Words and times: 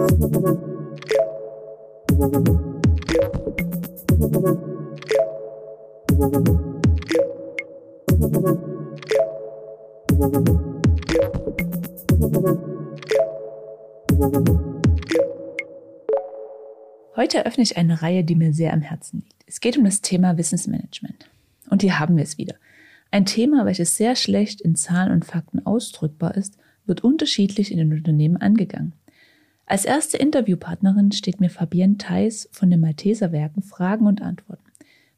Heute 0.00 0.08
eröffne 17.36 17.62
ich 17.62 17.76
eine 17.76 18.00
Reihe, 18.00 18.24
die 18.24 18.34
mir 18.34 18.54
sehr 18.54 18.72
am 18.72 18.80
Herzen 18.80 19.18
liegt. 19.18 19.34
Es 19.46 19.60
geht 19.60 19.76
um 19.76 19.84
das 19.84 20.00
Thema 20.00 20.38
Wissensmanagement. 20.38 21.28
Und 21.68 21.82
hier 21.82 21.98
haben 21.98 22.16
wir 22.16 22.24
es 22.24 22.38
wieder. 22.38 22.54
Ein 23.10 23.26
Thema, 23.26 23.66
welches 23.66 23.96
sehr 23.96 24.16
schlecht 24.16 24.62
in 24.62 24.76
Zahlen 24.76 25.12
und 25.12 25.26
Fakten 25.26 25.66
ausdrückbar 25.66 26.36
ist, 26.36 26.56
wird 26.86 27.04
unterschiedlich 27.04 27.70
in 27.70 27.76
den 27.76 27.92
Unternehmen 27.92 28.38
angegangen. 28.38 28.94
Als 29.70 29.84
erste 29.84 30.16
Interviewpartnerin 30.16 31.12
steht 31.12 31.38
mir 31.38 31.48
Fabienne 31.48 31.96
Theis 31.96 32.48
von 32.50 32.70
den 32.70 32.80
Malteser 32.80 33.30
Werken 33.30 33.62
Fragen 33.62 34.08
und 34.08 34.20
Antworten. 34.20 34.64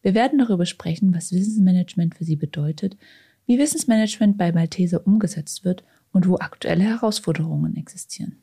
Wir 0.03 0.13
werden 0.13 0.39
darüber 0.39 0.67
sprechen, 0.67 1.15
was 1.15 1.33
Wissensmanagement 1.33 2.15
für 2.15 2.25
sie 2.25 2.37
bedeutet, 2.37 2.99
wie 3.47 3.59
Wissensmanagement 3.59 4.37
bei 4.37 4.53
Malteser 4.53 5.07
umgesetzt 5.07 5.65
wird 5.65 5.85
und 6.13 6.29
wo 6.29 6.37
aktuelle 6.37 6.85
Herausforderungen 6.85 7.79
existieren. 7.79 8.43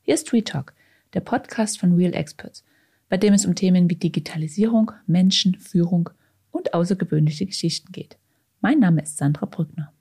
Hier 0.00 0.14
ist 0.14 0.32
Retalk, 0.32 0.74
der 1.14 1.20
Podcast 1.20 1.78
von 1.78 1.94
Real 1.94 2.14
Experts, 2.14 2.64
bei 3.08 3.16
dem 3.16 3.32
es 3.32 3.46
um 3.46 3.54
Themen 3.54 3.88
wie 3.88 3.94
Digitalisierung, 3.94 4.90
Menschen, 5.06 5.54
Führung 5.54 6.10
und 6.50 6.74
außergewöhnliche 6.74 7.46
Geschichten 7.46 7.92
geht. 7.92 8.18
Mein 8.60 8.80
Name 8.80 9.02
ist 9.02 9.18
Sandra 9.18 9.46
Brückner. 9.46 9.92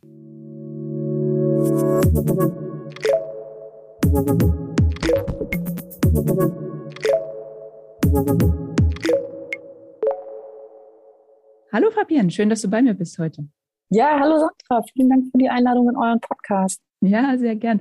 Hallo 11.72 11.90
Fabian, 11.92 12.30
schön, 12.30 12.50
dass 12.50 12.62
du 12.62 12.70
bei 12.70 12.82
mir 12.82 12.94
bist 12.94 13.18
heute. 13.18 13.48
Ja, 13.90 14.20
hallo 14.20 14.38
Sandra, 14.38 14.86
vielen 14.92 15.10
Dank 15.10 15.26
für 15.32 15.38
die 15.38 15.48
Einladung 15.48 15.90
in 15.90 15.96
euren 15.96 16.20
Podcast. 16.20 16.82
Ja, 17.00 17.38
sehr 17.38 17.56
gern. 17.56 17.80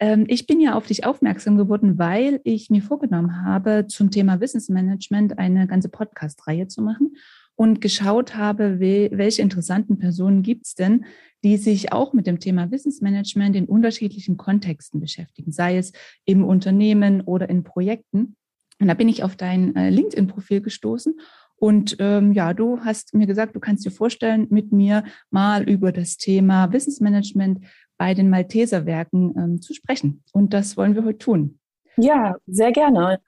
Ähm, 0.00 0.24
ich 0.26 0.46
bin 0.46 0.58
ja 0.58 0.74
auf 0.74 0.86
dich 0.86 1.04
aufmerksam 1.04 1.58
geworden, 1.58 1.98
weil 1.98 2.40
ich 2.44 2.70
mir 2.70 2.80
vorgenommen 2.80 3.44
habe, 3.44 3.86
zum 3.88 4.10
Thema 4.10 4.40
Wissensmanagement 4.40 5.38
eine 5.38 5.66
ganze 5.66 5.90
Podcast-Reihe 5.90 6.68
zu 6.68 6.80
machen 6.80 7.16
und 7.56 7.80
geschaut 7.80 8.36
habe, 8.36 8.78
welche 8.78 9.42
interessanten 9.42 9.98
Personen 9.98 10.42
gibt 10.42 10.66
es 10.66 10.74
denn, 10.74 11.06
die 11.42 11.56
sich 11.56 11.92
auch 11.92 12.12
mit 12.12 12.26
dem 12.26 12.38
Thema 12.38 12.70
Wissensmanagement 12.70 13.56
in 13.56 13.66
unterschiedlichen 13.66 14.36
Kontexten 14.36 15.00
beschäftigen, 15.00 15.52
sei 15.52 15.76
es 15.78 15.92
im 16.24 16.44
Unternehmen 16.44 17.20
oder 17.22 17.48
in 17.50 17.64
Projekten. 17.64 18.36
Und 18.78 18.88
da 18.88 18.94
bin 18.94 19.08
ich 19.08 19.22
auf 19.22 19.36
dein 19.36 19.74
äh, 19.74 19.90
LinkedIn-Profil 19.90 20.60
gestoßen 20.60 21.14
und 21.58 21.96
ähm, 22.00 22.32
ja, 22.32 22.52
du 22.52 22.80
hast 22.80 23.14
mir 23.14 23.26
gesagt, 23.26 23.56
du 23.56 23.60
kannst 23.60 23.84
dir 23.84 23.90
vorstellen, 23.90 24.46
mit 24.50 24.72
mir 24.72 25.04
mal 25.30 25.62
über 25.62 25.90
das 25.90 26.18
Thema 26.18 26.72
Wissensmanagement 26.72 27.64
bei 27.96 28.12
den 28.12 28.28
Malteser 28.28 28.84
Werken 28.84 29.34
ähm, 29.38 29.62
zu 29.62 29.72
sprechen. 29.72 30.22
Und 30.32 30.52
das 30.52 30.76
wollen 30.76 30.94
wir 30.94 31.04
heute 31.04 31.18
tun. 31.18 31.58
Ja, 31.98 32.36
sehr 32.46 32.72
gerne. 32.72 33.20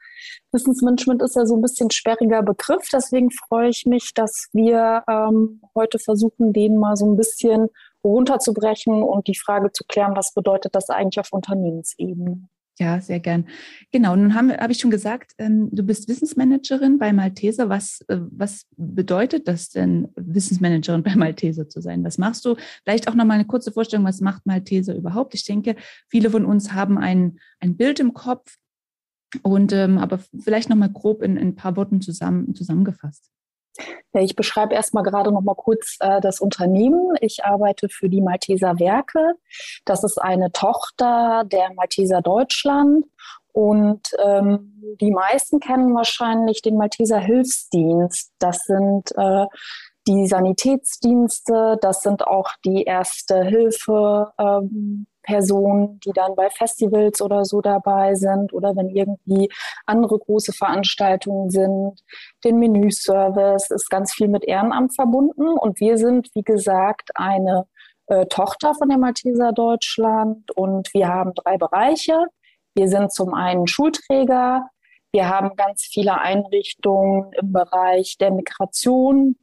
Wissensmanagement 0.52 1.22
ist 1.22 1.36
ja 1.36 1.47
so 1.47 1.56
ein 1.56 1.62
bisschen 1.62 1.91
sperriger 1.91 2.42
Begriff, 2.42 2.88
deswegen 2.92 3.30
freue 3.30 3.69
ich 3.69 3.86
mich, 3.86 4.12
dass 4.14 4.48
wir 4.52 5.05
ähm, 5.08 5.62
heute 5.75 5.98
versuchen, 5.98 6.52
den 6.52 6.77
mal 6.77 6.97
so 6.97 7.10
ein 7.10 7.16
bisschen 7.16 7.69
runterzubrechen 8.05 9.02
und 9.02 9.27
die 9.27 9.36
Frage 9.36 9.72
zu 9.72 9.84
klären, 9.84 10.16
was 10.16 10.34
bedeutet 10.34 10.75
das 10.75 10.91
eigentlich 10.91 11.20
auf 11.20 11.33
Unternehmensebene? 11.33 12.48
Ja, 12.78 13.00
sehr 13.00 13.19
gern. 13.19 13.48
Genau, 13.91 14.14
nun 14.14 14.34
habe 14.34 14.56
hab 14.56 14.70
ich 14.70 14.78
schon 14.78 14.92
gesagt, 14.92 15.32
ähm, 15.38 15.69
du 15.72 15.82
bist 15.82 16.08
Wissensmanagerin 16.08 16.98
bei 16.98 17.12
Malteser. 17.12 17.69
Was, 17.69 18.03
äh, 18.06 18.19
was 18.30 18.66
bedeutet 18.77 19.48
das 19.48 19.70
denn, 19.70 20.09
Wissensmanagerin 20.15 21.03
bei 21.03 21.16
Malteser 21.16 21.69
zu 21.69 21.81
sein? 21.81 22.04
Was 22.04 22.19
machst 22.19 22.44
du? 22.44 22.54
Vielleicht 22.84 23.09
auch 23.09 23.15
nochmal 23.15 23.38
eine 23.38 23.47
kurze 23.47 23.72
Vorstellung, 23.72 24.06
was 24.06 24.21
macht 24.21 24.47
Malteser 24.47 24.94
überhaupt? 24.94 25.34
Ich 25.34 25.44
denke, 25.44 25.75
viele 26.09 26.31
von 26.31 26.44
uns 26.44 26.72
haben 26.72 26.98
ein, 26.98 27.41
ein 27.59 27.76
Bild 27.76 27.98
im 27.98 28.15
Kopf, 28.15 28.56
und 29.43 29.72
ähm, 29.72 29.99
aber 29.99 30.19
vielleicht 30.19 30.71
nochmal 30.71 30.91
grob 30.91 31.22
in, 31.22 31.37
in 31.37 31.49
ein 31.49 31.55
paar 31.55 31.77
Worten 31.77 32.00
zusammen, 32.00 32.55
zusammengefasst. 32.55 33.31
Ja, 34.12 34.22
ich 34.22 34.34
beschreibe 34.34 34.75
erstmal 34.75 35.05
gerade 35.05 35.31
noch 35.31 35.43
mal 35.43 35.55
kurz 35.55 35.97
äh, 36.00 36.21
das 36.21 36.41
Unternehmen. 36.41 37.15
Ich 37.21 37.44
arbeite 37.44 37.89
für 37.89 38.09
die 38.09 38.21
Malteser 38.21 38.78
Werke. 38.78 39.34
Das 39.84 40.03
ist 40.03 40.19
eine 40.19 40.50
Tochter 40.53 41.44
der 41.47 41.72
Malteser 41.75 42.22
Deutschland. 42.22 43.05
Und 43.53 44.11
ähm, 44.25 44.97
die 45.00 45.11
meisten 45.11 45.60
kennen 45.60 45.95
wahrscheinlich 45.95 46.62
den 46.62 46.77
Malteser 46.77 47.19
Hilfsdienst. 47.19 48.33
Das 48.39 48.65
sind 48.65 49.12
äh, 49.16 49.47
die 50.06 50.27
Sanitätsdienste, 50.27 51.77
das 51.81 52.03
sind 52.03 52.27
auch 52.27 52.50
die 52.65 52.84
erste 52.84 53.43
Hilfe. 53.45 54.33
Ähm, 54.39 55.06
Personen, 55.28 56.00
die 56.00 56.12
dann 56.12 56.34
bei 56.34 56.49
Festivals 56.49 57.21
oder 57.21 57.44
so 57.44 57.61
dabei 57.61 58.15
sind 58.15 58.55
oder 58.55 58.75
wenn 58.75 58.89
irgendwie 58.89 59.50
andere 59.84 60.19
große 60.19 60.55
Veranstaltungen 60.55 61.50
sind. 61.50 62.03
Den 62.44 62.59
Menüservice 62.59 63.71
ist 63.71 63.91
ganz 63.91 64.15
viel 64.15 64.28
mit 64.28 64.44
Ehrenamt 64.44 64.94
verbunden 64.94 65.47
und 65.47 65.81
wir 65.81 65.99
sind, 65.99 66.31
wie 66.34 66.43
gesagt, 66.43 67.11
eine 67.15 67.66
äh, 68.06 68.25
Tochter 68.27 68.75
von 68.75 68.89
der 68.89 68.97
Malteser 68.97 69.53
Deutschland 69.53 70.50
und 70.56 70.94
wir 70.94 71.09
haben 71.09 71.34
drei 71.34 71.59
Bereiche. 71.59 72.25
Wir 72.75 72.89
sind 72.89 73.12
zum 73.12 73.34
einen 73.34 73.66
Schulträger, 73.66 74.71
wir 75.12 75.28
haben 75.28 75.56
ganz 75.56 75.83
viele 75.83 76.19
Einrichtungen 76.19 77.33
im 77.34 77.53
Bereich 77.53 78.16
der 78.19 78.31
Migration. 78.31 79.37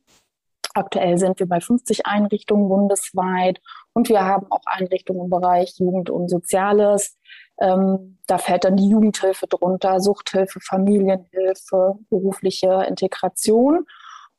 Aktuell 0.73 1.19
sind 1.19 1.39
wir 1.39 1.47
bei 1.47 1.61
50 1.61 2.07
Einrichtungen 2.07 2.69
bundesweit 2.69 3.61
und 3.95 4.09
wir 4.09 4.25
haben 4.25 4.45
auch 4.51 4.65
Einrichtungen 4.65 5.23
im 5.23 5.29
Bereich 5.29 5.75
Jugend 5.77 6.09
und 6.09 6.29
Soziales. 6.29 7.17
Ähm, 7.61 8.17
da 8.27 8.37
fällt 8.37 8.65
dann 8.65 8.75
die 8.75 8.89
Jugendhilfe 8.89 9.47
drunter, 9.47 10.01
Suchthilfe, 10.01 10.59
Familienhilfe, 10.59 11.95
berufliche 12.09 12.85
Integration 12.89 13.85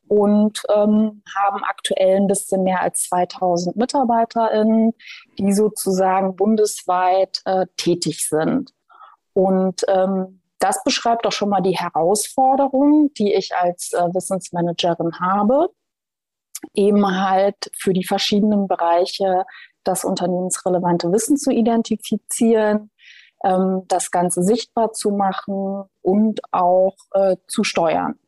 und 0.08 0.62
ähm, 0.68 1.22
haben 1.34 1.64
aktuell 1.64 2.16
ein 2.16 2.26
bisschen 2.26 2.64
mehr 2.64 2.82
als 2.82 3.08
2000 3.08 3.76
MitarbeiterInnen, 3.76 4.92
die 5.38 5.52
sozusagen 5.54 6.36
bundesweit 6.36 7.40
äh, 7.46 7.64
tätig 7.78 8.28
sind. 8.28 8.74
Und 9.32 9.86
ähm, 9.88 10.42
das 10.58 10.84
beschreibt 10.84 11.26
auch 11.26 11.32
schon 11.32 11.48
mal 11.48 11.62
die 11.62 11.78
Herausforderung, 11.78 13.10
die 13.14 13.32
ich 13.32 13.56
als 13.56 13.94
äh, 13.94 14.02
Wissensmanagerin 14.12 15.18
habe 15.18 15.70
eben 16.74 17.06
halt 17.20 17.70
für 17.76 17.92
die 17.92 18.04
verschiedenen 18.04 18.68
Bereiche 18.68 19.44
das 19.84 20.04
unternehmensrelevante 20.04 21.12
Wissen 21.12 21.36
zu 21.36 21.50
identifizieren, 21.50 22.90
ähm, 23.44 23.82
das 23.88 24.10
Ganze 24.10 24.42
sichtbar 24.42 24.92
zu 24.92 25.10
machen 25.10 25.84
und 26.02 26.40
auch 26.52 26.96
äh, 27.12 27.36
zu 27.46 27.64
steuern. 27.64 28.18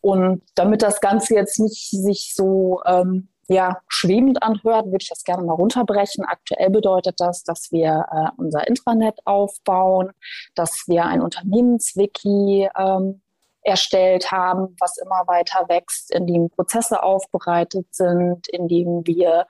Und 0.00 0.42
damit 0.54 0.82
das 0.82 1.00
Ganze 1.00 1.34
jetzt 1.34 1.58
nicht 1.58 1.90
sich 1.90 2.34
so 2.34 2.82
ähm, 2.84 3.28
ja, 3.48 3.80
schwebend 3.88 4.42
anhört, 4.42 4.86
würde 4.86 4.98
ich 5.00 5.08
das 5.08 5.24
gerne 5.24 5.42
mal 5.42 5.54
runterbrechen. 5.54 6.24
Aktuell 6.24 6.70
bedeutet 6.70 7.16
das, 7.18 7.42
dass 7.42 7.72
wir 7.72 8.06
äh, 8.10 8.30
unser 8.36 8.66
Intranet 8.66 9.18
aufbauen, 9.24 10.10
dass 10.54 10.84
wir 10.86 11.04
ein 11.04 11.20
Unternehmenswiki 11.20 12.68
ähm, 12.78 13.22
erstellt 13.64 14.30
haben, 14.30 14.76
was 14.78 14.98
immer 14.98 15.24
weiter 15.26 15.68
wächst, 15.68 16.12
in 16.12 16.26
dem 16.26 16.50
Prozesse 16.50 17.02
aufbereitet 17.02 17.86
sind, 17.94 18.46
in 18.48 18.68
dem 18.68 19.06
wir 19.06 19.46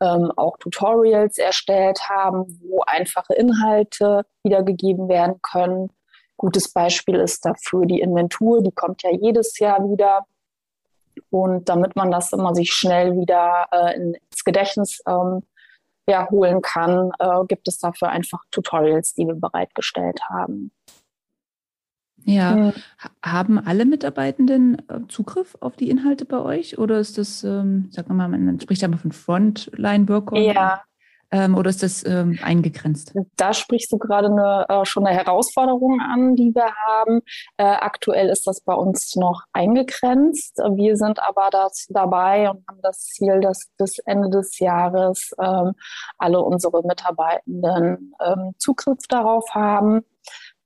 ähm, 0.00 0.32
auch 0.36 0.56
Tutorials 0.58 1.36
erstellt 1.38 2.08
haben, 2.08 2.60
wo 2.62 2.82
einfache 2.86 3.34
Inhalte 3.34 4.24
wiedergegeben 4.42 5.08
werden 5.08 5.40
können. 5.42 5.90
Gutes 6.36 6.72
Beispiel 6.72 7.16
ist 7.16 7.44
dafür 7.44 7.86
die 7.86 8.00
Inventur, 8.00 8.62
die 8.62 8.72
kommt 8.72 9.02
ja 9.02 9.10
jedes 9.10 9.58
Jahr 9.58 9.80
wieder. 9.90 10.26
Und 11.30 11.68
damit 11.68 11.96
man 11.96 12.10
das 12.10 12.32
immer 12.32 12.54
sich 12.54 12.72
schnell 12.72 13.16
wieder 13.16 13.66
äh, 13.72 13.94
ins 13.96 14.44
Gedächtnis 14.44 15.00
ähm, 15.08 15.42
ja, 16.08 16.28
holen 16.30 16.60
kann, 16.62 17.10
äh, 17.18 17.44
gibt 17.48 17.66
es 17.66 17.78
dafür 17.78 18.10
einfach 18.10 18.40
Tutorials, 18.50 19.14
die 19.14 19.26
wir 19.26 19.34
bereitgestellt 19.34 20.20
haben. 20.28 20.70
Ja. 22.26 22.56
Mhm. 22.56 22.72
Haben 23.24 23.58
alle 23.58 23.84
Mitarbeitenden 23.84 24.82
äh, 24.88 25.00
Zugriff 25.08 25.56
auf 25.60 25.76
die 25.76 25.88
Inhalte 25.88 26.24
bei 26.24 26.38
euch? 26.38 26.78
Oder 26.78 26.98
ist 26.98 27.18
das, 27.18 27.44
ähm, 27.44 27.88
sag 27.90 28.08
mal, 28.08 28.28
man 28.28 28.60
spricht 28.60 28.82
ja 28.82 28.88
mal 28.88 28.98
von 28.98 29.12
Frontline-Worker? 29.12 30.36
Ja. 30.36 30.82
Ähm, 31.32 31.56
oder 31.56 31.70
ist 31.70 31.82
das 31.82 32.04
ähm, 32.06 32.38
eingegrenzt? 32.42 33.12
Da 33.36 33.52
sprichst 33.52 33.90
du 33.90 33.98
gerade 33.98 34.28
eine, 34.28 34.64
äh, 34.68 34.84
schon 34.84 35.06
eine 35.06 35.16
Herausforderung 35.16 36.00
an, 36.00 36.36
die 36.36 36.54
wir 36.54 36.72
haben. 36.86 37.20
Äh, 37.56 37.64
aktuell 37.64 38.28
ist 38.28 38.46
das 38.46 38.60
bei 38.60 38.74
uns 38.74 39.16
noch 39.16 39.42
eingegrenzt. 39.52 40.58
Wir 40.58 40.96
sind 40.96 41.20
aber 41.20 41.48
das 41.50 41.86
dabei 41.90 42.50
und 42.50 42.64
haben 42.68 42.80
das 42.82 43.06
Ziel, 43.06 43.40
dass 43.40 43.68
bis 43.76 43.98
Ende 44.00 44.30
des 44.30 44.58
Jahres 44.60 45.32
ähm, 45.40 45.72
alle 46.18 46.40
unsere 46.40 46.82
Mitarbeitenden 46.84 48.14
ähm, 48.20 48.54
Zugriff 48.58 48.98
darauf 49.08 49.48
haben. 49.52 50.02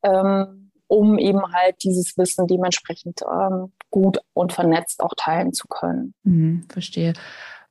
ähm, 0.03 0.70
um 0.91 1.19
eben 1.19 1.41
halt 1.53 1.77
dieses 1.85 2.19
Wissen 2.19 2.49
dementsprechend 2.49 3.21
ähm, 3.23 3.73
gut 3.91 4.19
und 4.35 4.53
vernetzt 4.53 5.01
auch 5.03 5.15
teilen 5.17 5.53
zu 5.53 5.69
können. 5.69 6.15
Mhm, 6.25 6.65
verstehe. 6.69 7.13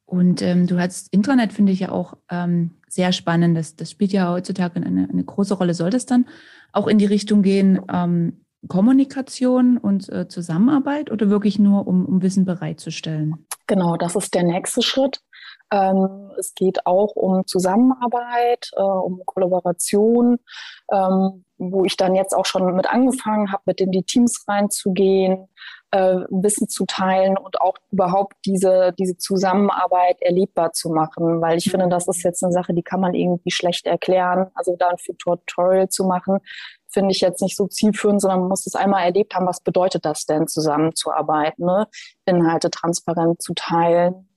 Und 0.06 0.42
ähm, 0.42 0.68
du 0.68 0.80
hast 0.80 1.14
Intranet, 1.14 1.52
finde 1.52 1.74
ich 1.74 1.82
ja 1.82 1.92
auch 1.92 2.16
ähm, 2.32 2.72
sehr 2.88 3.12
spannend. 3.12 3.58
Das, 3.58 3.76
das 3.76 3.92
spielt 3.92 4.14
ja 4.14 4.32
heutzutage 4.32 4.78
eine, 4.78 5.10
eine 5.10 5.24
große 5.24 5.54
Rolle. 5.54 5.74
Soll 5.74 5.90
das 5.90 6.06
dann 6.06 6.28
auch 6.72 6.88
in 6.88 6.98
die 6.98 7.06
Richtung 7.06 7.42
gehen, 7.42 7.82
ähm, 7.94 8.46
Kommunikation 8.68 9.78
und 9.78 10.10
äh, 10.10 10.30
Zusammenarbeit 10.30 11.12
oder 11.12 11.30
wirklich 11.30 11.60
nur, 11.60 11.88
um, 11.88 12.06
um 12.06 12.22
Wissen 12.22 12.46
bereitzustellen? 12.46 13.46
Genau, 13.68 13.98
das 13.98 14.16
ist 14.16 14.34
der 14.34 14.44
nächste 14.44 14.82
Schritt. 14.82 15.20
Ähm, 15.72 16.32
es 16.38 16.56
geht 16.56 16.86
auch 16.86 17.16
um 17.16 17.46
Zusammenarbeit, 17.46 18.72
äh, 18.76 18.82
um 18.82 19.22
Kollaboration, 19.26 20.40
ähm, 20.92 21.46
wo 21.58 21.84
ich 21.86 21.98
dann 21.98 22.16
jetzt 22.16 22.34
auch 22.36 22.46
schon 22.46 22.76
mit 22.76 22.90
angefangen 22.90 23.52
habe, 23.52 23.64
mit 23.66 23.82
in 23.82 23.92
die 23.92 24.04
Teams 24.04 24.46
reinzugehen, 24.48 25.48
äh, 25.92 26.16
Wissen 26.30 26.70
zu 26.70 26.86
teilen 26.86 27.38
und 27.38 27.62
auch 27.62 27.76
überhaupt 27.92 28.36
diese, 28.46 28.94
diese 28.98 29.18
Zusammenarbeit 29.18 30.22
erlebbar 30.22 30.72
zu 30.72 30.90
machen. 30.90 31.42
Weil 31.42 31.58
ich 31.58 31.70
finde, 31.70 31.88
das 31.90 32.08
ist 32.08 32.24
jetzt 32.24 32.44
eine 32.44 32.54
Sache, 32.54 32.74
die 32.74 32.84
kann 32.84 33.00
man 33.00 33.14
irgendwie 33.14 33.52
schlecht 33.52 33.86
erklären. 33.88 34.48
Also 34.54 34.76
da 34.78 34.90
ein 34.90 34.98
Tutorial 35.18 35.90
zu 35.90 36.06
machen, 36.06 36.40
finde 36.88 37.12
ich 37.12 37.22
jetzt 37.22 37.42
nicht 37.42 37.56
so 37.56 37.68
zielführend, 37.68 38.22
sondern 38.22 38.42
man 38.42 38.50
muss 38.50 38.66
es 38.66 38.76
einmal 38.76 39.04
erlebt 39.04 39.36
haben, 39.36 39.46
was 39.46 39.62
bedeutet 39.62 40.06
das 40.06 40.26
denn, 40.26 40.48
zusammenzuarbeiten, 40.48 41.66
ne? 41.66 41.88
Inhalte 42.26 42.70
transparent 42.70 43.42
zu 43.42 43.54
teilen, 43.54 44.29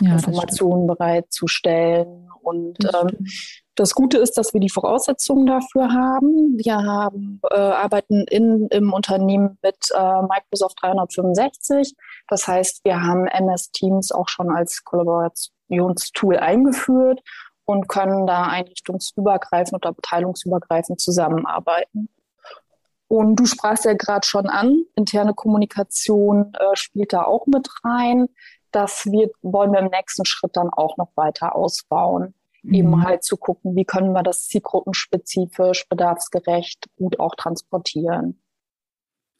ja, 0.00 0.12
Informationen 0.12 0.86
bereitzustellen. 0.86 2.28
Und 2.42 2.76
das, 2.78 2.94
ähm, 2.94 3.26
das, 3.74 3.94
Gute 3.94 4.18
ist, 4.18 4.38
dass 4.38 4.52
wir 4.52 4.60
die 4.60 4.70
Voraussetzungen 4.70 5.46
dafür 5.46 5.92
haben. 5.92 6.56
Wir 6.58 6.76
haben, 6.76 7.40
äh, 7.50 7.56
arbeiten 7.56 8.24
in, 8.28 8.68
im 8.70 8.92
Unternehmen 8.92 9.58
mit 9.62 9.76
äh, 9.94 10.22
Microsoft 10.22 10.78
365. 10.80 11.94
Das 12.28 12.46
heißt, 12.46 12.84
wir 12.84 13.02
haben 13.02 13.26
MS 13.26 13.70
Teams 13.72 14.12
auch 14.12 14.28
schon 14.28 14.50
als 14.50 14.84
Kollaborationstool 14.84 16.36
eingeführt 16.36 17.20
und 17.64 17.88
können 17.88 18.26
da 18.26 18.44
einrichtungsübergreifend 18.44 19.74
oder 19.74 19.90
abteilungsübergreifend 19.90 21.00
zusammenarbeiten. 21.00 22.08
Und 23.08 23.36
du 23.36 23.46
sprachst 23.46 23.84
ja 23.84 23.94
gerade 23.94 24.26
schon 24.26 24.46
an, 24.46 24.84
interne 24.96 25.34
Kommunikation 25.34 26.52
äh, 26.54 26.74
spielt 26.74 27.12
da 27.12 27.22
auch 27.22 27.46
mit 27.46 27.68
rein 27.84 28.28
das 28.76 29.06
wir, 29.06 29.30
wollen 29.40 29.72
wir 29.72 29.80
im 29.80 29.90
nächsten 29.90 30.26
Schritt 30.26 30.54
dann 30.54 30.68
auch 30.68 30.98
noch 30.98 31.08
weiter 31.16 31.56
ausbauen. 31.56 32.34
Mhm. 32.62 32.74
Eben 32.74 33.04
halt 33.04 33.24
zu 33.24 33.38
gucken, 33.38 33.74
wie 33.74 33.84
können 33.84 34.12
wir 34.12 34.22
das 34.22 34.48
zielgruppenspezifisch, 34.48 35.88
bedarfsgerecht 35.88 36.86
gut 36.96 37.18
auch 37.18 37.34
transportieren. 37.36 38.38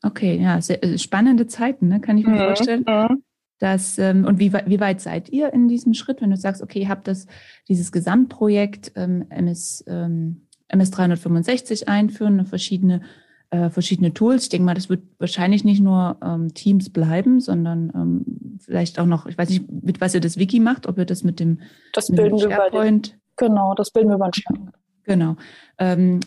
Okay, 0.02 0.40
ja, 0.40 0.60
sehr, 0.60 0.82
äh, 0.82 0.96
spannende 0.96 1.46
Zeiten, 1.46 1.88
ne? 1.88 2.00
kann 2.00 2.16
ich 2.16 2.26
mir 2.26 2.40
mhm. 2.40 2.46
vorstellen. 2.46 2.84
Mhm. 2.88 3.24
Das, 3.58 3.98
ähm, 3.98 4.24
und 4.24 4.38
wie, 4.38 4.52
wie 4.52 4.80
weit 4.80 5.00
seid 5.00 5.30
ihr 5.30 5.52
in 5.52 5.68
diesem 5.68 5.94
Schritt, 5.94 6.20
wenn 6.20 6.30
du 6.30 6.36
sagst, 6.36 6.62
okay, 6.62 6.80
ihr 6.80 6.88
habt 6.88 7.08
das, 7.08 7.26
dieses 7.68 7.92
Gesamtprojekt 7.92 8.92
ähm, 8.96 9.26
MS, 9.30 9.84
ähm, 9.86 10.48
MS 10.68 10.90
365 10.90 11.88
einführen, 11.88 12.46
verschiedene 12.46 13.02
äh, 13.50 13.70
verschiedene 13.70 14.12
Tools. 14.12 14.44
Ich 14.44 14.48
denke 14.48 14.64
mal, 14.64 14.74
das 14.74 14.88
wird 14.88 15.02
wahrscheinlich 15.18 15.64
nicht 15.64 15.80
nur 15.80 16.16
ähm, 16.22 16.52
Teams 16.54 16.90
bleiben, 16.90 17.40
sondern 17.40 17.92
ähm, 17.94 18.58
vielleicht 18.60 18.98
auch 18.98 19.06
noch, 19.06 19.26
ich 19.26 19.38
weiß 19.38 19.48
nicht, 19.50 19.70
mit 19.70 20.00
was 20.00 20.14
ihr 20.14 20.20
das 20.20 20.38
Wiki 20.38 20.60
macht, 20.60 20.86
ob 20.86 20.98
ihr 20.98 21.04
das 21.04 21.22
mit 21.22 21.40
dem, 21.40 21.60
das 21.92 22.08
mit 22.08 22.20
bilden 22.20 22.38
dem 22.38 22.50
SharePoint. 22.50 23.12
Den, 23.12 23.20
genau, 23.36 23.74
das 23.74 23.90
bilden 23.90 24.08
wir 24.08 24.16
über 24.16 24.28
den 24.28 24.34
SharePoint. 24.34 24.74
Genau. 25.04 25.36
Ähm, 25.78 26.20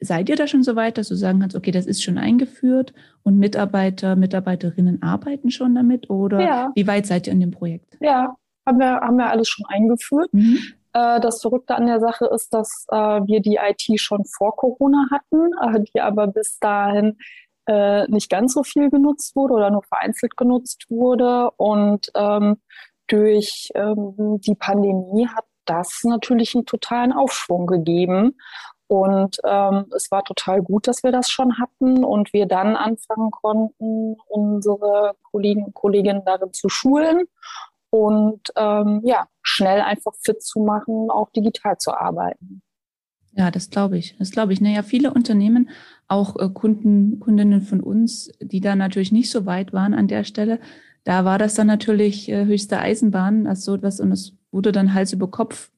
seid 0.00 0.28
ihr 0.28 0.36
da 0.36 0.46
schon 0.46 0.62
so 0.62 0.76
weit, 0.76 0.98
dass 0.98 1.08
du 1.08 1.16
sagen 1.16 1.40
kannst, 1.40 1.56
okay, 1.56 1.70
das 1.70 1.86
ist 1.86 2.02
schon 2.02 2.18
eingeführt 2.18 2.92
und 3.22 3.38
Mitarbeiter, 3.38 4.16
Mitarbeiterinnen 4.16 5.02
arbeiten 5.02 5.50
schon 5.50 5.74
damit? 5.74 6.08
Oder 6.08 6.40
ja. 6.40 6.72
wie 6.74 6.86
weit 6.86 7.06
seid 7.06 7.26
ihr 7.26 7.32
in 7.32 7.40
dem 7.40 7.50
Projekt? 7.50 7.98
Ja, 8.00 8.36
haben 8.66 8.78
wir, 8.78 9.00
haben 9.00 9.16
wir 9.16 9.30
alles 9.30 9.48
schon 9.48 9.66
eingeführt. 9.68 10.32
Mhm. 10.32 10.58
Äh, 10.98 11.20
das 11.20 11.40
Verrückte 11.40 11.76
an 11.76 11.86
der 11.86 12.00
Sache 12.00 12.26
ist, 12.26 12.52
dass 12.52 12.86
äh, 12.90 12.96
wir 12.96 13.40
die 13.40 13.58
IT 13.62 14.00
schon 14.00 14.24
vor 14.24 14.56
Corona 14.56 15.06
hatten, 15.10 15.50
äh, 15.62 15.84
die 15.92 16.00
aber 16.00 16.26
bis 16.26 16.58
dahin 16.58 17.18
äh, 17.66 18.08
nicht 18.08 18.30
ganz 18.30 18.54
so 18.54 18.62
viel 18.64 18.90
genutzt 18.90 19.36
wurde 19.36 19.54
oder 19.54 19.70
nur 19.70 19.82
vereinzelt 19.84 20.36
genutzt 20.36 20.86
wurde. 20.88 21.50
Und 21.56 22.10
ähm, 22.14 22.60
durch 23.06 23.70
ähm, 23.74 24.40
die 24.40 24.54
Pandemie 24.54 25.28
hat 25.28 25.44
das 25.66 26.00
natürlich 26.04 26.54
einen 26.54 26.66
totalen 26.66 27.12
Aufschwung 27.12 27.66
gegeben. 27.66 28.36
Und 28.88 29.36
ähm, 29.44 29.84
es 29.94 30.10
war 30.10 30.24
total 30.24 30.62
gut, 30.62 30.88
dass 30.88 31.02
wir 31.02 31.12
das 31.12 31.28
schon 31.28 31.58
hatten 31.58 32.04
und 32.04 32.32
wir 32.32 32.46
dann 32.46 32.74
anfangen 32.74 33.30
konnten, 33.30 34.16
unsere 34.28 35.12
Kollegen 35.30 35.64
und 35.66 35.74
Kolleginnen 35.74 36.22
darin 36.24 36.54
zu 36.54 36.70
schulen 36.70 37.28
und 37.90 38.52
ähm, 38.56 39.00
ja, 39.04 39.26
schnell 39.58 39.80
einfach 39.80 40.12
fit 40.20 40.42
zu 40.42 40.60
machen, 40.60 41.10
auch 41.10 41.30
digital 41.30 41.76
zu 41.78 41.92
arbeiten. 41.92 42.62
Ja, 43.32 43.50
das 43.50 43.70
glaube 43.70 43.98
ich. 43.98 44.16
Das 44.18 44.30
glaube 44.30 44.52
ich. 44.52 44.60
Naja, 44.60 44.82
viele 44.82 45.12
Unternehmen, 45.12 45.70
auch 46.06 46.36
äh, 46.36 46.48
Kunden, 46.48 47.20
Kundinnen 47.20 47.62
von 47.62 47.80
uns, 47.80 48.32
die 48.40 48.60
da 48.60 48.74
natürlich 48.74 49.12
nicht 49.12 49.30
so 49.30 49.46
weit 49.46 49.72
waren 49.72 49.94
an 49.94 50.08
der 50.08 50.24
Stelle, 50.24 50.60
da 51.04 51.24
war 51.24 51.38
das 51.38 51.54
dann 51.54 51.66
natürlich 51.66 52.28
äh, 52.28 52.46
höchste 52.46 52.78
Eisenbahn, 52.78 53.46
als 53.46 53.64
so 53.64 53.74
etwas 53.74 54.00
und 54.00 54.12
es 54.12 54.34
wurde 54.50 54.72
dann 54.72 54.94
Hals 54.94 55.12
über 55.12 55.30
Kopf 55.30 55.70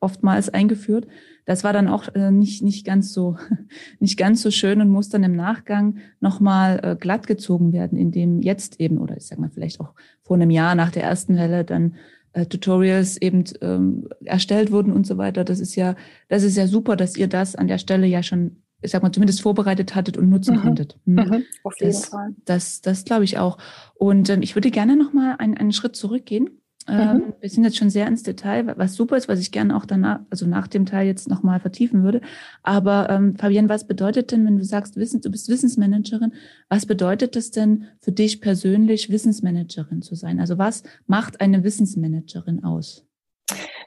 oftmals 0.00 0.48
eingeführt. 0.48 1.08
Das 1.44 1.64
war 1.64 1.72
dann 1.72 1.88
auch 1.88 2.14
äh, 2.14 2.30
nicht, 2.30 2.62
nicht 2.62 2.86
ganz 2.86 3.12
so, 3.12 3.36
nicht 3.98 4.16
ganz 4.16 4.42
so 4.42 4.50
schön 4.50 4.80
und 4.80 4.90
muss 4.90 5.08
dann 5.08 5.24
im 5.24 5.34
Nachgang 5.34 5.98
nochmal 6.20 6.96
glatt 7.00 7.26
gezogen 7.26 7.72
werden, 7.72 7.98
indem 7.98 8.42
jetzt 8.42 8.80
eben, 8.80 8.98
oder 8.98 9.16
ich 9.16 9.26
sag 9.26 9.38
mal 9.38 9.50
vielleicht 9.50 9.80
auch 9.80 9.94
vor 10.22 10.36
einem 10.36 10.50
Jahr 10.50 10.74
nach 10.74 10.90
der 10.90 11.02
ersten 11.02 11.36
Welle 11.36 11.64
dann 11.64 11.96
äh, 12.38 12.46
Tutorials 12.46 13.20
eben 13.20 13.44
ähm, 13.60 14.08
erstellt 14.24 14.70
wurden 14.70 14.92
und 14.92 15.06
so 15.06 15.18
weiter. 15.18 15.44
Das 15.44 15.60
ist 15.60 15.74
ja, 15.74 15.96
das 16.28 16.42
ist 16.42 16.56
ja 16.56 16.66
super, 16.66 16.96
dass 16.96 17.16
ihr 17.16 17.26
das 17.26 17.56
an 17.56 17.68
der 17.68 17.78
Stelle 17.78 18.06
ja 18.06 18.22
schon, 18.22 18.62
ich 18.80 18.92
sag 18.92 19.02
mal, 19.02 19.12
zumindest 19.12 19.42
vorbereitet 19.42 19.94
hattet 19.94 20.16
und 20.16 20.28
nutzen 20.28 20.56
mhm. 20.56 20.60
konntet. 20.60 20.96
Mhm. 21.04 21.14
Mhm. 21.14 21.44
Auf 21.64 21.74
jeden 21.80 21.92
das, 21.92 22.04
Fall. 22.06 22.34
Das, 22.44 22.80
das 22.80 23.04
glaube 23.04 23.24
ich 23.24 23.38
auch. 23.38 23.58
Und 23.94 24.30
ähm, 24.30 24.42
ich 24.42 24.54
würde 24.54 24.70
gerne 24.70 24.96
nochmal 24.96 25.36
einen, 25.38 25.56
einen 25.56 25.72
Schritt 25.72 25.96
zurückgehen 25.96 26.50
Mhm. 26.88 27.00
Ähm, 27.00 27.34
wir 27.40 27.50
sind 27.50 27.64
jetzt 27.64 27.76
schon 27.76 27.90
sehr 27.90 28.06
ins 28.06 28.22
Detail, 28.22 28.74
was 28.78 28.94
super 28.94 29.16
ist, 29.16 29.28
was 29.28 29.40
ich 29.40 29.52
gerne 29.52 29.76
auch 29.76 29.84
danach, 29.84 30.20
also 30.30 30.46
nach 30.46 30.66
dem 30.66 30.86
Teil 30.86 31.06
jetzt 31.06 31.28
nochmal 31.28 31.60
vertiefen 31.60 32.02
würde. 32.02 32.22
Aber 32.62 33.10
ähm, 33.10 33.36
Fabienne, 33.36 33.68
was 33.68 33.86
bedeutet 33.86 34.32
denn, 34.32 34.46
wenn 34.46 34.56
du 34.56 34.64
sagst, 34.64 34.96
Wissen, 34.96 35.20
du 35.20 35.30
bist 35.30 35.48
Wissensmanagerin, 35.48 36.32
was 36.68 36.86
bedeutet 36.86 37.36
das 37.36 37.50
denn 37.50 37.88
für 38.00 38.12
dich 38.12 38.40
persönlich, 38.40 39.10
Wissensmanagerin 39.10 40.00
zu 40.00 40.14
sein? 40.14 40.40
Also 40.40 40.56
was 40.56 40.82
macht 41.06 41.40
eine 41.40 41.62
Wissensmanagerin 41.62 42.64
aus? 42.64 43.04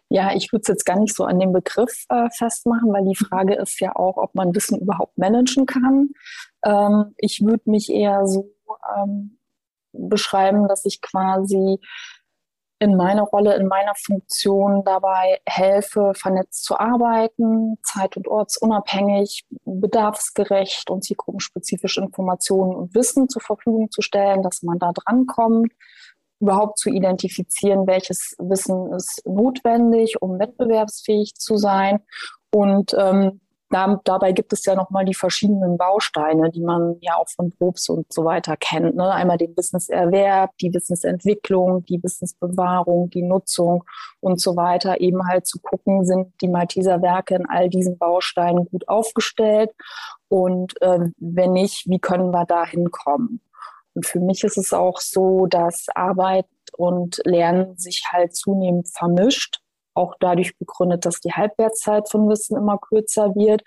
Ja, 0.10 0.36
ich 0.36 0.52
würde 0.52 0.62
es 0.64 0.68
jetzt 0.68 0.86
gar 0.86 1.00
nicht 1.00 1.16
so 1.16 1.24
an 1.24 1.40
dem 1.40 1.54
Begriff 1.54 2.06
äh, 2.10 2.30
festmachen, 2.38 2.92
weil 2.92 3.06
die 3.06 3.16
Frage 3.16 3.56
ist 3.56 3.80
ja 3.80 3.96
auch, 3.96 4.18
ob 4.18 4.36
man 4.36 4.54
Wissen 4.54 4.80
überhaupt 4.80 5.18
managen 5.18 5.66
kann. 5.66 6.10
Ähm, 6.64 7.16
ich 7.18 7.42
würde 7.42 7.70
mich 7.70 7.90
eher 7.90 8.28
so 8.28 8.54
ähm, 8.96 9.40
beschreiben, 9.94 10.68
dass 10.68 10.86
ich 10.86 11.02
quasi 11.02 11.80
in 12.82 12.96
meiner 12.96 13.22
Rolle, 13.22 13.56
in 13.58 13.68
meiner 13.68 13.94
Funktion 13.94 14.84
dabei 14.84 15.40
helfe, 15.46 16.14
vernetzt 16.16 16.64
zu 16.64 16.80
arbeiten, 16.80 17.78
zeit- 17.84 18.18
und 18.18 18.28
ortsunabhängig, 18.28 19.46
bedarfsgerecht 19.66 20.90
und 20.90 21.04
zielgruppenspezifisch 21.04 22.00
Informationen 22.00 22.74
und 22.74 22.96
Wissen 22.96 23.30
zur 23.30 23.44
Verfügung 23.44 23.92
zu 23.92 24.02
stellen, 24.02 24.42
dass 24.42 24.64
man 24.64 24.80
da 24.80 24.94
drankommt, 24.94 25.72
überhaupt 26.40 26.80
zu 26.80 26.90
identifizieren, 26.90 27.86
welches 27.86 28.36
Wissen 28.40 28.92
ist 28.94 29.22
notwendig, 29.28 30.20
um 30.20 30.40
wettbewerbsfähig 30.40 31.36
zu 31.36 31.58
sein. 31.58 32.00
Und 32.52 32.96
ähm, 32.98 33.42
da, 33.72 34.00
dabei 34.04 34.34
gibt 34.34 34.54
es 34.54 34.66
ja 34.66 34.76
nochmal 34.76 35.06
die 35.06 35.14
verschiedenen 35.14 35.78
Bausteine, 35.78 36.52
die 36.52 36.62
man 36.62 36.98
ja 37.02 37.16
auch 37.16 37.30
von 37.30 37.52
Probst 37.52 37.90
und 37.90 38.12
so 38.12 38.26
weiter 38.26 38.58
kennt. 38.58 38.96
Ne? 38.96 39.10
Einmal 39.10 39.38
den 39.38 39.56
Wissenserwerb, 39.56 40.52
die 40.60 40.74
Wissensentwicklung, 40.74 41.86
die 41.86 42.04
Wissensbewahrung, 42.04 43.10
die 43.10 43.24
Nutzung 43.24 43.84
und 44.20 44.42
so 44.42 44.56
weiter. 44.56 45.00
Eben 45.00 45.28
halt 45.28 45.48
zu 45.48 45.60
gucken, 45.60 46.06
sind 46.06 46.34
die 46.42 46.50
Malteser 46.50 47.02
Werke 47.02 47.36
in 47.36 47.46
all 47.48 47.70
diesen 47.70 47.98
Bausteinen 47.98 48.66
gut 48.66 48.88
aufgestellt 48.88 49.72
und 50.28 50.80
äh, 50.82 51.10
wenn 51.18 51.54
nicht, 51.54 51.90
wie 51.90 52.00
können 52.00 52.32
wir 52.32 52.46
da 52.46 52.66
hinkommen? 52.66 53.42
Und 53.94 54.06
für 54.06 54.20
mich 54.20 54.44
ist 54.44 54.58
es 54.58 54.74
auch 54.74 55.00
so, 55.00 55.48
dass 55.48 55.88
Arbeit 55.96 56.46
und 56.78 57.22
Lernen 57.26 57.78
sich 57.78 58.04
halt 58.12 58.36
zunehmend 58.36 58.90
vermischt 58.90 59.62
auch 59.94 60.16
dadurch 60.20 60.58
begründet, 60.58 61.06
dass 61.06 61.20
die 61.20 61.34
Halbwertszeit 61.34 62.10
von 62.10 62.30
Wissen 62.30 62.58
immer 62.58 62.78
kürzer 62.78 63.36
wird. 63.36 63.64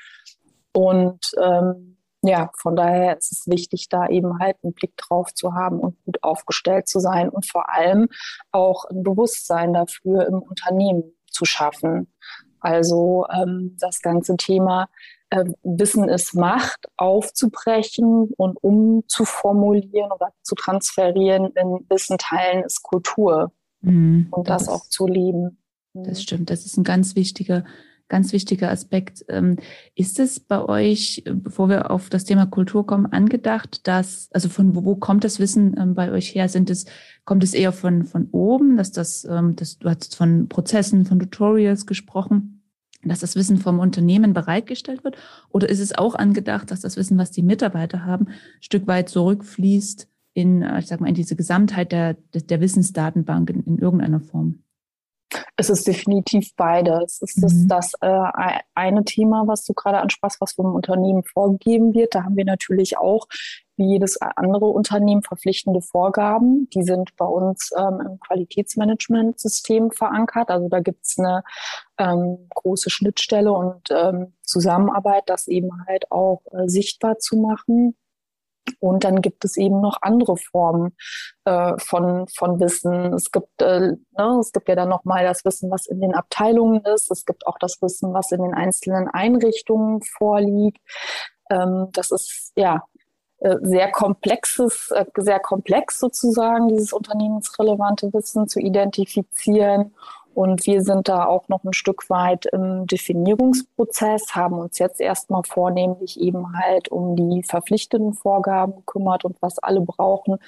Und 0.73 1.21
ähm, 1.43 1.99
ja, 2.23 2.51
von 2.59 2.75
daher 2.75 3.19
ist 3.19 3.33
es 3.33 3.47
wichtig, 3.47 3.89
da 3.91 4.09
eben 4.09 4.39
halt 4.39 4.57
einen 4.63 4.73
Blick 4.73 4.97
drauf 4.97 5.35
zu 5.35 5.55
haben 5.55 5.79
und 5.79 6.03
gut 6.05 6.23
aufgestellt 6.23 6.89
zu 6.89 6.99
sein 6.99 7.29
und 7.29 7.47
vor 7.47 7.71
allem 7.71 8.09
auch 8.51 8.87
ein 8.87 9.03
Bewusstsein 9.03 9.75
dafür 9.75 10.27
im 10.27 10.41
Unternehmen 10.41 11.15
zu 11.31 11.45
schaffen. 11.45 12.13
Also 12.61 13.27
ähm, 13.31 13.77
das 13.79 14.01
ganze 14.01 14.39
Thema 14.39 14.89
äh, 15.29 15.45
Wissen 15.63 16.09
ist 16.09 16.35
Macht, 16.35 16.87
aufzubrechen 16.97 18.31
und 18.39 18.57
umzuformulieren 18.63 20.11
oder 20.11 20.33
zu 20.43 20.55
transferieren 20.55 21.53
in 21.55 21.85
Wissen 21.91 22.17
teilen 22.17 22.65
ist 22.65 22.83
Kultur 22.83 23.53
mhm, 23.83 24.29
und 24.31 24.49
das, 24.49 24.65
das 24.65 24.75
auch 24.75 24.89
zu 24.89 25.07
leben. 25.07 25.59
Das 25.95 26.23
stimmt, 26.23 26.51
das 26.51 26.67
ist 26.67 26.77
ein 26.77 26.85
ganz 26.85 27.15
wichtiger 27.17 27.65
ganz 28.09 28.33
wichtiger 28.33 28.71
Aspekt. 28.71 29.25
Ähm, 29.29 29.57
ist 29.95 30.19
es 30.19 30.41
bei 30.41 30.63
euch, 30.65 31.25
bevor 31.27 31.69
wir 31.69 31.91
auf 31.91 32.11
das 32.11 32.25
Thema 32.25 32.47
Kultur 32.47 32.87
kommen, 32.87 33.07
angedacht, 33.07 33.87
dass, 33.87 34.29
also 34.33 34.49
von 34.49 34.75
wo, 34.75 34.85
wo 34.85 34.97
kommt 34.97 35.25
das 35.25 35.39
Wissen 35.39 35.75
ähm, 35.79 35.95
bei 35.95 36.11
euch 36.11 36.35
her? 36.35 36.49
Sind 36.49 36.71
es, 36.71 36.85
kommt 37.25 37.43
es 37.43 37.55
eher 37.55 37.73
von, 37.73 38.05
von 38.05 38.29
oben, 38.31 38.77
dass 38.77 38.93
das, 38.93 39.25
ähm, 39.25 39.57
das, 39.57 39.79
du 39.79 39.89
hast 39.89 40.17
von 40.17 40.49
Prozessen, 40.49 41.07
von 41.07 41.19
Tutorials 41.19 41.87
gesprochen, 41.87 42.63
dass 43.03 43.21
das 43.21 43.37
Wissen 43.37 43.59
vom 43.59 43.79
Unternehmen 43.79 44.33
bereitgestellt 44.33 45.05
wird? 45.05 45.17
Oder 45.49 45.69
ist 45.69 45.81
es 45.81 45.97
auch 45.97 46.15
angedacht, 46.15 46.71
dass 46.71 46.81
das 46.81 46.97
Wissen, 46.97 47.19
was 47.19 47.31
die 47.31 47.43
Mitarbeiter 47.43 48.05
haben, 48.05 48.29
ein 48.29 48.35
Stück 48.61 48.87
weit 48.87 49.09
zurückfließt 49.09 50.09
in, 50.35 50.63
äh, 50.63 50.79
ich 50.79 50.87
sag 50.87 51.01
mal, 51.01 51.09
in 51.09 51.15
diese 51.15 51.37
Gesamtheit 51.37 51.91
der, 51.91 52.15
der 52.35 52.61
Wissensdatenbank 52.61 53.49
in, 53.49 53.63
in 53.65 53.79
irgendeiner 53.79 54.21
Form? 54.21 54.64
Es 55.57 55.71
ist 55.71 55.87
definitiv 55.87 56.55
beides. 56.57 57.21
Es 57.23 57.37
ist 57.37 57.65
mhm. 57.65 57.69
das 57.69 57.93
äh, 58.01 58.59
eine 58.75 59.05
Thema, 59.05 59.45
was 59.47 59.65
du 59.65 59.75
gerade 59.75 59.99
ansprachst, 59.99 60.41
was 60.41 60.53
vom 60.55 60.75
Unternehmen 60.75 61.23
vorgegeben 61.25 61.95
wird. 61.95 62.15
Da 62.15 62.25
haben 62.25 62.37
wir 62.37 62.45
natürlich 62.45 62.99
auch 62.99 63.27
wie 63.77 63.87
jedes 63.87 64.21
andere 64.21 64.67
Unternehmen 64.67 65.23
verpflichtende 65.23 65.81
Vorgaben. 65.81 66.69
Die 66.71 66.83
sind 66.83 67.17
bei 67.17 67.25
uns 67.25 67.71
ähm, 67.77 68.01
im 68.07 68.21
Qualitätsmanagementsystem 68.21 69.91
verankert. 69.91 70.51
Also 70.51 70.69
da 70.69 70.81
gibt 70.81 71.05
es 71.05 71.19
eine 71.19 71.43
ähm, 71.99 72.49
große 72.55 72.91
Schnittstelle 72.91 73.53
und 73.53 73.91
ähm, 73.91 74.35
Zusammenarbeit, 74.43 75.25
das 75.27 75.49
eben 75.49 75.71
halt 75.87 76.11
auch 76.11 76.43
äh, 76.53 76.69
sichtbar 76.69 77.19
zu 77.19 77.37
machen. 77.37 77.97
Und 78.81 79.05
dann 79.05 79.21
gibt 79.21 79.45
es 79.45 79.57
eben 79.57 79.81
noch 79.81 79.99
andere 80.01 80.37
Formen 80.37 80.97
äh, 81.45 81.75
von, 81.79 82.27
von 82.29 82.61
Wissen. 82.61 83.13
Es 83.15 83.31
gibt, 83.31 83.61
äh, 83.63 83.93
ne, 84.17 84.39
es 84.41 84.53
gibt 84.53 84.69
ja 84.69 84.75
dann 84.75 84.89
nochmal 84.89 85.25
das 85.25 85.45
Wissen, 85.45 85.71
was 85.71 85.87
in 85.87 86.01
den 86.01 86.15
Abteilungen 86.15 86.83
ist. 86.85 87.11
Es 87.11 87.25
gibt 87.25 87.47
auch 87.47 87.59
das 87.59 87.81
Wissen, 87.83 88.15
was 88.15 88.33
in 88.33 88.43
den 88.43 88.55
einzelnen 88.55 89.09
Einrichtungen 89.09 90.01
vorliegt. 90.03 90.79
Ähm, 91.51 91.89
das 91.93 92.11
ist 92.11 92.53
ja 92.57 92.85
äh, 93.41 93.57
sehr 93.63 93.91
komplexes, 93.91 94.91
äh, 94.91 95.05
sehr 95.17 95.41
komplex 95.41 96.01
sozusagen, 96.01 96.69
dieses 96.69 96.93
unternehmensrelevante 96.93 98.13
Wissen 98.13 98.49
zu 98.49 98.61
identifizieren 98.61 99.95
und 100.35 100.67
wir 100.67 100.83
sind 100.83 101.09
da 101.09 101.27
auch 101.27 101.49
noch 101.49 101.65
ein 101.65 101.73
Stück 101.73 102.11
weit 102.11 102.47
im 102.47 102.87
Definierungsprozess, 102.87 104.35
haben 104.35 104.59
uns 104.59 104.79
jetzt 104.79 105.01
erstmal 105.01 105.43
vornehmlich 105.45 106.21
eben 106.21 106.59
halt 106.59 106.89
um 106.89 107.17
die 107.17 107.43
verpflichtenden 107.43 108.15
Vorgaben 108.15 108.77
gekümmert 108.77 109.25
und 109.25 109.41
was 109.41 109.59
alle 109.59 109.81
brauchen, 109.81 110.39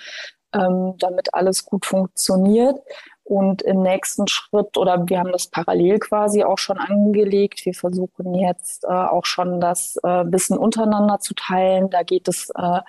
ähm, 0.53 0.95
damit 0.99 1.35
alles 1.35 1.65
gut 1.65 1.87
funktioniert. 1.87 2.81
Und 3.25 3.63
im 3.63 3.83
nächsten 3.83 4.29
Schritt, 4.29 4.77
oder 4.77 5.09
wir 5.09 5.19
haben 5.19 5.33
das 5.33 5.49
parallel 5.49 5.99
quasi 5.99 6.45
auch 6.45 6.59
schon 6.59 6.79
angelegt, 6.79 7.67
wir 7.67 7.75
versuchen 7.75 8.35
jetzt 8.35 8.85
äh, 8.85 8.89
auch 8.89 9.25
schon 9.25 9.61
das 9.61 9.97
äh, 10.05 10.25
Wissen 10.27 10.57
untereinander 10.57 11.19
zu 11.19 11.35
teilen. 11.35 11.91
Da 11.91 12.05
geht 12.05 12.29
es 12.29 12.51
äh, 12.51 12.81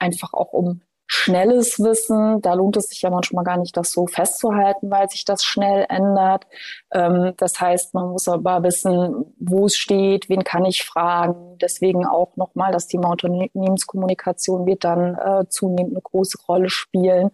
einfach 0.00 0.32
auch 0.34 0.52
um 0.52 0.80
schnelles 1.14 1.78
Wissen. 1.78 2.42
Da 2.42 2.54
lohnt 2.54 2.76
es 2.76 2.88
sich 2.88 3.02
ja 3.02 3.10
manchmal 3.10 3.44
gar 3.44 3.56
nicht, 3.56 3.76
das 3.76 3.92
so 3.92 4.06
festzuhalten, 4.06 4.90
weil 4.90 5.08
sich 5.08 5.24
das 5.24 5.44
schnell 5.44 5.86
ändert. 5.88 6.46
Ähm, 6.92 7.34
das 7.36 7.60
heißt, 7.60 7.94
man 7.94 8.10
muss 8.10 8.26
aber 8.26 8.62
wissen, 8.64 9.32
wo 9.38 9.66
es 9.66 9.76
steht, 9.76 10.28
wen 10.28 10.42
kann 10.42 10.64
ich 10.64 10.82
fragen. 10.82 11.56
Deswegen 11.58 12.04
auch 12.04 12.36
nochmal, 12.36 12.72
das 12.72 12.88
Thema 12.88 13.10
Unternehmenskommunikation 13.10 14.66
wird 14.66 14.84
dann 14.84 15.14
äh, 15.14 15.48
zunehmend 15.48 15.92
eine 15.92 16.02
große 16.02 16.38
Rolle 16.48 16.68
spielen 16.68 17.30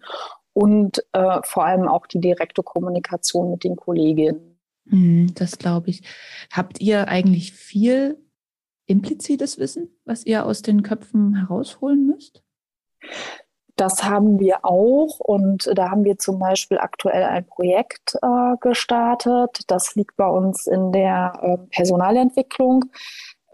und 0.53 1.03
äh, 1.13 1.41
vor 1.43 1.65
allem 1.65 1.89
auch 1.89 2.07
die 2.07 2.21
direkte 2.21 2.63
Kommunikation 2.63 3.51
mit 3.51 3.65
den 3.65 3.77
Kolleginnen. 3.77 4.59
Mhm, 4.85 5.33
das 5.35 5.59
glaube 5.59 5.91
ich. 5.91 6.03
Habt 6.53 6.81
ihr 6.81 7.09
eigentlich 7.09 7.53
viel 7.53 8.19
implizites 8.87 9.59
Wissen, 9.59 9.89
was 10.05 10.27
ihr 10.27 10.45
aus 10.45 10.63
den 10.63 10.83
Köpfen 10.83 11.35
herausholen 11.37 12.07
müsst? 12.07 12.43
Das 13.81 14.05
haben 14.05 14.39
wir 14.39 14.67
auch 14.67 15.21
und 15.21 15.71
da 15.75 15.89
haben 15.91 16.05
wir 16.05 16.19
zum 16.19 16.39
Beispiel 16.39 16.77
aktuell 16.77 17.23
ein 17.23 17.47
Projekt 17.47 18.15
äh, 18.21 18.57
gestartet. 18.61 19.61
Das 19.69 19.95
liegt 19.95 20.19
bei 20.19 20.27
uns 20.27 20.67
in 20.67 20.93
der 20.93 21.33
äh, 21.41 21.57
Personalentwicklung. 21.75 22.85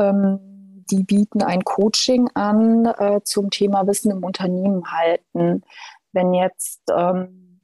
Ähm, 0.00 0.84
die 0.90 1.04
bieten 1.04 1.44
ein 1.44 1.62
Coaching 1.62 2.28
an 2.34 2.86
äh, 2.86 3.20
zum 3.22 3.50
Thema 3.50 3.86
Wissen 3.86 4.10
im 4.10 4.24
Unternehmen 4.24 4.90
halten. 4.90 5.62
Wenn 6.10 6.34
jetzt 6.34 6.82
ähm, 6.92 7.60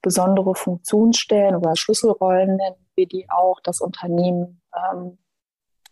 besondere 0.00 0.54
Funktionsstellen 0.54 1.56
oder 1.56 1.76
Schlüsselrollen 1.76 2.56
nennen 2.56 2.86
wir 2.94 3.06
die 3.06 3.28
auch, 3.28 3.60
das 3.62 3.82
Unternehmen 3.82 4.62
ähm, 4.74 5.18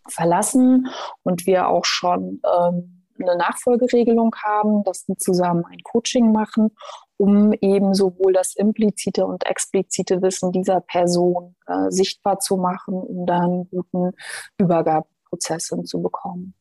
verlassen 0.07 0.87
und 1.21 1.45
wir 1.45 1.67
auch 1.67 1.85
schon 1.85 2.41
ähm, 2.59 2.96
eine 3.25 3.37
Nachfolgeregelung 3.37 4.35
haben, 4.43 4.83
dass 4.83 5.05
die 5.05 5.17
zusammen 5.17 5.63
ein 5.65 5.79
Coaching 5.83 6.31
machen, 6.31 6.71
um 7.17 7.53
eben 7.53 7.93
sowohl 7.93 8.33
das 8.33 8.55
implizite 8.55 9.25
und 9.25 9.45
explizite 9.45 10.21
Wissen 10.21 10.51
dieser 10.51 10.81
Person 10.81 11.55
äh, 11.67 11.89
sichtbar 11.89 12.39
zu 12.39 12.57
machen, 12.57 12.95
um 12.95 13.25
dann 13.25 13.43
einen 13.43 13.69
guten 13.69 14.11
Übergabeprozess 14.57 15.69
hinzubekommen. 15.69 16.53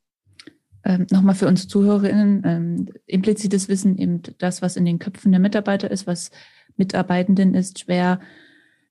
Ähm, 0.85 1.07
Nochmal 1.11 1.35
für 1.35 1.49
uns 1.49 1.69
ZuhörerInnen, 1.69 2.43
ähm, 2.45 2.89
implizites 3.07 3.69
Wissen, 3.69 3.99
eben 3.99 4.23
das, 4.39 4.63
was 4.63 4.77
in 4.77 4.85
den 4.85 4.99
Köpfen 4.99 5.33
der 5.33 5.41
Mitarbeiter 5.41 5.91
ist, 5.91 6.07
was 6.07 6.31
Mitarbeitenden 6.77 7.55
ist, 7.55 7.81
schwer 7.81 8.21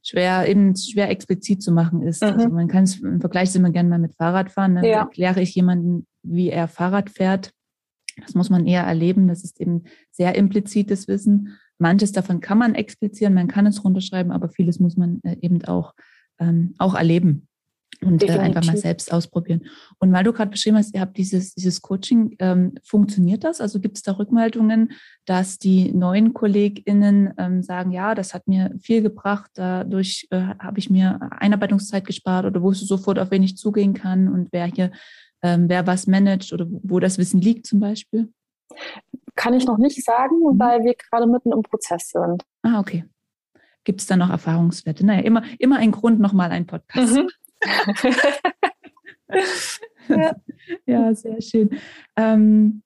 schwer 0.05 0.47
eben 0.47 0.75
schwer 0.75 1.09
explizit 1.09 1.63
zu 1.63 1.71
machen 1.71 2.03
ist. 2.03 2.21
Mhm. 2.21 2.29
Also 2.29 2.49
man 2.49 2.67
kann 2.67 2.83
es 2.83 2.99
im 2.99 3.19
Vergleich 3.19 3.53
immer 3.55 3.71
gerne 3.71 3.89
mal 3.89 3.99
mit 3.99 4.15
Fahrradfahren. 4.15 4.75
Dann 4.75 4.83
ja. 4.83 4.99
erkläre 4.99 5.41
ich 5.41 5.55
jemanden, 5.55 6.05
wie 6.27 6.49
er 6.49 6.67
Fahrrad 6.67 7.09
fährt. 7.09 7.51
Das 8.21 8.33
muss 8.33 8.49
man 8.49 8.65
eher 8.65 8.83
erleben. 8.83 9.27
Das 9.27 9.43
ist 9.43 9.59
eben 9.59 9.83
sehr 10.11 10.35
implizites 10.35 11.07
Wissen. 11.07 11.57
Manches 11.77 12.11
davon 12.11 12.39
kann 12.39 12.57
man 12.57 12.75
explizieren, 12.75 13.33
man 13.33 13.47
kann 13.47 13.65
es 13.65 13.83
runterschreiben, 13.83 14.31
aber 14.31 14.49
vieles 14.49 14.79
muss 14.79 14.95
man 14.95 15.19
äh, 15.23 15.35
eben 15.41 15.63
auch, 15.65 15.93
ähm, 16.39 16.73
auch 16.77 16.95
erleben 16.95 17.47
und 18.01 18.23
äh, 18.23 18.31
einfach 18.31 18.63
mal 18.65 18.77
selbst 18.77 19.11
ausprobieren. 19.11 19.65
Und 19.99 20.11
weil 20.11 20.23
du 20.23 20.33
gerade 20.33 20.51
beschrieben 20.51 20.77
hast, 20.77 20.93
ihr 20.93 21.01
habt 21.01 21.17
dieses, 21.17 21.53
dieses 21.53 21.81
Coaching, 21.81 22.35
ähm, 22.39 22.75
funktioniert 22.83 23.43
das? 23.43 23.61
Also 23.61 23.79
gibt 23.79 23.97
es 23.97 24.03
da 24.03 24.13
Rückmeldungen, 24.13 24.91
dass 25.25 25.57
die 25.57 25.91
neuen 25.91 26.33
KollegInnen 26.33 27.33
ähm, 27.37 27.63
sagen, 27.63 27.91
ja, 27.91 28.15
das 28.15 28.33
hat 28.33 28.47
mir 28.47 28.73
viel 28.79 29.01
gebracht, 29.01 29.51
dadurch 29.55 30.27
äh, 30.31 30.41
habe 30.59 30.79
ich 30.79 30.89
mir 30.89 31.19
Einarbeitungszeit 31.31 32.05
gespart 32.05 32.45
oder 32.45 32.61
wusste 32.61 32.85
sofort, 32.85 33.19
auf 33.19 33.31
wen 33.31 33.43
ich 33.43 33.57
zugehen 33.57 33.93
kann 33.93 34.27
und 34.27 34.49
wer 34.51 34.65
hier 34.65 34.91
ähm, 35.45 35.69
wer 35.69 35.85
was 35.85 36.07
managt 36.07 36.53
oder 36.53 36.65
wo 36.67 36.99
das 36.99 37.19
Wissen 37.19 37.39
liegt 37.39 37.67
zum 37.67 37.79
Beispiel? 37.79 38.33
Kann 39.35 39.53
ich 39.53 39.65
noch 39.65 39.77
nicht 39.77 40.03
sagen, 40.03 40.39
mhm. 40.39 40.59
weil 40.59 40.83
wir 40.83 40.95
gerade 40.95 41.27
mitten 41.27 41.51
im 41.51 41.61
Prozess 41.61 42.09
sind. 42.09 42.43
Ah, 42.63 42.79
okay. 42.79 43.05
Gibt 43.83 44.01
es 44.01 44.07
da 44.07 44.17
noch 44.17 44.31
Erfahrungswerte? 44.31 45.05
Naja, 45.05 45.21
immer, 45.21 45.43
immer 45.59 45.77
ein 45.77 45.91
Grund, 45.91 46.19
nochmal 46.19 46.49
ein 46.49 46.65
Podcast. 46.65 47.15
Mhm. 47.15 47.29
ja. 50.09 50.35
ja. 50.87 51.13
sehr 51.13 51.39
schön. 51.43 51.69
Ähm, 52.15 52.81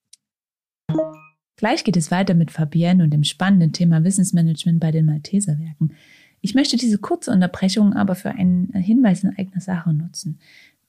gleich 1.56 1.86
geht 1.86 1.96
es 1.96 2.12
weiter 2.12 2.34
mit 2.34 2.52
Fabienne 2.52 3.06
und 3.06 3.12
dem 3.12 3.24
spannenden 3.24 3.72
Thema 3.72 4.04
Wissensmanagement 4.04 4.82
bei 4.82 4.92
den 4.92 5.06
Malteserwerken. 5.06 5.96
Ich 6.42 6.56
möchte 6.56 6.76
diese 6.76 6.98
kurze 6.98 7.32
Unterbrechung 7.32 7.94
aber 7.94 8.16
für 8.16 8.32
einen 8.32 8.74
Hinweis 8.74 9.24
in 9.24 9.38
eigener 9.38 9.62
Sache 9.62 9.94
nutzen. 9.94 10.40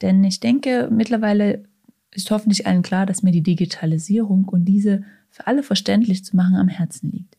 Denn 0.03 0.25
ich 0.25 0.41
denke, 0.41 0.89
mittlerweile 0.91 1.65
ist 2.13 2.31
hoffentlich 2.31 2.67
allen 2.67 2.83
klar, 2.83 3.07
dass 3.07 3.23
mir 3.23 3.33
die 3.33 3.43
Digitalisierung 3.43 4.45
und 4.47 4.65
diese 4.65 5.05
für 5.29 5.47
alle 5.47 5.63
verständlich 5.63 6.25
zu 6.25 6.37
machen 6.37 6.57
am 6.57 6.69
Herzen 6.69 7.11
liegt. 7.11 7.37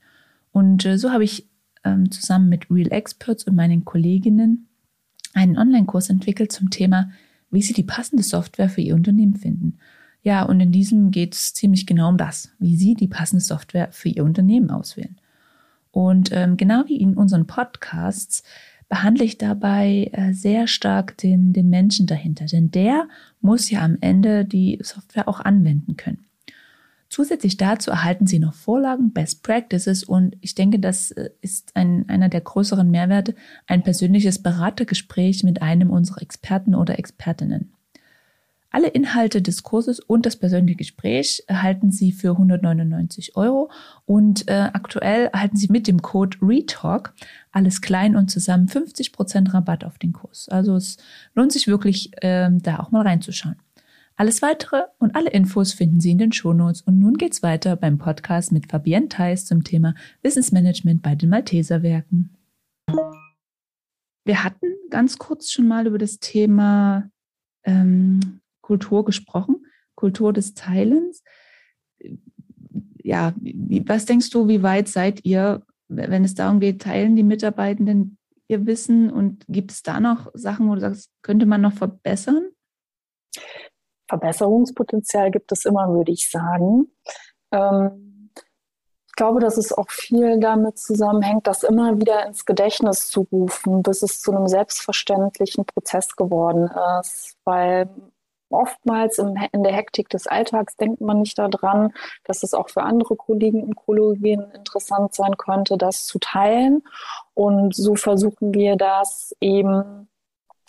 Und 0.52 0.86
äh, 0.86 0.98
so 0.98 1.12
habe 1.12 1.24
ich 1.24 1.48
ähm, 1.84 2.12
zusammen 2.12 2.50
mit 2.50 2.70
Real 2.70 2.92
Experts 2.92 3.44
und 3.46 3.56
meinen 3.56 3.86
Kolleginnen 3.86 4.68
einen 5.34 5.58
Online-Kurs 5.58 6.10
entwickelt 6.10 6.52
zum 6.52 6.70
Thema, 6.70 7.12
wie 7.50 7.62
sie 7.62 7.74
die 7.74 7.84
passende 7.84 8.24
Software 8.24 8.70
für 8.70 8.82
ihr 8.82 8.96
Unternehmen 8.96 9.36
finden. 9.36 9.78
Ja, 10.24 10.44
und 10.44 10.60
in 10.60 10.72
diesem 10.72 11.12
geht 11.12 11.34
es 11.34 11.54
ziemlich 11.54 11.88
genau 11.88 12.10
um 12.10 12.18
das, 12.18 12.52
wie 12.60 12.76
sie 12.76 12.94
die 12.94 13.08
passende 13.08 13.44
Software 13.44 13.92
für 13.92 14.10
ihr 14.10 14.24
Unternehmen 14.24 14.70
auswählen. 14.70 15.18
Und 15.92 16.30
ähm, 16.32 16.58
genau 16.58 16.84
wie 16.88 16.98
in 16.98 17.16
unseren 17.16 17.48
Podcasts 17.48 18.44
behandle 18.92 19.24
ich 19.24 19.38
dabei 19.38 20.10
äh, 20.12 20.34
sehr 20.34 20.68
stark 20.68 21.18
den, 21.18 21.54
den 21.54 21.70
Menschen 21.70 22.08
dahinter, 22.08 22.46
denn 22.46 22.72
der 22.72 23.08
muss 23.40 23.72
ja 23.72 23.84
am 23.84 23.98
Ende 24.02 24.44
die 24.44 24.80
Software 24.84 25.30
auch 25.30 25.40
anwenden 25.40 25.96
können. 25.96 26.26
Zusätzlich 27.08 27.56
dazu 27.56 27.90
erhalten 27.90 28.28
Sie 28.28 28.38
noch 28.38 28.54
Vorlagen, 28.54 29.14
Best 29.14 29.44
Practices 29.44 30.04
und 30.04 30.36
ich 30.42 30.56
denke, 30.56 30.78
das 30.78 31.12
äh, 31.12 31.30
ist 31.40 31.74
ein, 31.74 32.10
einer 32.10 32.28
der 32.28 32.42
größeren 32.42 32.92
Mehrwerte, 32.92 33.34
ein 33.66 33.82
persönliches 33.82 34.44
Beratergespräch 34.44 35.46
mit 35.46 35.62
einem 35.62 35.90
unserer 35.90 36.22
Experten 36.22 36.76
oder 36.76 37.00
Expertinnen. 37.00 37.72
Alle 38.74 38.88
Inhalte 38.88 39.42
des 39.42 39.64
Kurses 39.64 40.00
und 40.00 40.26
das 40.26 40.38
persönliche 40.38 40.78
Gespräch 40.78 41.44
erhalten 41.48 41.92
Sie 41.92 42.14
für 42.14 42.32
199 42.32 43.36
Euro 43.36 43.70
und 44.06 44.48
äh, 44.48 44.70
aktuell 44.72 45.30
erhalten 45.34 45.58
Sie 45.58 45.68
mit 45.70 45.88
dem 45.88 46.02
Code 46.02 46.38
RETALK 46.42 47.14
alles 47.52 47.82
klein 47.82 48.16
und 48.16 48.32
zusammen 48.32 48.68
50% 48.68 49.54
Rabatt 49.54 49.84
auf 49.84 50.00
den 50.00 50.14
Kurs. 50.14 50.48
Also 50.48 50.78
es 50.78 50.96
lohnt 51.36 51.52
sich 51.52 51.68
wirklich, 51.68 52.12
ähm, 52.22 52.62
da 52.62 52.80
auch 52.80 52.92
mal 52.92 53.06
reinzuschauen. 53.06 53.58
Alles 54.16 54.42
weitere 54.42 54.84
und 55.00 55.16
alle 55.16 55.32
Infos 55.32 55.74
finden 55.74 56.00
Sie 56.00 56.12
in 56.12 56.18
den 56.18 56.32
Shownotes. 56.32 56.82
Und 56.82 57.00
nun 57.00 57.18
geht's 57.18 57.44
weiter 57.44 57.76
beim 57.76 57.98
Podcast 57.98 58.54
mit 58.54 58.72
Fabienne 58.72 59.10
Theis 59.10 59.46
zum 59.46 59.66
Thema 59.66 59.96
Wissensmanagement 60.22 61.02
bei 61.02 61.16
den 61.16 61.30
Malteserwerken. 61.30 62.38
Wir 64.24 64.44
hatten 64.44 64.68
ganz 64.90 65.18
kurz 65.18 65.52
schon 65.52 65.68
mal 65.68 65.88
über 65.88 65.98
das 65.98 66.20
Thema 66.20 67.10
ähm, 67.64 68.41
Kultur 68.72 69.04
gesprochen, 69.04 69.66
Kultur 69.96 70.32
des 70.32 70.54
Teilens. 70.54 71.26
Ja, 73.04 73.34
was 73.86 74.06
denkst 74.06 74.30
du, 74.30 74.48
wie 74.48 74.64
weit 74.64 74.88
seid 74.88 75.26
ihr, 75.26 75.64
wenn 75.90 76.24
es 76.24 76.36
darum 76.36 76.62
geht, 76.62 76.82
teilen 76.82 77.18
die 77.18 77.24
Mitarbeitenden 77.24 78.18
ihr 78.48 78.66
Wissen 78.66 79.12
und 79.12 79.44
gibt 79.50 79.72
es 79.72 79.84
da 79.84 80.00
noch 80.00 80.32
Sachen, 80.36 80.70
wo 80.70 80.76
du 80.76 80.80
sagst, 80.80 81.12
könnte 81.22 81.46
man 81.46 81.60
noch 81.60 81.74
verbessern? 81.74 82.52
Verbesserungspotenzial 84.08 85.32
gibt 85.32 85.52
es 85.52 85.66
immer, 85.66 85.90
würde 85.90 86.14
ich 86.14 86.30
sagen. 86.30 86.94
Ähm, 87.52 88.32
ich 89.08 89.16
glaube, 89.18 89.42
dass 89.42 89.58
es 89.58 89.74
auch 89.74 89.90
viel 89.90 90.40
damit 90.40 90.80
zusammenhängt, 90.80 91.46
das 91.46 91.64
immer 91.64 92.00
wieder 92.00 92.26
ins 92.26 92.46
Gedächtnis 92.46 93.10
zu 93.10 93.28
rufen, 93.34 93.84
bis 93.84 94.02
es 94.02 94.22
zu 94.22 94.32
einem 94.32 94.48
selbstverständlichen 94.48 95.66
Prozess 95.66 96.16
geworden 96.16 96.72
ist, 97.02 97.36
weil 97.44 97.90
oftmals 98.52 99.18
in, 99.18 99.36
in, 99.52 99.64
der 99.64 99.74
Hektik 99.74 100.10
des 100.10 100.28
Alltags 100.28 100.76
denkt 100.78 101.02
man 101.02 101.20
nicht 101.20 101.38
daran, 101.38 101.94
dass 102.26 102.44
es 102.44 102.54
auch 102.54 102.70
für 102.70 102.84
andere 102.84 103.16
Kollegen 103.16 103.64
und 103.64 103.76
Kolleginnen 103.76 104.52
interessant 104.52 105.14
sein 105.14 105.38
könnte, 105.38 105.78
das 105.78 106.06
zu 106.06 106.20
teilen. 106.20 106.84
Und 107.34 107.76
so 107.76 107.96
versuchen 107.96 108.54
wir 108.54 108.76
das 108.76 109.36
eben 109.42 110.08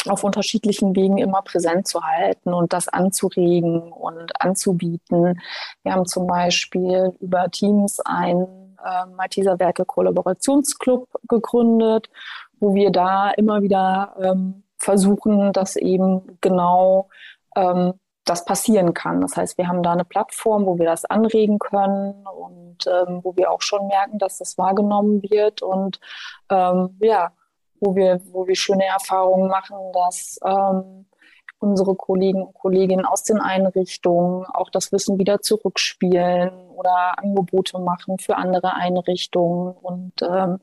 auf 0.09 0.25
unterschiedlichen 0.25 0.97
Wegen 0.97 1.19
immer 1.19 1.43
präsent 1.43 1.87
zu 1.87 2.03
halten 2.03 2.53
und 2.53 2.73
das 2.73 2.89
anzuregen 2.89 3.93
und 3.93 4.41
anzubieten. 4.41 5.41
Wir 5.83 5.93
haben 5.93 6.07
zum 6.07 6.27
Beispiel 6.27 7.15
über 7.21 7.51
Teams 7.51 8.01
einen 8.01 8.77
äh, 8.85 9.07
Malteser 9.15 9.59
Werke 9.61 9.85
Kollaborationsclub 9.85 11.09
gegründet, 11.29 12.11
wo 12.59 12.75
wir 12.75 12.91
da 12.91 13.31
immer 13.31 13.63
wieder 13.63 14.17
ähm, 14.21 14.65
versuchen, 14.79 15.53
dass 15.53 15.77
eben 15.77 16.39
genau 16.41 17.09
ähm, 17.57 17.95
das 18.25 18.45
passieren 18.45 18.95
kann. 18.95 19.21
Das 19.21 19.37
heißt, 19.37 19.59
wir 19.59 19.69
haben 19.69 19.83
da 19.83 19.93
eine 19.93 20.05
Plattform, 20.05 20.67
wo 20.67 20.79
wir 20.79 20.87
das 20.87 21.05
anregen 21.05 21.59
können 21.59 22.25
und 22.27 22.87
ähm, 22.87 23.21
wo 23.23 23.37
wir 23.37 23.51
auch 23.51 23.63
schon 23.63 23.89
merken, 23.89 24.19
dass 24.19 24.39
das 24.39 24.59
wahrgenommen 24.59 25.23
wird 25.23 25.63
und 25.63 25.99
ähm, 26.51 26.97
ja, 27.01 27.33
wo 27.81 27.97
wir, 27.97 28.21
wo 28.31 28.47
wir 28.47 28.55
schöne 28.55 28.85
Erfahrungen 28.85 29.49
machen, 29.49 29.77
dass 29.93 30.39
ähm, 30.45 31.07
unsere 31.59 31.95
Kollegen 31.95 32.43
und 32.43 32.55
Kolleginnen 32.55 33.05
aus 33.05 33.25
den 33.25 33.39
Einrichtungen 33.39 34.45
auch 34.47 34.71
das 34.71 34.93
Wissen 34.93 35.19
wieder 35.19 35.41
zurückspielen 35.41 36.51
oder 36.75 37.19
Angebote 37.19 37.79
machen 37.79 38.19
für 38.19 38.37
andere 38.37 38.75
Einrichtungen. 38.75 39.73
Und 39.75 40.23
ähm, 40.23 40.59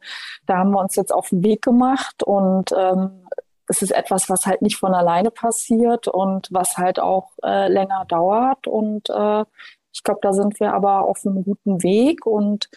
da 0.46 0.58
haben 0.58 0.72
wir 0.72 0.79
uns 0.79 0.96
jetzt 0.96 1.13
auf 1.13 1.29
den 1.29 1.43
Weg 1.43 1.62
gemacht 1.62 2.24
und 2.24 2.74
ähm, 2.77 3.27
es 3.70 3.84
ist 3.84 3.92
etwas, 3.92 4.30
was 4.30 4.48
halt 4.48 4.62
nicht 4.64 4.78
von 4.78 4.94
alleine 4.94 5.30
passiert 5.30 6.08
und 6.08 6.48
was 6.52 6.78
halt 6.78 7.00
auch 7.00 7.34
äh, 7.44 7.72
länger 7.72 8.04
dauert. 8.08 8.66
Und 8.66 9.10
äh, 9.10 9.46
ich 9.94 10.04
glaube, 10.04 10.20
da 10.24 10.34
sind 10.34 10.60
wir 10.60 10.74
aber 10.74 11.06
auf 11.06 11.26
einem 11.26 11.44
guten 11.44 11.84
Weg 11.84 12.26
und 12.26 12.68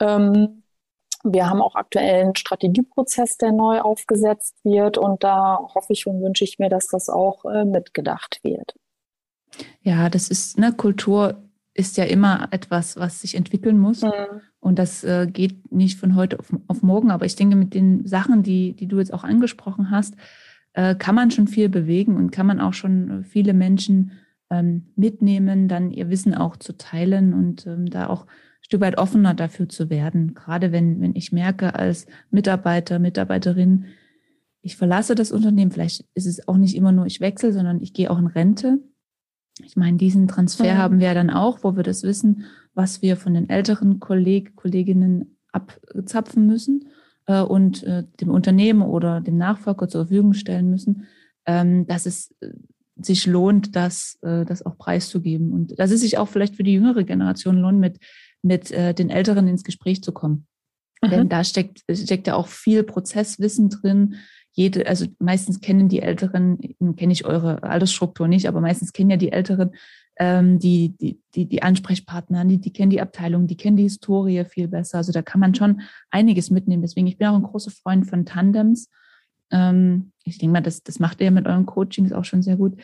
ähm, 0.00 0.64
wir 1.22 1.48
haben 1.48 1.62
auch 1.62 1.76
aktuell 1.76 2.22
einen 2.22 2.36
Strategieprozess, 2.36 3.36
der 3.36 3.52
neu 3.52 3.80
aufgesetzt 3.80 4.56
wird 4.64 4.98
und 4.98 5.22
da 5.22 5.58
hoffe 5.74 5.92
ich 5.92 6.06
und 6.06 6.20
wünsche 6.22 6.44
ich 6.44 6.58
mir, 6.58 6.68
dass 6.68 6.88
das 6.88 7.08
auch 7.08 7.44
äh, 7.44 7.64
mitgedacht 7.64 8.40
wird. 8.42 8.74
Ja, 9.82 10.08
das 10.08 10.28
ist, 10.28 10.58
ne, 10.58 10.72
Kultur 10.72 11.42
ist 11.74 11.96
ja 11.96 12.04
immer 12.04 12.48
etwas, 12.50 12.96
was 12.96 13.20
sich 13.20 13.34
entwickeln 13.34 13.78
muss. 13.78 14.02
Mhm. 14.02 14.40
Und 14.58 14.78
das 14.78 15.04
äh, 15.04 15.26
geht 15.26 15.72
nicht 15.72 15.98
von 15.98 16.14
heute 16.14 16.38
auf, 16.38 16.52
auf, 16.66 16.82
morgen. 16.82 17.10
Aber 17.10 17.24
ich 17.24 17.36
denke, 17.36 17.56
mit 17.56 17.74
den 17.74 18.06
Sachen, 18.06 18.42
die, 18.42 18.74
die 18.74 18.86
du 18.86 18.98
jetzt 18.98 19.12
auch 19.12 19.24
angesprochen 19.24 19.90
hast, 19.90 20.14
äh, 20.74 20.94
kann 20.94 21.14
man 21.14 21.30
schon 21.30 21.48
viel 21.48 21.68
bewegen 21.68 22.16
und 22.16 22.30
kann 22.30 22.46
man 22.46 22.60
auch 22.60 22.74
schon 22.74 23.24
viele 23.24 23.54
Menschen 23.54 24.12
ähm, 24.50 24.86
mitnehmen, 24.96 25.68
dann 25.68 25.90
ihr 25.90 26.10
Wissen 26.10 26.34
auch 26.34 26.56
zu 26.56 26.76
teilen 26.76 27.32
und 27.32 27.66
ähm, 27.66 27.86
da 27.88 28.08
auch 28.08 28.26
ein 28.26 28.64
Stück 28.64 28.80
weit 28.80 28.98
offener 28.98 29.34
dafür 29.34 29.68
zu 29.68 29.90
werden. 29.90 30.34
Gerade 30.34 30.72
wenn, 30.72 31.00
wenn 31.00 31.14
ich 31.14 31.32
merke 31.32 31.74
als 31.74 32.06
Mitarbeiter, 32.30 32.98
Mitarbeiterin, 32.98 33.86
ich 34.62 34.76
verlasse 34.76 35.14
das 35.14 35.32
Unternehmen, 35.32 35.70
vielleicht 35.70 36.04
ist 36.14 36.26
es 36.26 36.46
auch 36.46 36.56
nicht 36.56 36.76
immer 36.76 36.92
nur 36.92 37.06
ich 37.06 37.20
wechsle, 37.20 37.52
sondern 37.52 37.80
ich 37.80 37.94
gehe 37.94 38.10
auch 38.10 38.18
in 38.18 38.26
Rente. 38.26 38.80
Ich 39.64 39.76
meine, 39.76 39.96
diesen 39.96 40.28
Transfer 40.28 40.74
mhm. 40.74 40.78
haben 40.78 41.00
wir 41.00 41.14
dann 41.14 41.30
auch, 41.30 41.62
wo 41.62 41.76
wir 41.76 41.82
das 41.82 42.02
wissen, 42.02 42.44
was 42.74 43.02
wir 43.02 43.16
von 43.16 43.34
den 43.34 43.48
älteren 43.48 44.00
Kolleg, 44.00 44.56
Kolleginnen 44.56 45.36
abzapfen 45.52 46.46
müssen 46.46 46.88
äh, 47.26 47.40
und 47.40 47.82
äh, 47.82 48.04
dem 48.20 48.30
Unternehmen 48.30 48.82
oder 48.82 49.20
dem 49.20 49.36
Nachfolger 49.36 49.88
zur 49.88 50.06
Verfügung 50.06 50.34
stellen 50.34 50.70
müssen, 50.70 51.06
ähm, 51.46 51.86
dass 51.86 52.06
es 52.06 52.34
äh, 52.40 52.50
sich 52.96 53.26
lohnt, 53.26 53.76
das, 53.76 54.18
äh, 54.22 54.44
das 54.44 54.64
auch 54.64 54.76
preiszugeben. 54.76 55.52
Und 55.52 55.78
dass 55.78 55.90
es 55.90 56.00
sich 56.00 56.18
auch 56.18 56.28
vielleicht 56.28 56.56
für 56.56 56.62
die 56.62 56.74
jüngere 56.74 57.04
Generation 57.04 57.56
lohnt, 57.56 57.78
mit, 57.78 57.98
mit 58.42 58.70
äh, 58.70 58.94
den 58.94 59.10
Älteren 59.10 59.48
ins 59.48 59.64
Gespräch 59.64 60.02
zu 60.02 60.12
kommen. 60.12 60.46
Mhm. 61.02 61.10
Denn 61.10 61.28
da 61.28 61.44
steckt, 61.44 61.82
steckt 61.90 62.26
ja 62.26 62.34
auch 62.34 62.48
viel 62.48 62.82
Prozesswissen 62.82 63.70
drin. 63.70 64.16
Jede, 64.52 64.86
also 64.86 65.06
meistens 65.18 65.60
kennen 65.60 65.88
die 65.88 66.02
Älteren, 66.02 66.58
kenne 66.96 67.12
ich 67.12 67.24
eure 67.24 67.62
Altersstruktur 67.62 68.26
nicht, 68.28 68.48
aber 68.48 68.60
meistens 68.60 68.92
kennen 68.92 69.10
ja 69.10 69.16
die 69.16 69.32
Älteren 69.32 69.70
ähm, 70.20 70.58
die, 70.58 70.94
die, 70.98 71.18
die, 71.34 71.46
die 71.46 71.62
Ansprechpartner, 71.62 72.44
die, 72.44 72.58
die 72.58 72.74
kennen 72.74 72.90
die 72.90 73.00
Abteilung, 73.00 73.46
die 73.46 73.56
kennen 73.56 73.78
die 73.78 73.84
Historie 73.84 74.44
viel 74.44 74.68
besser. 74.68 74.98
Also 74.98 75.12
da 75.12 75.22
kann 75.22 75.40
man 75.40 75.54
schon 75.54 75.80
einiges 76.10 76.50
mitnehmen. 76.50 76.82
Deswegen, 76.82 77.06
ich 77.06 77.16
bin 77.16 77.26
auch 77.28 77.36
ein 77.36 77.42
großer 77.42 77.70
Freund 77.70 78.06
von 78.06 78.26
Tandems. 78.26 78.90
Ähm, 79.50 80.12
ich 80.24 80.36
denke 80.36 80.52
mal, 80.52 80.60
das, 80.60 80.82
das 80.82 80.98
macht 80.98 81.22
ihr 81.22 81.30
mit 81.30 81.46
euren 81.46 81.64
Coachings 81.64 82.12
auch 82.12 82.26
schon 82.26 82.42
sehr 82.42 82.56
gut, 82.56 82.78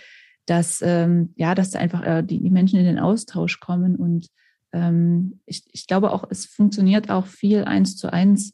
dass, 0.47 0.81
ähm, 0.83 1.35
ja, 1.37 1.55
dass 1.55 1.71
da 1.71 1.79
einfach 1.79 2.03
äh, 2.05 2.23
die, 2.23 2.41
die 2.41 2.51
Menschen 2.51 2.79
in 2.79 2.87
den 2.87 2.99
Austausch 2.99 3.61
kommen. 3.61 3.97
Und 3.97 4.29
ähm, 4.73 5.41
ich, 5.45 5.63
ich 5.73 5.87
glaube 5.87 6.13
auch, 6.13 6.25
es 6.31 6.47
funktioniert 6.47 7.11
auch 7.11 7.27
viel 7.27 7.65
eins 7.65 7.99
zu 7.99 8.11
eins 8.11 8.53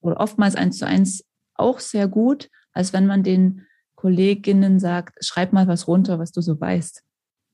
oder 0.00 0.18
oftmals 0.18 0.56
eins 0.56 0.78
zu 0.78 0.86
eins 0.86 1.24
auch 1.60 1.78
sehr 1.78 2.08
gut, 2.08 2.48
als 2.72 2.92
wenn 2.92 3.06
man 3.06 3.22
den 3.22 3.66
Kolleginnen 3.94 4.78
sagt, 4.78 5.22
schreib 5.24 5.52
mal 5.52 5.68
was 5.68 5.86
runter, 5.86 6.18
was 6.18 6.32
du 6.32 6.40
so 6.40 6.60
weißt. 6.60 7.02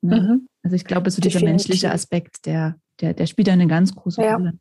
Ne? 0.03 0.21
Mhm. 0.21 0.49
Also 0.63 0.77
ich 0.77 0.85
glaube, 0.85 1.11
so 1.11 1.21
dieser 1.21 1.43
menschliche 1.43 1.91
Aspekt, 1.91 2.47
der, 2.47 2.77
der, 3.01 3.15
der 3.15 3.27
spielt 3.27 3.49
eine 3.49 3.67
ganz 3.67 3.95
große 3.95 4.23
ja, 4.23 4.37
Rolle. 4.37 4.53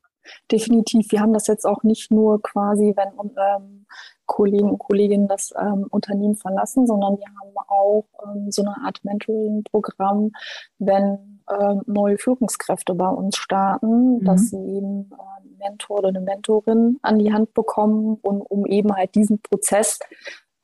Definitiv. 0.52 1.12
Wir 1.12 1.22
haben 1.22 1.34
das 1.34 1.48
jetzt 1.48 1.66
auch 1.66 1.84
nicht 1.84 2.12
nur 2.12 2.42
quasi, 2.42 2.94
wenn 2.96 3.10
ähm, 3.38 3.86
Kollegen 4.26 4.72
und 4.72 4.80
Kolleginnen 4.80 5.28
das 5.28 5.54
ähm, 5.60 5.86
Unternehmen 5.92 6.36
verlassen, 6.36 6.88
sondern 6.88 7.18
wir 7.18 7.28
haben 7.28 7.56
auch 7.68 8.06
ähm, 8.26 8.52
so 8.52 8.64
eine 8.64 8.76
Art 8.84 9.04
Mentoring-Programm, 9.04 10.32
wenn 10.80 11.42
ähm, 11.50 11.82
neue 11.86 12.18
Führungskräfte 12.18 12.96
bei 12.96 13.10
uns 13.10 13.38
starten, 13.38 14.20
mhm. 14.20 14.24
dass 14.24 14.50
sie 14.50 14.58
eben 14.58 15.12
äh, 15.12 15.35
einen 15.62 15.72
Mentor 15.72 16.00
oder 16.00 16.10
eine 16.10 16.22
Mentorin 16.22 17.00
an 17.02 17.20
die 17.20 17.34
Hand 17.34 17.54
bekommen, 17.54 18.18
und, 18.22 18.42
um 18.42 18.66
eben 18.66 18.96
halt 18.96 19.16
diesen 19.16 19.42
Prozess 19.42 20.00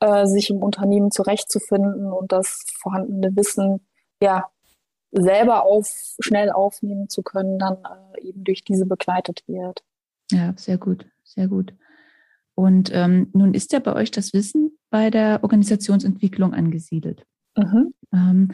äh, 0.00 0.26
sich 0.26 0.50
im 0.50 0.62
Unternehmen 0.62 1.10
zurechtzufinden 1.10 2.12
und 2.12 2.32
das 2.32 2.64
vorhandene 2.80 3.34
Wissen 3.36 3.86
ja 4.20 4.48
selber 5.12 5.64
auf, 5.64 5.88
schnell 6.20 6.50
aufnehmen 6.50 7.08
zu 7.08 7.22
können, 7.22 7.58
dann 7.58 7.78
äh, 8.14 8.28
eben 8.28 8.44
durch 8.44 8.64
diese 8.64 8.86
begleitet 8.86 9.42
wird. 9.46 9.82
Ja, 10.30 10.54
sehr 10.56 10.78
gut, 10.78 11.06
sehr 11.24 11.48
gut. 11.48 11.74
Und 12.54 12.90
ähm, 12.92 13.30
nun 13.32 13.54
ist 13.54 13.72
ja 13.72 13.78
bei 13.78 13.94
euch 13.94 14.10
das 14.10 14.32
Wissen 14.32 14.78
bei 14.90 15.10
der 15.10 15.42
Organisationsentwicklung 15.42 16.54
angesiedelt. 16.54 17.26
Mhm. 17.56 17.94
Ähm, 18.12 18.50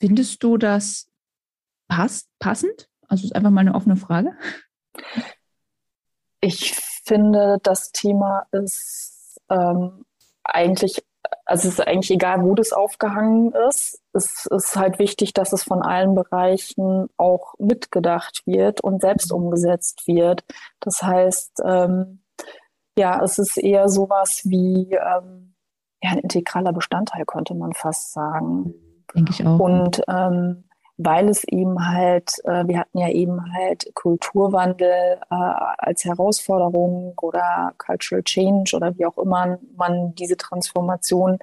findest 0.00 0.42
du 0.42 0.56
das 0.56 1.10
passt, 1.88 2.28
passend? 2.38 2.88
Also 3.08 3.24
ist 3.24 3.34
einfach 3.34 3.50
mal 3.50 3.62
eine 3.62 3.74
offene 3.74 3.96
Frage. 3.96 4.32
Ich 6.40 6.74
finde, 7.04 7.58
das 7.62 7.92
Thema 7.92 8.46
ist 8.52 9.40
ähm, 9.50 10.04
eigentlich 10.44 11.02
also 11.44 11.68
es 11.68 11.78
ist 11.78 11.86
eigentlich 11.86 12.10
egal, 12.10 12.42
wo 12.42 12.54
das 12.54 12.72
aufgehangen 12.72 13.52
ist. 13.68 14.02
Es 14.12 14.46
ist 14.46 14.76
halt 14.76 14.98
wichtig, 14.98 15.32
dass 15.32 15.52
es 15.52 15.62
von 15.62 15.82
allen 15.82 16.14
Bereichen 16.14 17.08
auch 17.16 17.54
mitgedacht 17.58 18.42
wird 18.46 18.80
und 18.82 19.00
selbst 19.00 19.32
umgesetzt 19.32 20.06
wird. 20.06 20.44
Das 20.80 21.02
heißt, 21.02 21.62
ähm, 21.64 22.22
ja, 22.98 23.22
es 23.22 23.38
ist 23.38 23.56
eher 23.56 23.88
sowas 23.88 24.42
wie 24.44 24.92
ähm, 24.92 25.54
ja, 26.02 26.10
ein 26.10 26.18
integraler 26.18 26.72
Bestandteil, 26.72 27.24
könnte 27.24 27.54
man 27.54 27.72
fast 27.72 28.12
sagen. 28.12 28.74
Denke 29.14 29.32
ich 29.32 29.46
auch. 29.46 29.58
Und 29.58 30.02
ähm, 30.08 30.67
weil 30.98 31.28
es 31.28 31.44
eben 31.44 31.88
halt, 31.88 32.32
äh, 32.44 32.66
wir 32.66 32.80
hatten 32.80 32.98
ja 32.98 33.08
eben 33.08 33.54
halt 33.54 33.94
Kulturwandel 33.94 35.20
äh, 35.30 35.30
als 35.30 36.04
Herausforderung 36.04 37.14
oder 37.22 37.72
Cultural 37.78 38.24
Change 38.24 38.76
oder 38.76 38.98
wie 38.98 39.06
auch 39.06 39.16
immer 39.16 39.58
man 39.76 40.14
diese 40.16 40.36
Transformation 40.36 41.38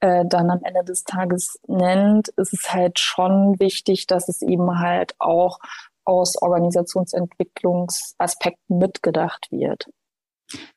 äh, 0.00 0.26
dann 0.26 0.50
am 0.50 0.62
Ende 0.62 0.84
des 0.84 1.04
Tages 1.04 1.58
nennt, 1.66 2.28
ist 2.36 2.52
es 2.52 2.70
halt 2.72 2.98
schon 2.98 3.58
wichtig, 3.58 4.06
dass 4.06 4.28
es 4.28 4.42
eben 4.42 4.78
halt 4.78 5.14
auch 5.18 5.58
aus 6.04 6.36
Organisationsentwicklungsaspekten 6.40 8.76
mitgedacht 8.76 9.48
wird. 9.50 9.88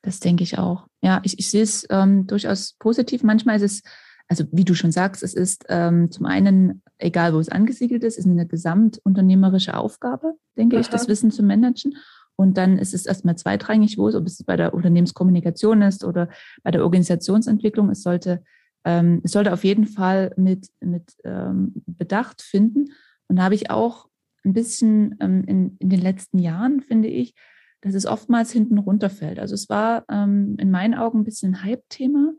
Das 0.00 0.20
denke 0.20 0.42
ich 0.42 0.58
auch. 0.58 0.86
Ja, 1.02 1.20
ich, 1.22 1.38
ich 1.38 1.50
sehe 1.50 1.62
es 1.62 1.86
ähm, 1.90 2.26
durchaus 2.26 2.76
positiv. 2.78 3.22
Manchmal 3.22 3.56
ist 3.56 3.62
es 3.62 3.82
also 4.28 4.44
wie 4.50 4.64
du 4.64 4.74
schon 4.74 4.92
sagst, 4.92 5.22
es 5.22 5.34
ist 5.34 5.66
ähm, 5.68 6.10
zum 6.10 6.26
einen, 6.26 6.82
egal 6.98 7.34
wo 7.34 7.38
es 7.38 7.48
angesiedelt 7.48 8.04
ist, 8.04 8.18
ist 8.18 8.26
eine 8.26 8.46
gesamtunternehmerische 8.46 9.76
Aufgabe, 9.76 10.34
denke 10.56 10.76
Aha. 10.76 10.80
ich, 10.80 10.88
das 10.88 11.08
Wissen 11.08 11.30
zu 11.30 11.42
managen. 11.42 11.96
Und 12.36 12.58
dann 12.58 12.78
ist 12.78 12.94
es 12.94 13.06
erstmal 13.06 13.36
zweitrangig, 13.36 13.96
wo 13.96 14.08
es, 14.08 14.14
ob 14.14 14.26
es 14.26 14.42
bei 14.44 14.56
der 14.56 14.74
Unternehmenskommunikation 14.74 15.82
ist 15.82 16.04
oder 16.04 16.28
bei 16.62 16.70
der 16.70 16.84
Organisationsentwicklung. 16.84 17.90
Es 17.90 18.02
sollte, 18.02 18.42
ähm, 18.84 19.20
es 19.24 19.32
sollte 19.32 19.52
auf 19.52 19.64
jeden 19.64 19.86
Fall 19.86 20.32
mit, 20.36 20.68
mit 20.80 21.16
ähm, 21.24 21.72
Bedacht 21.86 22.42
finden. 22.42 22.92
Und 23.28 23.36
da 23.36 23.44
habe 23.44 23.54
ich 23.54 23.70
auch 23.70 24.08
ein 24.44 24.52
bisschen 24.52 25.16
ähm, 25.20 25.44
in, 25.46 25.76
in 25.78 25.88
den 25.88 26.00
letzten 26.00 26.38
Jahren, 26.38 26.82
finde 26.82 27.08
ich, 27.08 27.34
dass 27.80 27.94
es 27.94 28.06
oftmals 28.06 28.52
hinten 28.52 28.78
runterfällt. 28.78 29.38
Also 29.38 29.54
es 29.54 29.68
war 29.68 30.04
ähm, 30.10 30.56
in 30.58 30.70
meinen 30.70 30.94
Augen 30.94 31.20
ein 31.20 31.24
bisschen 31.24 31.54
ein 31.54 31.62
Hype-Thema 31.62 32.32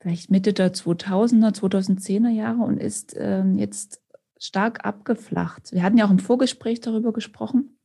vielleicht 0.00 0.30
Mitte 0.30 0.52
der 0.52 0.72
2000er, 0.72 1.54
2010er 1.54 2.30
Jahre 2.30 2.62
und 2.62 2.78
ist 2.78 3.14
ähm, 3.18 3.58
jetzt 3.58 4.02
stark 4.38 4.84
abgeflacht. 4.84 5.72
Wir 5.72 5.82
hatten 5.82 5.96
ja 5.96 6.06
auch 6.06 6.10
im 6.10 6.18
Vorgespräch 6.18 6.80
darüber 6.80 7.12
gesprochen 7.12 7.78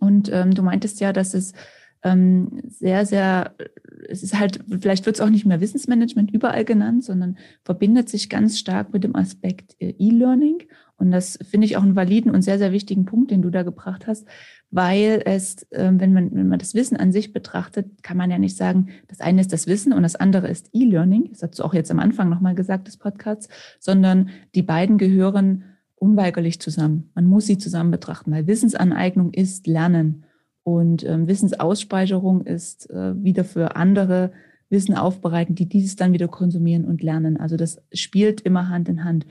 und 0.00 0.30
ähm, 0.32 0.52
du 0.52 0.62
meintest 0.62 1.00
ja, 1.00 1.12
dass 1.12 1.34
es 1.34 1.52
ähm, 2.04 2.60
sehr, 2.68 3.06
sehr, 3.06 3.54
es 4.08 4.22
ist 4.22 4.38
halt, 4.38 4.60
vielleicht 4.80 5.06
wird 5.06 5.16
es 5.16 5.22
auch 5.22 5.30
nicht 5.30 5.46
mehr 5.46 5.62
Wissensmanagement 5.62 6.30
überall 6.30 6.64
genannt, 6.64 7.02
sondern 7.02 7.38
verbindet 7.64 8.10
sich 8.10 8.28
ganz 8.28 8.58
stark 8.58 8.92
mit 8.92 9.04
dem 9.04 9.16
Aspekt 9.16 9.74
äh, 9.80 9.94
E-Learning. 9.98 10.58
Und 10.96 11.10
das 11.10 11.38
finde 11.42 11.66
ich 11.66 11.76
auch 11.76 11.82
einen 11.82 11.96
validen 11.96 12.30
und 12.30 12.42
sehr, 12.42 12.58
sehr 12.58 12.72
wichtigen 12.72 13.06
Punkt, 13.06 13.30
den 13.30 13.42
du 13.42 13.50
da 13.50 13.62
gebracht 13.62 14.06
hast, 14.06 14.28
weil 14.70 15.22
es, 15.24 15.62
äh, 15.72 15.90
wenn, 15.94 16.12
man, 16.12 16.30
wenn 16.32 16.48
man 16.48 16.58
das 16.58 16.74
Wissen 16.74 16.98
an 16.98 17.10
sich 17.10 17.32
betrachtet, 17.32 18.02
kann 18.02 18.18
man 18.18 18.30
ja 18.30 18.38
nicht 18.38 18.56
sagen, 18.56 18.88
das 19.08 19.20
eine 19.20 19.40
ist 19.40 19.52
das 19.52 19.66
Wissen 19.66 19.94
und 19.94 20.02
das 20.02 20.14
andere 20.14 20.48
ist 20.48 20.68
E-Learning. 20.74 21.30
Das 21.30 21.42
hast 21.42 21.58
du 21.58 21.64
auch 21.64 21.74
jetzt 21.74 21.90
am 21.90 22.00
Anfang 22.00 22.28
nochmal 22.28 22.54
gesagt 22.54 22.86
des 22.86 22.98
Podcasts, 22.98 23.48
sondern 23.80 24.28
die 24.54 24.62
beiden 24.62 24.98
gehören 24.98 25.64
unweigerlich 25.96 26.60
zusammen. 26.60 27.10
Man 27.14 27.24
muss 27.24 27.46
sie 27.46 27.56
zusammen 27.56 27.90
betrachten, 27.90 28.30
weil 28.30 28.46
Wissensaneignung 28.46 29.32
ist 29.32 29.66
Lernen 29.66 30.26
und 30.64 31.04
ähm, 31.04 31.28
Wissensausspeicherung 31.28 32.46
ist 32.46 32.90
äh, 32.90 33.22
wieder 33.22 33.44
für 33.44 33.76
andere 33.76 34.32
Wissen 34.70 34.96
aufbereiten, 34.96 35.54
die 35.54 35.68
dieses 35.68 35.94
dann 35.94 36.12
wieder 36.12 36.26
konsumieren 36.26 36.86
und 36.86 37.02
lernen. 37.02 37.36
Also 37.36 37.56
das 37.56 37.80
spielt 37.92 38.40
immer 38.40 38.70
Hand 38.70 38.88
in 38.88 39.04
Hand. 39.04 39.26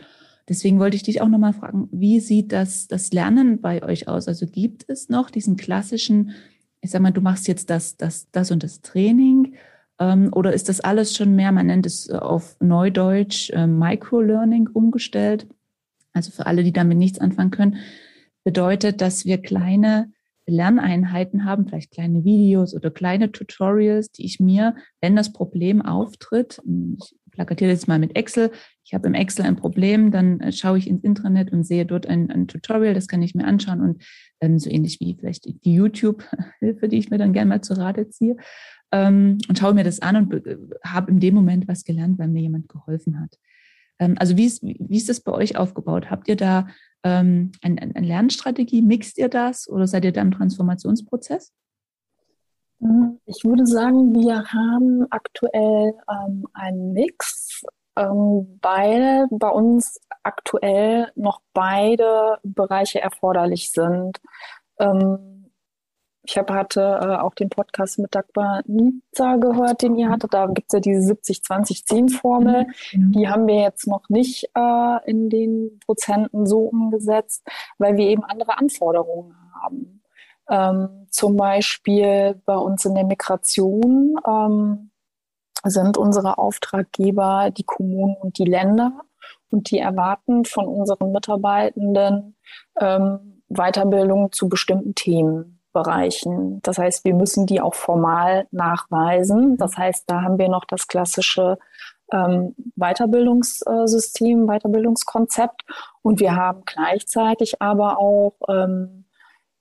Deswegen 0.48 0.80
wollte 0.80 0.96
ich 0.96 1.04
dich 1.04 1.22
auch 1.22 1.28
nochmal 1.28 1.54
fragen, 1.54 1.90
wie 1.92 2.20
sieht 2.20 2.52
das, 2.52 2.88
das 2.88 3.12
Lernen 3.12 3.62
bei 3.62 3.84
euch 3.84 4.08
aus? 4.08 4.28
Also 4.28 4.46
gibt 4.46 4.86
es 4.88 5.10
noch 5.10 5.32
diesen 5.32 5.58
klassischen, 5.58 6.32
ich 6.82 6.92
sag 6.92 7.02
mal, 7.02 7.12
du 7.12 7.22
machst 7.22 7.48
jetzt 7.48 7.70
das, 7.70 7.98
das, 7.98 8.30
das 8.32 8.52
und 8.52 8.62
das 8.62 8.82
Training 8.82 9.56
ähm, 10.00 10.30
oder 10.34 10.54
ist 10.54 10.70
das 10.70 10.82
alles 10.82 11.16
schon 11.16 11.36
mehr, 11.36 11.52
man 11.52 11.68
nennt 11.68 11.86
es 11.86 12.10
auf 12.10 12.58
Neudeutsch 12.60 13.50
äh, 13.52 13.66
Microlearning 13.66 14.70
umgestellt? 14.72 15.48
Also 16.14 16.32
für 16.32 16.46
alle, 16.46 16.64
die 16.64 16.74
damit 16.74 16.98
nichts 16.98 17.20
anfangen 17.20 17.52
können, 17.52 17.78
bedeutet, 18.44 19.02
dass 19.02 19.26
wir 19.26 19.40
kleine 19.40 20.13
Lerneinheiten 20.46 21.46
haben, 21.46 21.68
vielleicht 21.68 21.92
kleine 21.92 22.24
Videos 22.24 22.76
oder 22.76 22.92
kleine 22.92 23.32
Tutorials, 23.32 24.12
die 24.12 24.26
ich 24.26 24.40
mir, 24.40 24.76
wenn 25.02 25.16
das 25.16 25.32
Problem 25.32 25.82
auftritt, 25.82 26.62
ich 26.98 27.16
plakatiere 27.32 27.72
jetzt 27.72 27.88
mal 27.88 28.00
mit 28.00 28.16
Excel, 28.16 28.52
ich 28.84 28.94
habe 28.94 29.08
im 29.08 29.14
Excel 29.14 29.46
ein 29.46 29.56
Problem, 29.56 30.12
dann 30.12 30.40
äh, 30.40 30.52
schaue 30.52 30.78
ich 30.78 30.88
ins 30.88 31.04
Intranet 31.04 31.52
und 31.52 31.64
sehe 31.64 31.86
dort 31.86 32.06
ein, 32.06 32.30
ein 32.30 32.48
Tutorial, 32.48 32.94
das 32.94 33.08
kann 33.08 33.22
ich 33.22 33.34
mir 33.34 33.46
anschauen 33.46 33.82
und 33.82 34.04
ähm, 34.42 34.60
so 34.60 34.70
ähnlich 34.70 35.00
wie 35.00 35.16
vielleicht 35.18 35.46
die 35.46 35.74
YouTube-Hilfe, 35.74 36.90
die 36.90 36.98
ich 36.98 37.10
mir 37.10 37.18
dann 37.18 37.34
gerne 37.34 37.50
mal 37.50 37.62
zu 37.62 37.74
Rate 37.74 38.10
ziehe 38.10 38.36
ähm, 38.92 39.40
und 39.50 39.58
schaue 39.58 39.74
mir 39.74 39.84
das 39.84 40.02
an 40.02 40.16
und 40.16 40.46
äh, 40.46 40.58
habe 40.86 41.12
in 41.12 41.20
dem 41.20 41.34
Moment 41.34 41.68
was 41.68 41.84
gelernt, 41.84 42.20
weil 42.20 42.28
mir 42.28 42.42
jemand 42.42 42.70
geholfen 42.70 43.20
hat. 43.20 43.40
Ähm, 44.00 44.16
also 44.20 44.38
wie 44.38 44.46
ist, 44.46 44.62
wie 44.64 44.98
ist 44.98 45.10
das 45.10 45.22
bei 45.22 45.32
euch 45.32 45.58
aufgebaut? 45.58 46.10
Habt 46.10 46.28
ihr 46.28 46.36
da 46.36 46.68
ähm, 47.04 47.52
eine, 47.62 47.82
eine 47.82 48.08
Lernstrategie? 48.08 48.82
Mixt 48.82 49.18
ihr 49.18 49.30
das 49.30 49.70
oder 49.70 49.88
seid 49.88 50.06
ihr 50.06 50.14
da 50.14 50.22
im 50.22 50.32
Transformationsprozess? 50.32 51.54
Ich 53.26 53.46
würde 53.46 53.66
sagen, 53.66 54.14
wir 54.14 54.44
haben 54.46 55.06
aktuell 55.10 55.94
ähm, 56.10 56.46
einen 56.54 56.92
Mix, 56.92 57.64
ähm, 57.96 58.60
weil 58.62 59.28
bei 59.32 59.48
uns 59.48 60.02
aktuell 60.24 61.10
noch 61.16 61.40
beide 61.54 62.40
Bereiche 62.44 63.00
erforderlich 63.00 63.72
sind. 63.72 64.20
Ähm, 64.80 65.43
ich 66.26 66.38
habe 66.38 66.54
hatte 66.54 66.82
äh, 67.02 67.18
auch 67.18 67.36
den 67.36 67.50
Podcast 67.50 68.00
mit 68.00 68.16
Dagmar 68.16 68.64
Nizza 68.66 69.36
gehört, 69.36 69.82
den 69.82 69.96
ihr 69.98 70.10
hattet. 70.10 70.34
Da 70.34 70.48
gibt 70.48 70.68
es 70.70 70.74
ja 70.74 70.80
diese 70.80 71.14
70-20-10-Formel. 71.14 72.68
Mhm. 72.94 73.12
Die 73.12 73.28
haben 73.28 73.46
wir 73.46 73.60
jetzt 73.60 73.88
noch 73.88 74.08
nicht 74.08 74.50
äh, 74.56 75.10
in 75.10 75.30
den 75.30 75.80
Prozenten 75.86 76.46
so 76.46 76.60
umgesetzt, 76.60 77.46
weil 77.78 77.98
wir 77.98 78.08
eben 78.08 78.24
andere 78.24 78.58
Anforderungen 78.58 79.36
haben. 79.62 80.02
Ähm, 80.50 81.08
zum 81.10 81.36
Beispiel 81.36 82.42
bei 82.46 82.56
uns 82.56 82.86
in 82.86 82.96
der 82.96 83.06
Migration 83.06 84.16
ähm, 84.26 84.92
sind 85.66 85.98
unsere 85.98 86.38
Auftraggeber 86.38 87.52
die 87.52 87.64
Kommunen 87.64 88.16
und 88.22 88.38
die 88.38 88.46
Länder 88.46 89.02
und 89.50 89.72
die 89.72 89.80
erwarten 89.80 90.46
von 90.46 90.68
unseren 90.68 91.12
Mitarbeitenden 91.12 92.38
ähm, 92.80 93.42
Weiterbildung 93.50 94.32
zu 94.32 94.48
bestimmten 94.48 94.96
Themen. 94.96 95.63
Bereichen. 95.74 96.62
Das 96.62 96.78
heißt, 96.78 97.04
wir 97.04 97.14
müssen 97.14 97.46
die 97.46 97.62
auch 97.62 97.74
formal 97.74 98.48
nachweisen. 98.52 99.58
Das 99.58 99.78
heißt, 99.78 100.04
da 100.08 100.22
haben 100.22 100.38
wir 100.38 100.50
noch 100.50 100.66
das 100.66 100.88
klassische 100.88 101.58
ähm, 102.12 102.56
Weiterbildungssystem, 102.76 104.48
Weiterbildungskonzept. 104.48 105.64
Und 106.02 106.20
wir 106.20 106.36
haben 106.36 106.64
gleichzeitig 106.66 107.62
aber 107.62 107.98
auch 107.98 108.36
ähm, 108.48 109.06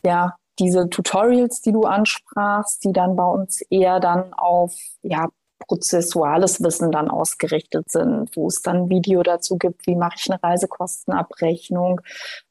ja, 0.05 0.37
diese 0.59 0.89
Tutorials, 0.89 1.63
die 1.63 1.73
du 1.73 1.83
ansprachst, 1.83 2.85
die 2.85 2.93
dann 2.93 3.17
bei 3.17 3.25
uns 3.25 3.63
eher 3.71 4.01
dann 4.01 4.33
auf 4.35 4.75
ja, 5.03 5.29
prozessuales 5.67 6.63
Wissen 6.63 6.91
dann 6.91 7.09
ausgerichtet 7.09 7.91
sind, 7.91 8.35
wo 8.37 8.49
es 8.49 8.63
dann 8.63 8.89
Video 8.89 9.23
dazu 9.23 9.57
gibt, 9.57 9.87
wie 9.87 9.97
mache 9.97 10.17
ich 10.19 10.31
eine 10.31 10.43
Reisekostenabrechnung, 10.43 12.01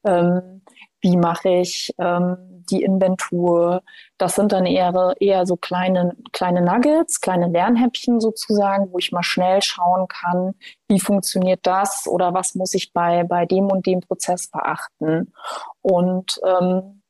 ähm, 0.04 0.62
wie 1.02 1.16
mache 1.16 1.48
ich 1.48 1.92
ähm, 1.98 2.36
die 2.70 2.82
Inventur. 2.82 3.82
Das 4.18 4.36
sind 4.36 4.52
dann 4.52 4.66
eher, 4.66 5.14
eher 5.18 5.46
so 5.46 5.56
kleine, 5.56 6.16
kleine 6.32 6.62
Nuggets, 6.62 7.20
kleine 7.20 7.48
Lernhäppchen 7.48 8.20
sozusagen, 8.20 8.92
wo 8.92 8.98
ich 8.98 9.12
mal 9.12 9.24
schnell 9.24 9.60
schauen 9.62 10.06
kann, 10.08 10.54
wie 10.88 11.00
funktioniert 11.00 11.60
das 11.64 12.06
oder 12.06 12.34
was 12.34 12.54
muss 12.54 12.74
ich 12.74 12.92
bei, 12.92 13.24
bei 13.24 13.46
dem 13.46 13.66
und 13.66 13.86
dem 13.86 14.00
Prozess 14.00 14.48
beachten. 14.48 15.32
Und 15.80 16.40
ähm, 16.44 17.02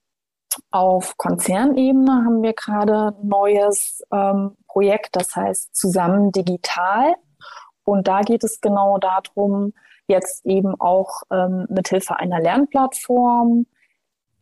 auf 0.71 1.17
Konzernebene 1.17 2.25
haben 2.25 2.43
wir 2.43 2.55
gerade 2.55 3.15
ein 3.19 3.29
neues 3.29 4.03
ähm, 4.13 4.57
Projekt, 4.67 5.17
das 5.17 5.37
heißt 5.37 5.75
Zusammen 5.75 6.33
Digital. 6.33 7.15
Und 7.85 8.09
da 8.09 8.21
geht 8.21 8.45
es 8.45 8.61
genau 8.61 8.99
darum, 8.99 9.73
jetzt 10.07 10.45
eben 10.47 10.79
auch 10.81 11.23
ähm, 11.31 11.67
mithilfe 11.69 12.17
einer 12.17 12.41
Lernplattform 12.41 13.67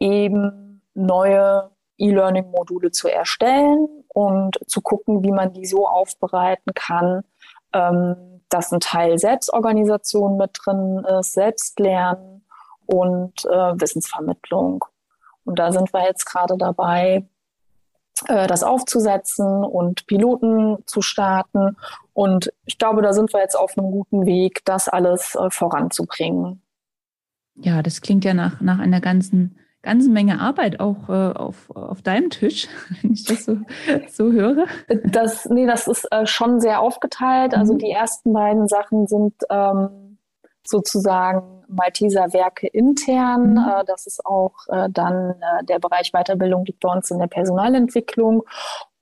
eben 0.00 0.82
neue 0.94 1.70
E-Learning-Module 1.98 2.90
zu 2.90 3.08
erstellen 3.08 3.86
und 4.08 4.58
zu 4.66 4.80
gucken, 4.80 5.22
wie 5.22 5.30
man 5.30 5.52
die 5.52 5.66
so 5.66 5.86
aufbereiten 5.86 6.72
kann, 6.74 7.22
ähm, 7.72 8.42
dass 8.48 8.72
ein 8.72 8.80
Teil 8.80 9.18
Selbstorganisation 9.18 10.36
mit 10.36 10.50
drin 10.64 11.04
ist, 11.18 11.34
Selbstlernen 11.34 12.44
und 12.86 13.44
äh, 13.44 13.80
Wissensvermittlung. 13.80 14.84
Und 15.44 15.58
da 15.58 15.72
sind 15.72 15.92
wir 15.92 16.04
jetzt 16.04 16.24
gerade 16.26 16.56
dabei, 16.58 17.28
äh, 18.26 18.46
das 18.46 18.62
aufzusetzen 18.62 19.64
und 19.64 20.06
Piloten 20.06 20.78
zu 20.86 21.02
starten. 21.02 21.76
Und 22.12 22.52
ich 22.66 22.78
glaube, 22.78 23.02
da 23.02 23.12
sind 23.12 23.32
wir 23.32 23.40
jetzt 23.40 23.56
auf 23.56 23.78
einem 23.78 23.90
guten 23.90 24.26
Weg, 24.26 24.64
das 24.64 24.88
alles 24.88 25.36
äh, 25.36 25.50
voranzubringen. 25.50 26.62
Ja, 27.54 27.82
das 27.82 28.00
klingt 28.00 28.24
ja 28.24 28.34
nach, 28.34 28.60
nach 28.60 28.78
einer 28.78 29.00
ganzen 29.00 29.58
ganze 29.82 30.10
Menge 30.10 30.40
Arbeit 30.40 30.80
auch 30.80 31.08
äh, 31.08 31.32
auf, 31.32 31.70
auf 31.70 32.02
deinem 32.02 32.30
Tisch, 32.30 32.68
wenn 33.02 33.12
ich 33.12 33.24
das 33.24 33.44
so, 33.44 33.58
so 34.08 34.32
höre. 34.32 34.66
Das, 35.04 35.46
nee, 35.46 35.66
das 35.66 35.88
ist 35.88 36.06
äh, 36.10 36.26
schon 36.26 36.60
sehr 36.60 36.80
aufgeteilt. 36.80 37.54
Also 37.54 37.74
mhm. 37.74 37.78
die 37.78 37.90
ersten 37.90 38.32
beiden 38.32 38.68
Sachen 38.68 39.06
sind 39.06 39.34
ähm, 39.50 40.18
sozusagen 40.64 41.64
Malteser 41.68 42.32
Werke 42.32 42.66
intern. 42.66 43.52
Mhm. 43.52 43.58
Äh, 43.58 43.84
das 43.86 44.06
ist 44.06 44.24
auch 44.26 44.54
äh, 44.68 44.88
dann 44.90 45.30
äh, 45.30 45.64
der 45.64 45.78
Bereich 45.78 46.12
Weiterbildung 46.12 46.64
liegt 46.64 46.80
bei 46.80 46.92
uns 46.92 47.10
in 47.10 47.18
der 47.18 47.28
Personalentwicklung. 47.28 48.42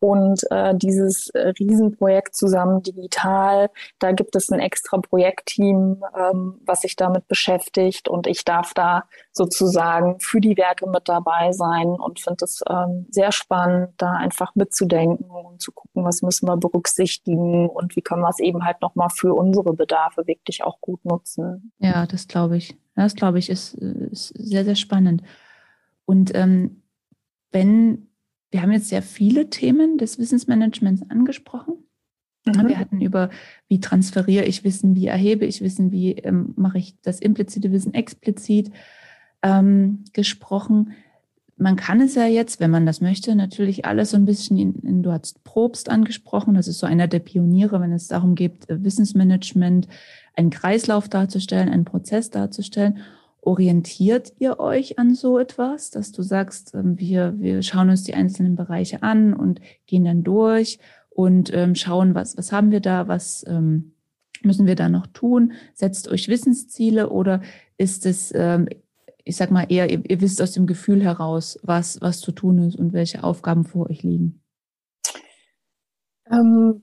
Und 0.00 0.42
äh, 0.50 0.74
dieses 0.76 1.28
äh, 1.30 1.48
Riesenprojekt 1.58 2.36
zusammen 2.36 2.82
digital, 2.82 3.70
da 3.98 4.12
gibt 4.12 4.36
es 4.36 4.50
ein 4.50 4.60
extra 4.60 4.98
Projektteam, 4.98 6.04
ähm, 6.16 6.60
was 6.64 6.82
sich 6.82 6.94
damit 6.94 7.26
beschäftigt. 7.26 8.08
Und 8.08 8.26
ich 8.28 8.44
darf 8.44 8.74
da 8.74 9.04
sozusagen 9.32 10.20
für 10.20 10.40
die 10.40 10.56
Werke 10.56 10.88
mit 10.88 11.08
dabei 11.08 11.50
sein 11.52 11.88
und 11.88 12.20
finde 12.20 12.44
es 12.44 12.62
ähm, 12.70 13.06
sehr 13.10 13.32
spannend, 13.32 13.90
da 13.96 14.12
einfach 14.12 14.54
mitzudenken 14.54 15.30
und 15.30 15.60
zu 15.60 15.72
gucken, 15.72 16.04
was 16.04 16.22
müssen 16.22 16.46
wir 16.46 16.56
berücksichtigen 16.56 17.68
und 17.68 17.96
wie 17.96 18.02
können 18.02 18.22
wir 18.22 18.28
es 18.28 18.38
eben 18.38 18.64
halt 18.64 18.80
nochmal 18.80 19.10
für 19.10 19.34
unsere 19.34 19.74
Bedarfe 19.74 20.26
wirklich 20.26 20.62
auch 20.62 20.80
gut 20.80 21.04
nutzen. 21.04 21.72
Ja, 21.78 22.06
das 22.06 22.28
glaube 22.28 22.56
ich. 22.56 22.76
Das 22.94 23.14
glaube 23.14 23.38
ich 23.38 23.48
ist, 23.48 23.74
ist 23.74 24.28
sehr, 24.36 24.64
sehr 24.64 24.74
spannend. 24.74 25.22
Und 26.04 26.34
ähm, 26.34 26.82
wenn 27.52 28.07
wir 28.50 28.62
haben 28.62 28.72
jetzt 28.72 28.88
sehr 28.88 29.02
viele 29.02 29.50
Themen 29.50 29.98
des 29.98 30.18
Wissensmanagements 30.18 31.02
angesprochen. 31.10 31.74
Mhm. 32.46 32.68
Wir 32.68 32.78
hatten 32.78 33.00
über, 33.00 33.30
wie 33.68 33.80
transferiere 33.80 34.44
ich 34.44 34.64
Wissen, 34.64 34.94
wie 34.94 35.06
erhebe 35.06 35.44
ich 35.44 35.60
Wissen, 35.60 35.92
wie 35.92 36.12
ähm, 36.12 36.54
mache 36.56 36.78
ich 36.78 36.96
das 37.02 37.20
implizite 37.20 37.72
Wissen 37.72 37.94
explizit 37.94 38.70
ähm, 39.42 40.04
gesprochen. 40.12 40.92
Man 41.56 41.76
kann 41.76 42.00
es 42.00 42.14
ja 42.14 42.26
jetzt, 42.26 42.60
wenn 42.60 42.70
man 42.70 42.86
das 42.86 43.00
möchte, 43.00 43.34
natürlich 43.34 43.84
alles 43.84 44.12
so 44.12 44.16
ein 44.16 44.24
bisschen 44.24 44.56
in, 44.58 44.74
in, 44.76 45.02
du 45.02 45.12
hast 45.12 45.42
Probst 45.42 45.90
angesprochen, 45.90 46.54
das 46.54 46.68
ist 46.68 46.78
so 46.78 46.86
einer 46.86 47.08
der 47.08 47.18
Pioniere, 47.18 47.80
wenn 47.80 47.92
es 47.92 48.06
darum 48.06 48.34
geht, 48.34 48.68
äh, 48.70 48.82
Wissensmanagement, 48.82 49.88
einen 50.34 50.50
Kreislauf 50.50 51.08
darzustellen, 51.08 51.68
einen 51.68 51.84
Prozess 51.84 52.30
darzustellen. 52.30 52.98
Orientiert 53.40 54.32
ihr 54.38 54.58
euch 54.60 54.98
an 54.98 55.14
so 55.14 55.38
etwas, 55.38 55.90
dass 55.90 56.12
du 56.12 56.22
sagst, 56.22 56.74
ähm, 56.74 56.98
wir, 56.98 57.34
wir 57.38 57.62
schauen 57.62 57.90
uns 57.90 58.04
die 58.04 58.14
einzelnen 58.14 58.56
Bereiche 58.56 59.02
an 59.02 59.34
und 59.34 59.60
gehen 59.86 60.04
dann 60.04 60.22
durch 60.22 60.78
und 61.10 61.52
ähm, 61.54 61.74
schauen, 61.74 62.14
was, 62.14 62.36
was 62.36 62.52
haben 62.52 62.70
wir 62.70 62.80
da, 62.80 63.08
was 63.08 63.44
ähm, 63.48 63.92
müssen 64.42 64.66
wir 64.66 64.76
da 64.76 64.88
noch 64.88 65.06
tun? 65.06 65.52
Setzt 65.74 66.08
euch 66.08 66.28
Wissensziele 66.28 67.10
oder 67.10 67.42
ist 67.76 68.06
es, 68.06 68.32
ich 69.24 69.36
sag 69.36 69.50
mal 69.50 69.66
eher, 69.68 69.90
ihr, 69.90 70.08
ihr 70.08 70.20
wisst 70.20 70.40
aus 70.40 70.52
dem 70.52 70.66
Gefühl 70.66 71.02
heraus, 71.02 71.58
was, 71.62 72.00
was 72.00 72.20
zu 72.20 72.32
tun 72.32 72.58
ist 72.60 72.76
und 72.76 72.92
welche 72.92 73.24
Aufgaben 73.24 73.64
vor 73.64 73.90
euch 73.90 74.02
liegen? 74.02 74.40
Ähm, 76.30 76.82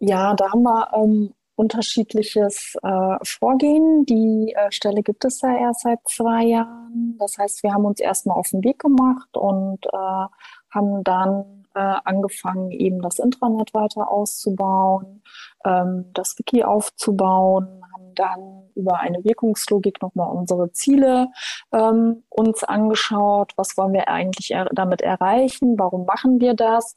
ja, 0.00 0.34
da 0.34 0.50
haben 0.50 0.62
wir 0.62 0.88
ähm, 0.94 1.32
unterschiedliches 1.56 2.76
äh, 2.82 3.16
Vorgehen. 3.24 4.04
Die 4.04 4.54
äh, 4.54 4.70
Stelle 4.70 5.02
gibt 5.02 5.24
es 5.24 5.40
ja 5.40 5.56
erst 5.56 5.80
seit 5.82 5.98
zwei 6.06 6.44
Jahren. 6.44 7.16
Das 7.18 7.38
heißt, 7.38 7.62
wir 7.62 7.72
haben 7.72 7.84
uns 7.84 7.98
erstmal 7.98 8.38
auf 8.38 8.50
den 8.50 8.62
Weg 8.62 8.78
gemacht 8.78 9.36
und 9.36 9.84
äh, 9.86 10.26
haben 10.70 11.02
dann 11.02 11.64
äh, 11.74 11.96
angefangen, 12.04 12.70
eben 12.70 13.00
das 13.02 13.18
Intranet 13.18 13.74
weiter 13.74 14.10
auszubauen, 14.10 15.22
ähm, 15.64 16.06
das 16.12 16.38
Wiki 16.38 16.62
aufzubauen, 16.64 17.82
haben 17.92 18.14
dann 18.14 18.70
über 18.74 18.98
eine 19.00 19.24
Wirkungslogik 19.24 20.00
nochmal 20.02 20.34
unsere 20.34 20.72
Ziele 20.72 21.28
ähm, 21.72 22.24
uns 22.28 22.64
angeschaut. 22.64 23.52
Was 23.56 23.76
wollen 23.76 23.92
wir 23.92 24.08
eigentlich 24.08 24.50
er 24.52 24.66
damit 24.72 25.02
erreichen? 25.02 25.78
Warum 25.78 26.06
machen 26.06 26.40
wir 26.40 26.54
das? 26.54 26.96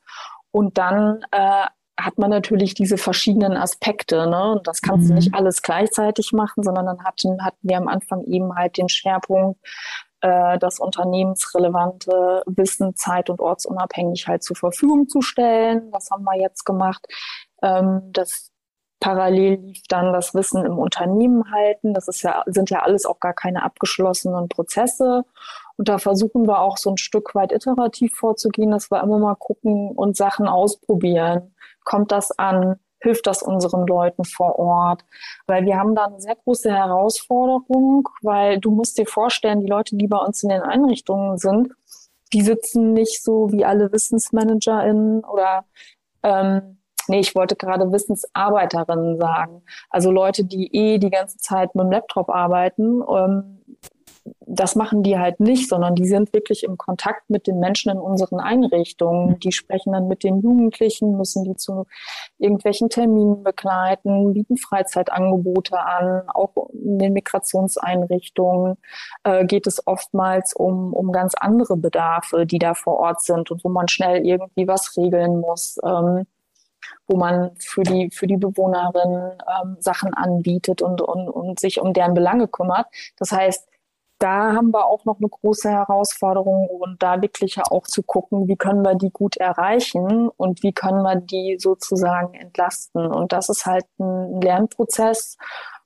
Und 0.52 0.78
dann 0.78 1.24
äh, 1.32 1.66
hat 2.00 2.18
man 2.18 2.30
natürlich 2.30 2.74
diese 2.74 2.98
verschiedenen 2.98 3.58
Aspekte. 3.58 4.28
Ne? 4.28 4.52
Und 4.52 4.68
das 4.68 4.82
kannst 4.82 5.06
mhm. 5.06 5.10
du 5.10 5.14
nicht 5.16 5.34
alles 5.34 5.62
gleichzeitig 5.62 6.32
machen, 6.32 6.64
sondern 6.64 6.86
dann 6.86 7.04
hatten, 7.04 7.44
hatten 7.44 7.58
wir 7.62 7.78
am 7.78 7.88
Anfang 7.88 8.24
eben 8.26 8.56
halt 8.56 8.78
den 8.78 8.90
Schwerpunkt, 8.90 9.60
äh, 10.22 10.58
das 10.60 10.80
unternehmensrelevante 10.80 12.44
Wissen 12.46 12.96
zeit- 12.96 13.30
und 13.30 13.40
ortsunabhängig 13.40 14.28
halt 14.28 14.44
zur 14.44 14.56
Verfügung 14.56 15.08
zu 15.08 15.22
stellen. 15.22 15.92
Das 15.92 16.10
haben 16.12 16.24
wir 16.24 16.40
jetzt 16.40 16.66
gemacht. 16.66 17.06
Ähm, 17.62 18.02
das 18.12 18.52
parallel 19.00 19.56
lief 19.62 19.84
dann 19.88 20.14
das 20.14 20.34
Wissen 20.34 20.66
im 20.66 20.78
Unternehmen 20.78 21.52
halten. 21.52 21.94
Das 21.94 22.08
ist 22.08 22.22
ja, 22.22 22.44
sind 22.48 22.70
ja 22.70 22.82
alles 22.82 23.06
auch 23.06 23.20
gar 23.20 23.34
keine 23.34 23.64
abgeschlossenen 23.64 24.50
Prozesse. 24.50 25.24
Und 25.78 25.88
da 25.88 25.98
versuchen 25.98 26.48
wir 26.48 26.60
auch 26.60 26.78
so 26.78 26.90
ein 26.90 26.98
Stück 26.98 27.34
weit 27.36 27.54
iterativ 27.54 28.14
vorzugehen, 28.16 28.72
dass 28.72 28.92
wir 28.92 29.02
immer 29.02 29.20
mal 29.20 29.36
gucken 29.36 29.92
und 29.92 30.18
Sachen 30.18 30.48
ausprobieren. 30.48 31.56
Kommt 31.90 32.12
das 32.12 32.38
an? 32.38 32.76
Hilft 33.02 33.26
das 33.26 33.42
unseren 33.42 33.88
Leuten 33.88 34.26
vor 34.26 34.60
Ort? 34.60 35.04
Weil 35.48 35.66
wir 35.66 35.78
haben 35.78 35.96
da 35.96 36.06
eine 36.06 36.22
sehr 36.22 36.36
große 36.36 36.72
Herausforderung, 36.72 38.08
weil 38.22 38.60
du 38.60 38.70
musst 38.70 39.00
dir 39.00 39.08
vorstellen, 39.08 39.62
die 39.62 39.70
Leute, 39.70 39.96
die 39.96 40.08
bei 40.08 40.18
uns 40.18 40.44
in 40.44 40.50
den 40.50 40.62
Einrichtungen 40.62 41.40
sind, 41.40 41.74
die 42.32 42.42
sitzen 42.42 42.94
nicht 42.94 43.24
so 43.24 43.52
wie 43.52 43.66
alle 43.66 43.92
WissensmanagerInnen 43.92 45.24
oder 45.24 45.66
ähm, 46.22 46.76
Nee, 47.08 47.22
ich 47.22 47.34
wollte 47.34 47.56
gerade 47.56 47.92
Wissensarbeiterinnen 47.92 49.18
sagen. 49.18 49.64
Also 49.90 50.12
Leute, 50.12 50.44
die 50.44 50.70
eh 50.76 51.00
die 51.00 51.10
ganze 51.10 51.38
Zeit 51.38 51.74
mit 51.74 51.86
dem 51.86 51.92
Laptop 51.92 52.30
arbeiten. 52.30 53.02
Ähm, 53.02 53.64
das 54.42 54.76
machen 54.76 55.04
die 55.04 55.18
halt 55.18 55.40
nicht, 55.40 55.70
sondern 55.70 55.96
die 55.96 56.08
sind 56.08 56.34
wirklich 56.34 56.64
im 56.64 56.78
Kontakt 56.78 57.30
mit 57.30 57.48
den 57.48 57.60
Menschen 57.60 57.92
in 57.92 58.00
unseren 58.00 58.40
Einrichtungen. 58.40 59.40
Die 59.40 59.52
sprechen 59.52 59.94
dann 59.94 60.08
mit 60.08 60.24
den 60.24 60.42
Jugendlichen, 60.42 61.18
müssen 61.18 61.44
die 61.44 61.56
zu 61.56 61.86
irgendwelchen 62.38 62.90
Terminen 62.90 63.44
begleiten, 63.44 64.34
bieten 64.34 64.58
Freizeitangebote 64.58 65.80
an. 65.80 66.24
Auch 66.30 66.52
in 66.74 67.00
den 67.00 67.14
Migrationseinrichtungen 67.14 68.78
äh, 69.24 69.46
geht 69.46 69.68
es 69.68 69.86
oftmals 69.86 70.54
um, 70.54 70.94
um 70.94 71.12
ganz 71.12 71.36
andere 71.36 71.78
Bedarfe, 71.78 72.46
die 72.46 72.60
da 72.60 72.74
vor 72.74 72.98
Ort 72.98 73.22
sind 73.22 73.52
und 73.52 73.64
wo 73.64 73.70
man 73.70 73.88
schnell 73.88 74.26
irgendwie 74.26 74.68
was 74.68 74.98
regeln 74.98 75.40
muss. 75.40 75.78
Ähm, 75.84 76.26
wo 77.08 77.18
man 77.18 77.52
für 77.60 77.84
die, 77.84 78.10
für 78.12 78.28
die 78.28 78.38
Bewohnerinnen 78.38 79.34
ähm, 79.62 79.78
Sachen 79.80 80.14
anbietet 80.14 80.82
und, 80.82 81.02
und, 81.02 81.28
und 81.28 81.60
sich 81.60 81.82
um 81.82 81.94
deren 81.94 82.14
Belange 82.14 82.48
kümmert. 82.48 82.88
Das 83.18 83.32
heißt, 83.32 83.68
da 84.20 84.54
haben 84.54 84.72
wir 84.72 84.86
auch 84.86 85.06
noch 85.06 85.18
eine 85.18 85.30
große 85.30 85.70
Herausforderung 85.70 86.68
und 86.68 87.02
da 87.02 87.22
wirklich 87.22 87.58
auch 87.58 87.88
zu 87.88 88.04
gucken, 88.04 88.48
wie 88.50 88.58
können 88.58 88.84
wir 88.84 88.96
die 88.96 89.12
gut 89.12 89.38
erreichen 89.38 90.30
und 90.30 90.62
wie 90.62 90.74
können 90.74 91.02
wir 91.02 91.16
die 91.16 91.58
sozusagen 91.58 92.34
entlasten. 92.34 93.08
Und 93.08 93.32
das 93.32 93.48
ist 93.48 93.66
halt 93.66 93.86
ein 93.98 94.42
Lernprozess, 94.42 95.38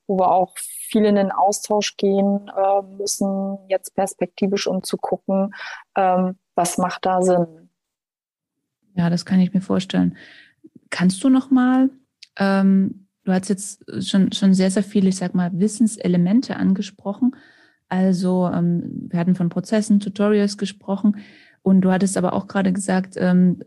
wo 0.07 0.17
wir 0.17 0.31
auch 0.31 0.57
viel 0.57 1.05
in 1.05 1.15
den 1.15 1.31
Austausch 1.31 1.95
gehen 1.95 2.51
äh, 2.55 2.81
müssen, 2.97 3.59
jetzt 3.69 3.95
perspektivisch, 3.95 4.67
um 4.67 4.83
zu 4.83 4.97
gucken, 4.97 5.53
ähm, 5.95 6.37
was 6.55 6.77
macht 6.79 7.05
da 7.05 7.21
Sinn. 7.21 7.69
Ja, 8.95 9.09
das 9.09 9.25
kann 9.25 9.39
ich 9.39 9.53
mir 9.53 9.61
vorstellen. 9.61 10.17
Kannst 10.89 11.23
du 11.23 11.29
noch 11.29 11.51
mal, 11.51 11.89
ähm, 12.37 13.07
du 13.23 13.31
hast 13.31 13.49
jetzt 13.49 13.83
schon, 14.07 14.31
schon 14.31 14.53
sehr, 14.53 14.71
sehr 14.71 14.83
viele, 14.83 15.09
ich 15.09 15.17
sag 15.17 15.35
mal, 15.35 15.51
Wissenselemente 15.53 16.57
angesprochen. 16.57 17.35
Also 17.93 18.49
ähm, 18.51 19.07
wir 19.09 19.19
hatten 19.19 19.35
von 19.35 19.49
Prozessen, 19.49 19.99
Tutorials 19.99 20.57
gesprochen 20.57 21.17
und 21.61 21.81
du 21.81 21.91
hattest 21.91 22.17
aber 22.17 22.33
auch 22.33 22.47
gerade 22.47 22.73
gesagt, 22.73 23.17
ähm, 23.19 23.59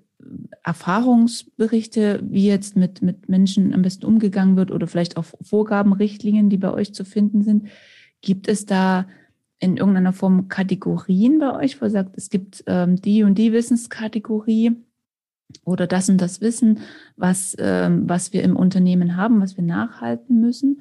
Erfahrungsberichte, 0.64 2.18
wie 2.24 2.48
jetzt 2.48 2.74
mit, 2.74 3.02
mit 3.02 3.28
Menschen 3.28 3.72
am 3.72 3.82
besten 3.82 4.04
umgegangen 4.04 4.56
wird 4.56 4.72
oder 4.72 4.88
vielleicht 4.88 5.16
auch 5.16 5.26
Vorgaben, 5.42 5.92
Richtlinien, 5.92 6.50
die 6.50 6.56
bei 6.56 6.72
euch 6.72 6.92
zu 6.92 7.04
finden 7.04 7.42
sind. 7.42 7.68
Gibt 8.20 8.48
es 8.48 8.66
da 8.66 9.06
in 9.60 9.76
irgendeiner 9.76 10.12
Form 10.12 10.48
Kategorien 10.48 11.38
bei 11.38 11.54
euch, 11.54 11.80
wo 11.80 11.84
ihr 11.84 11.90
sagt, 11.90 12.18
es 12.18 12.28
gibt 12.28 12.64
ähm, 12.66 12.96
die 12.96 13.22
und 13.22 13.38
die 13.38 13.52
Wissenskategorie 13.52 14.72
oder 15.64 15.86
das 15.86 16.08
und 16.08 16.20
das 16.20 16.40
Wissen, 16.40 16.80
was, 17.14 17.54
ähm, 17.60 18.08
was 18.08 18.32
wir 18.32 18.42
im 18.42 18.56
Unternehmen 18.56 19.16
haben, 19.16 19.40
was 19.40 19.56
wir 19.56 19.62
nachhalten 19.62 20.40
müssen? 20.40 20.80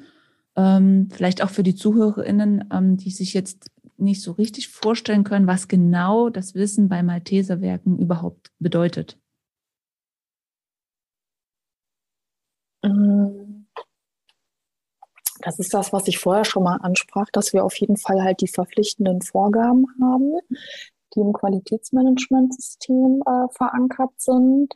Ähm, 0.55 1.09
vielleicht 1.11 1.43
auch 1.43 1.49
für 1.49 1.63
die 1.63 1.75
ZuhörerInnen, 1.75 2.69
ähm, 2.71 2.97
die 2.97 3.11
sich 3.11 3.33
jetzt 3.33 3.69
nicht 3.97 4.21
so 4.21 4.33
richtig 4.33 4.69
vorstellen 4.69 5.23
können, 5.23 5.47
was 5.47 5.67
genau 5.67 6.29
das 6.29 6.53
Wissen 6.53 6.89
bei 6.89 7.03
Malteserwerken 7.03 7.97
überhaupt 7.99 8.51
bedeutet? 8.59 9.17
Ähm, 12.83 13.67
das 15.39 15.59
ist 15.59 15.73
das, 15.73 15.93
was 15.93 16.07
ich 16.07 16.17
vorher 16.17 16.45
schon 16.45 16.63
mal 16.63 16.77
ansprach, 16.77 17.27
dass 17.31 17.53
wir 17.53 17.63
auf 17.63 17.75
jeden 17.77 17.97
Fall 17.97 18.23
halt 18.23 18.41
die 18.41 18.47
verpflichtenden 18.47 19.21
Vorgaben 19.21 19.85
haben, 20.01 20.39
die 21.13 21.19
im 21.19 21.33
Qualitätsmanagementsystem 21.33 23.23
äh, 23.25 23.47
verankert 23.53 24.11
sind. 24.17 24.73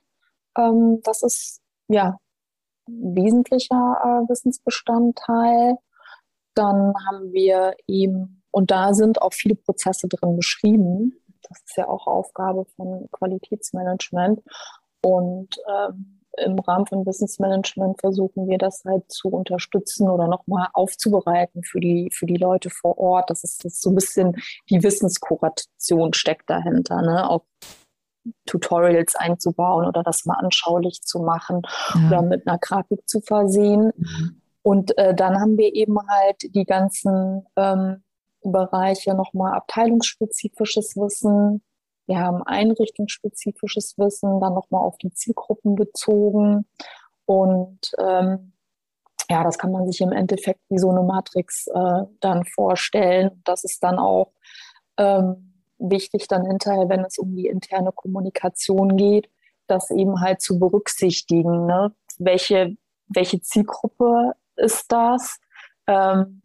Ähm, 0.58 1.02
das 1.04 1.24
ist 1.24 1.62
ja 1.88 2.18
wesentlicher 3.02 3.97
äh, 4.04 4.30
Wissensbestandteil. 4.30 5.78
Dann 6.56 6.93
haben 7.08 7.32
wir 7.32 7.75
eben, 7.88 8.43
und 8.52 8.71
da 8.71 8.93
sind 8.93 9.21
auch 9.21 9.34
viele 9.34 9.56
Prozesse 9.56 10.08
drin 10.08 10.36
beschrieben. 10.36 11.13
Das 11.47 11.62
ist 11.65 11.78
ja 11.78 11.88
auch 11.88 12.08
Aufgabe 12.08 12.65
von 12.75 13.08
Qualitätsmanagement. 13.12 14.41
Und 15.02 15.56
ähm, 15.67 16.19
im 16.38 16.60
Rahmen 16.60 16.86
von 16.86 17.04
Business 17.04 17.39
Management 17.39 17.99
versuchen 17.99 18.47
wir 18.47 18.58
das 18.58 18.84
halt 18.86 19.12
zu 19.12 19.30
unterstützen 19.30 20.10
oder 20.10 20.28
nochmal 20.28 20.67
aufzubereiten 20.73 21.63
für 21.63 21.80
die, 21.80 22.10
für 22.13 22.25
die 22.25 22.38
Leute 22.38 22.69
vor 22.69 22.97
Ort. 22.97 23.30
Das 23.30 23.43
ist, 23.43 23.65
das 23.65 23.73
ist 23.73 23.82
so 23.82 23.89
ein 23.89 23.95
bisschen 23.95 24.36
die 24.69 24.82
Wissenskuration 24.84 26.13
steckt 26.13 26.49
dahinter, 26.49 27.02
ne? 27.02 27.30
Auch 27.30 27.45
Tutorials 28.45 29.15
einzubauen 29.15 29.86
oder 29.86 30.03
das 30.03 30.25
mal 30.25 30.36
anschaulich 30.36 31.01
zu 31.01 31.19
machen 31.19 31.62
ja. 31.95 32.08
oder 32.08 32.21
mit 32.21 32.47
einer 32.47 32.58
Grafik 32.58 33.08
zu 33.08 33.21
versehen. 33.21 33.91
Mhm. 33.95 34.41
Und 34.62 34.97
äh, 34.97 35.15
dann 35.15 35.39
haben 35.39 35.58
wir 35.58 35.73
eben 35.73 35.97
halt 36.08 36.53
die 36.53 36.65
ganzen 36.65 37.45
ähm, 37.55 38.03
Bereiche 38.43 39.13
nochmal 39.13 39.53
abteilungsspezifisches 39.53 40.95
Wissen, 40.95 41.62
wir 42.10 42.19
haben 42.19 42.41
einrichtungsspezifisches 42.41 43.95
Wissen, 43.99 44.39
dann 44.39 44.55
nochmal 44.55 44.82
auf 44.82 44.97
die 44.97 45.13
Zielgruppen 45.13 45.75
bezogen. 45.75 46.65
Und 47.25 47.91
ähm, 47.99 48.53
ja, 49.29 49.43
das 49.43 49.60
kann 49.60 49.71
man 49.71 49.86
sich 49.86 50.01
im 50.01 50.12
Endeffekt 50.12 50.60
wie 50.69 50.79
so 50.79 50.89
eine 50.89 51.03
Matrix 51.03 51.67
äh, 51.67 52.03
dann 52.19 52.45
vorstellen. 52.45 53.39
Das 53.43 53.63
ist 53.63 53.84
dann 53.84 53.99
auch 53.99 54.34
ähm, 54.97 55.49
wichtig 55.80 56.28
dann 56.28 56.46
hinterher, 56.46 56.89
wenn 56.89 57.04
es 57.06 57.18
um 57.18 57.36
die 57.36 57.48
interne 57.48 57.92
Kommunikation 57.92 58.98
geht, 58.98 59.30
das 59.68 59.89
eben 59.92 60.22
halt 60.22 60.42
zu 60.42 60.60
berücksichtigen. 60.60 61.65
Ne? 61.65 61.94
Welche, 62.18 62.76
welche 63.08 63.42
Zielgruppe 63.42 64.34
ist 64.56 64.92
das? 64.92 65.39
Ähm, 65.88 66.42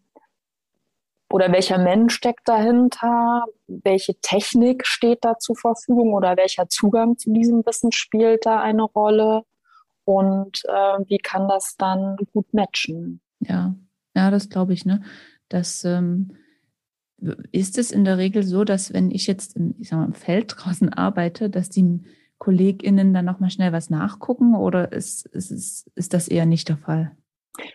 oder 1.32 1.50
welcher 1.50 1.78
Mensch 1.78 2.14
steckt 2.14 2.46
dahinter, 2.46 3.44
welche 3.66 4.14
Technik 4.20 4.86
steht 4.86 5.24
da 5.24 5.36
zur 5.38 5.56
Verfügung 5.56 6.12
oder 6.12 6.36
welcher 6.36 6.68
Zugang 6.68 7.18
zu 7.18 7.32
diesem 7.32 7.66
Wissen 7.66 7.90
spielt 7.90 8.46
da 8.46 8.60
eine 8.60 8.84
Rolle 8.84 9.42
und 10.04 10.62
äh, 10.66 10.98
wie 11.08 11.18
kann 11.18 11.48
das 11.48 11.76
dann 11.76 12.16
gut 12.32 12.52
matchen. 12.52 13.20
Ja, 13.40 13.74
ja, 14.14 14.30
das 14.30 14.48
glaube 14.48 14.74
ich, 14.74 14.84
ne? 14.84 15.02
Das 15.48 15.84
ähm, 15.84 16.36
ist 17.52 17.78
es 17.78 17.90
in 17.90 18.04
der 18.04 18.18
Regel 18.18 18.42
so, 18.42 18.64
dass 18.64 18.92
wenn 18.92 19.10
ich 19.10 19.26
jetzt 19.26 19.56
im, 19.56 19.74
ich 19.78 19.88
sag 19.88 19.98
mal, 19.98 20.06
im 20.06 20.14
Feld 20.14 20.54
draußen 20.56 20.92
arbeite, 20.92 21.50
dass 21.50 21.68
die 21.68 22.02
KollegInnen 22.38 23.14
dann 23.14 23.24
nochmal 23.24 23.50
schnell 23.50 23.72
was 23.72 23.90
nachgucken 23.90 24.54
oder 24.54 24.92
ist, 24.92 25.26
ist, 25.26 25.86
ist, 25.94 26.14
das 26.14 26.28
eher 26.28 26.46
nicht 26.46 26.68
der 26.68 26.76
Fall? 26.76 27.16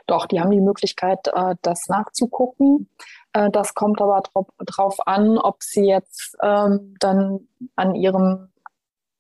Doch, 0.08 0.26
die 0.26 0.40
haben 0.40 0.52
die 0.52 0.62
Möglichkeit, 0.62 1.28
äh, 1.34 1.56
das 1.62 1.88
nachzugucken. 1.88 2.90
Äh, 3.34 3.50
das 3.52 3.74
kommt 3.74 4.02
aber 4.02 4.22
darauf 4.60 5.08
an, 5.08 5.38
ob 5.38 5.64
sie 5.64 5.86
jetzt 5.86 6.36
ähm, 6.42 6.96
dann 7.00 7.48
an 7.76 7.96
ihrem 7.96 8.50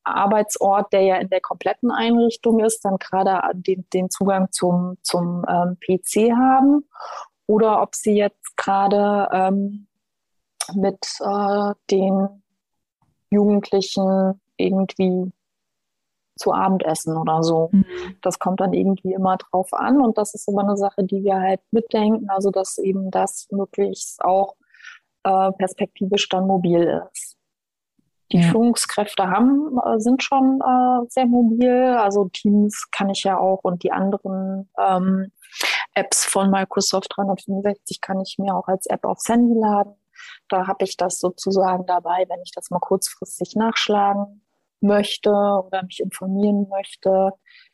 Arbeitsort, 0.03 0.91
der 0.93 1.01
ja 1.01 1.15
in 1.17 1.29
der 1.29 1.41
kompletten 1.41 1.91
Einrichtung 1.91 2.59
ist, 2.59 2.83
dann 2.83 2.97
gerade 2.97 3.41
den, 3.53 3.85
den 3.93 4.09
Zugang 4.09 4.51
zum, 4.51 4.97
zum 5.01 5.45
ähm, 5.47 5.77
PC 5.79 6.31
haben 6.31 6.85
oder 7.47 7.81
ob 7.81 7.95
sie 7.95 8.15
jetzt 8.15 8.55
gerade 8.57 9.27
ähm, 9.31 9.87
mit 10.75 11.05
äh, 11.19 11.73
den 11.89 12.43
Jugendlichen 13.31 14.41
irgendwie 14.57 15.31
zu 16.39 16.53
Abendessen 16.53 17.17
oder 17.17 17.43
so. 17.43 17.69
Mhm. 17.71 17.85
Das 18.21 18.39
kommt 18.39 18.61
dann 18.61 18.73
irgendwie 18.73 19.13
immer 19.13 19.37
drauf 19.37 19.73
an 19.73 20.01
und 20.01 20.17
das 20.17 20.33
ist 20.33 20.47
immer 20.47 20.63
eine 20.63 20.77
Sache, 20.77 21.03
die 21.03 21.23
wir 21.23 21.39
halt 21.39 21.61
mitdenken, 21.71 22.29
also 22.29 22.49
dass 22.49 22.77
eben 22.77 23.11
das 23.11 23.47
möglichst 23.51 24.23
auch 24.23 24.55
äh, 25.23 25.51
perspektivisch 25.51 26.29
dann 26.29 26.47
mobil 26.47 27.01
ist. 27.13 27.35
Die 28.31 28.39
ja. 28.39 28.47
Führungskräfte 28.49 29.27
haben, 29.27 29.77
äh, 29.85 29.99
sind 29.99 30.23
schon 30.23 30.61
äh, 30.61 31.05
sehr 31.09 31.25
mobil, 31.25 31.97
also 31.99 32.29
Teams 32.29 32.89
kann 32.91 33.09
ich 33.09 33.23
ja 33.23 33.37
auch 33.37 33.59
und 33.63 33.83
die 33.83 33.91
anderen 33.91 34.69
ähm, 34.77 35.31
Apps 35.95 36.25
von 36.25 36.49
Microsoft 36.51 37.11
365 37.15 38.01
kann 38.01 38.21
ich 38.21 38.37
mir 38.37 38.55
auch 38.55 38.67
als 38.67 38.85
App 38.85 39.03
aufs 39.03 39.27
Handy 39.27 39.59
laden. 39.59 39.95
Da 40.47 40.67
habe 40.67 40.85
ich 40.85 40.97
das 40.97 41.19
sozusagen 41.19 41.85
dabei, 41.85 42.25
wenn 42.27 42.41
ich 42.43 42.51
das 42.53 42.69
mal 42.69 42.79
kurzfristig 42.79 43.55
nachschlagen 43.55 44.41
möchte 44.81 45.29
oder 45.29 45.83
mich 45.83 45.99
informieren 45.99 46.67
möchte, 46.69 47.31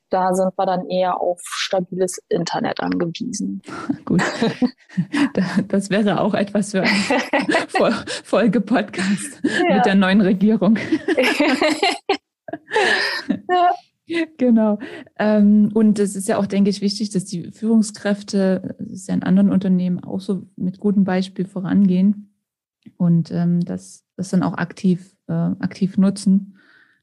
da 0.09 0.33
sind 0.33 0.57
wir 0.57 0.65
dann 0.65 0.87
eher 0.87 1.19
auf 1.19 1.41
stabiles 1.43 2.21
Internet 2.29 2.79
angewiesen. 2.79 3.61
Gut. 4.05 4.21
Das 5.67 5.89
wäre 5.89 6.21
auch 6.21 6.33
etwas 6.33 6.71
für 6.71 6.83
einen 6.83 6.93
Folge-Podcast 8.23 9.41
ja. 9.43 9.75
mit 9.75 9.85
der 9.85 9.95
neuen 9.95 10.21
Regierung. 10.21 10.77
ja. 13.49 13.71
Genau. 14.37 14.77
Ähm, 15.17 15.71
und 15.73 15.97
es 15.97 16.15
ist 16.15 16.27
ja 16.27 16.37
auch, 16.37 16.45
denke 16.45 16.69
ich, 16.69 16.81
wichtig, 16.81 17.09
dass 17.09 17.25
die 17.25 17.51
Führungskräfte, 17.51 18.75
das 18.77 18.91
ist 18.91 19.07
ja 19.07 19.15
in 19.15 19.23
anderen 19.23 19.51
Unternehmen 19.51 20.03
auch 20.03 20.19
so 20.19 20.43
mit 20.55 20.79
gutem 20.79 21.03
Beispiel 21.05 21.45
vorangehen 21.45 22.34
und 22.97 23.31
ähm, 23.31 23.61
das, 23.61 24.03
das 24.15 24.29
dann 24.29 24.43
auch 24.43 24.55
aktiv, 24.55 25.15
äh, 25.27 25.33
aktiv 25.33 25.97
nutzen 25.97 26.55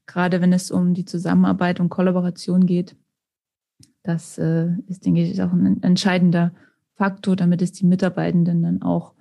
gerade 0.05 0.41
wenn 0.41 0.53
es 0.53 0.71
um 0.71 0.93
die 0.93 1.05
Zusammenarbeit 1.05 1.79
und 1.79 1.89
Kollaboration 1.89 2.65
geht. 2.65 2.95
Das 4.03 4.37
äh, 4.37 4.69
ist, 4.87 5.05
denke 5.05 5.23
ich, 5.23 5.41
auch 5.41 5.53
ein 5.53 5.81
entscheidender 5.81 6.53
Faktor, 6.95 7.35
damit 7.35 7.61
es 7.61 7.71
die 7.71 7.85
Mitarbeitenden 7.85 8.63
dann 8.63 8.81
auch 8.81 9.13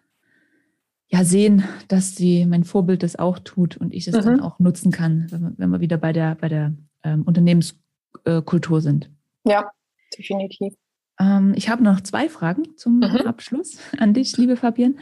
ja, 1.08 1.24
sehen, 1.24 1.64
dass 1.88 2.16
sie, 2.16 2.46
mein 2.46 2.64
Vorbild 2.64 3.02
das 3.02 3.16
auch 3.16 3.38
tut 3.38 3.76
und 3.76 3.92
ich 3.92 4.08
es 4.08 4.16
mhm. 4.16 4.22
dann 4.22 4.40
auch 4.40 4.58
nutzen 4.58 4.90
kann, 4.90 5.26
wenn 5.30 5.42
wir, 5.42 5.52
wenn 5.56 5.70
wir 5.70 5.80
wieder 5.80 5.98
bei 5.98 6.12
der, 6.12 6.34
bei 6.34 6.48
der 6.48 6.74
ähm, 7.04 7.22
Unternehmenskultur 7.22 8.80
sind. 8.80 9.10
Ja, 9.44 9.70
definitiv. 10.16 10.74
Ähm, 11.20 11.52
ich 11.54 11.68
habe 11.68 11.82
noch 11.82 12.00
zwei 12.00 12.28
Fragen 12.28 12.76
zum 12.76 12.96
mhm. 12.96 13.26
Abschluss 13.26 13.78
an 13.98 14.14
dich, 14.14 14.36
liebe 14.36 14.56
Fabian. 14.56 14.96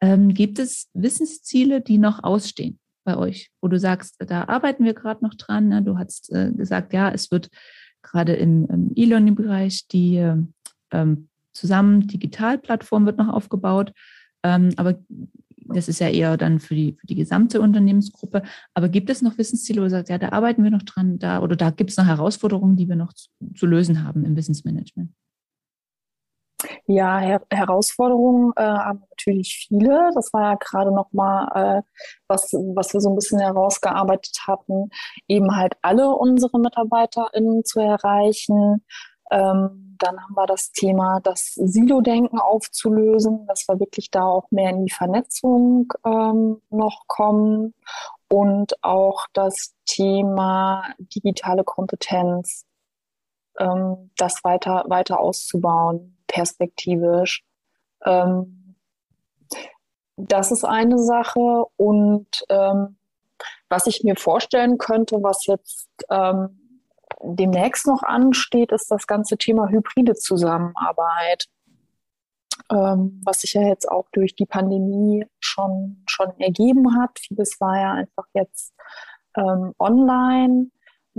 Ähm, 0.00 0.34
gibt 0.34 0.58
es 0.58 0.88
Wissensziele, 0.94 1.80
die 1.80 1.98
noch 1.98 2.22
ausstehen? 2.22 2.78
bei 3.06 3.16
euch, 3.16 3.50
wo 3.62 3.68
du 3.68 3.78
sagst, 3.78 4.16
da 4.18 4.48
arbeiten 4.48 4.84
wir 4.84 4.92
gerade 4.92 5.24
noch 5.24 5.34
dran. 5.34 5.68
Ne? 5.68 5.80
Du 5.80 5.96
hast 5.96 6.30
äh, 6.32 6.50
gesagt, 6.52 6.92
ja, 6.92 7.08
es 7.08 7.30
wird 7.30 7.48
gerade 8.02 8.34
im, 8.34 8.66
im 8.66 8.92
E-Learning-Bereich 8.94 9.86
die 9.88 10.16
ähm, 10.90 11.28
zusammen 11.54 12.06
Digitalplattform 12.06 13.06
wird 13.06 13.16
noch 13.16 13.28
aufgebaut. 13.28 13.92
Ähm, 14.42 14.70
aber 14.76 14.98
das 15.68 15.88
ist 15.88 16.00
ja 16.00 16.08
eher 16.08 16.36
dann 16.36 16.60
für 16.60 16.74
die, 16.74 16.96
für 17.00 17.06
die 17.06 17.14
gesamte 17.14 17.60
Unternehmensgruppe. 17.60 18.42
Aber 18.74 18.88
gibt 18.88 19.08
es 19.08 19.22
noch 19.22 19.38
Wissensziele, 19.38 19.80
wo 19.80 19.84
du 19.84 19.90
sagst, 19.90 20.10
ja, 20.10 20.18
da 20.18 20.30
arbeiten 20.30 20.62
wir 20.62 20.70
noch 20.70 20.82
dran, 20.82 21.18
da 21.18 21.40
oder 21.40 21.56
da 21.56 21.70
gibt 21.70 21.90
es 21.90 21.96
noch 21.96 22.06
Herausforderungen, 22.06 22.76
die 22.76 22.88
wir 22.88 22.96
noch 22.96 23.12
zu, 23.12 23.28
zu 23.54 23.66
lösen 23.66 24.04
haben 24.04 24.24
im 24.24 24.36
Wissensmanagement? 24.36 25.10
Ja, 26.88 27.18
Her 27.18 27.42
Herausforderungen 27.50 28.52
äh, 28.56 28.62
haben 28.62 29.02
natürlich 29.10 29.66
viele. 29.68 30.10
Das 30.14 30.32
war 30.32 30.42
ja 30.52 30.54
gerade 30.54 30.94
noch 30.94 31.12
mal 31.12 31.48
äh, 31.80 31.82
was, 32.28 32.52
was 32.52 32.92
wir 32.92 33.00
so 33.00 33.10
ein 33.10 33.16
bisschen 33.16 33.40
herausgearbeitet 33.40 34.38
hatten, 34.46 34.90
eben 35.26 35.56
halt 35.56 35.74
alle 35.82 36.10
unsere 36.10 36.60
MitarbeiterInnen 36.60 37.64
zu 37.64 37.80
erreichen. 37.80 38.84
Ähm, 39.32 39.96
dann 39.98 40.22
haben 40.22 40.34
wir 40.36 40.46
das 40.46 40.70
Thema, 40.70 41.20
das 41.20 41.54
Silo-Denken 41.54 42.38
aufzulösen, 42.38 43.46
dass 43.48 43.66
wir 43.66 43.80
wirklich 43.80 44.10
da 44.12 44.22
auch 44.24 44.48
mehr 44.50 44.70
in 44.70 44.84
die 44.84 44.92
Vernetzung 44.92 45.92
ähm, 46.04 46.60
noch 46.70 47.04
kommen 47.08 47.74
und 48.28 48.82
auch 48.84 49.26
das 49.32 49.74
Thema 49.86 50.84
digitale 50.98 51.64
Kompetenz, 51.64 52.64
ähm, 53.58 54.10
das 54.16 54.44
weiter, 54.44 54.84
weiter 54.88 55.18
auszubauen 55.18 56.15
perspektivisch. 56.26 57.44
Ähm, 58.04 58.74
das 60.16 60.50
ist 60.50 60.64
eine 60.64 60.98
Sache. 60.98 61.64
Und 61.76 62.44
ähm, 62.48 62.96
was 63.68 63.86
ich 63.86 64.02
mir 64.02 64.16
vorstellen 64.16 64.78
könnte, 64.78 65.22
was 65.22 65.46
jetzt 65.46 65.88
ähm, 66.10 66.80
demnächst 67.22 67.86
noch 67.86 68.02
ansteht, 68.02 68.72
ist 68.72 68.90
das 68.90 69.06
ganze 69.06 69.36
Thema 69.36 69.68
hybride 69.68 70.14
Zusammenarbeit, 70.14 71.46
ähm, 72.70 73.20
was 73.24 73.40
sich 73.40 73.54
ja 73.54 73.62
jetzt 73.62 73.90
auch 73.90 74.06
durch 74.12 74.34
die 74.34 74.46
Pandemie 74.46 75.26
schon, 75.40 76.02
schon 76.06 76.38
ergeben 76.38 77.00
hat. 77.00 77.18
Vieles 77.18 77.60
war 77.60 77.80
ja 77.80 77.92
einfach 77.92 78.26
jetzt 78.32 78.74
ähm, 79.36 79.74
online 79.78 80.70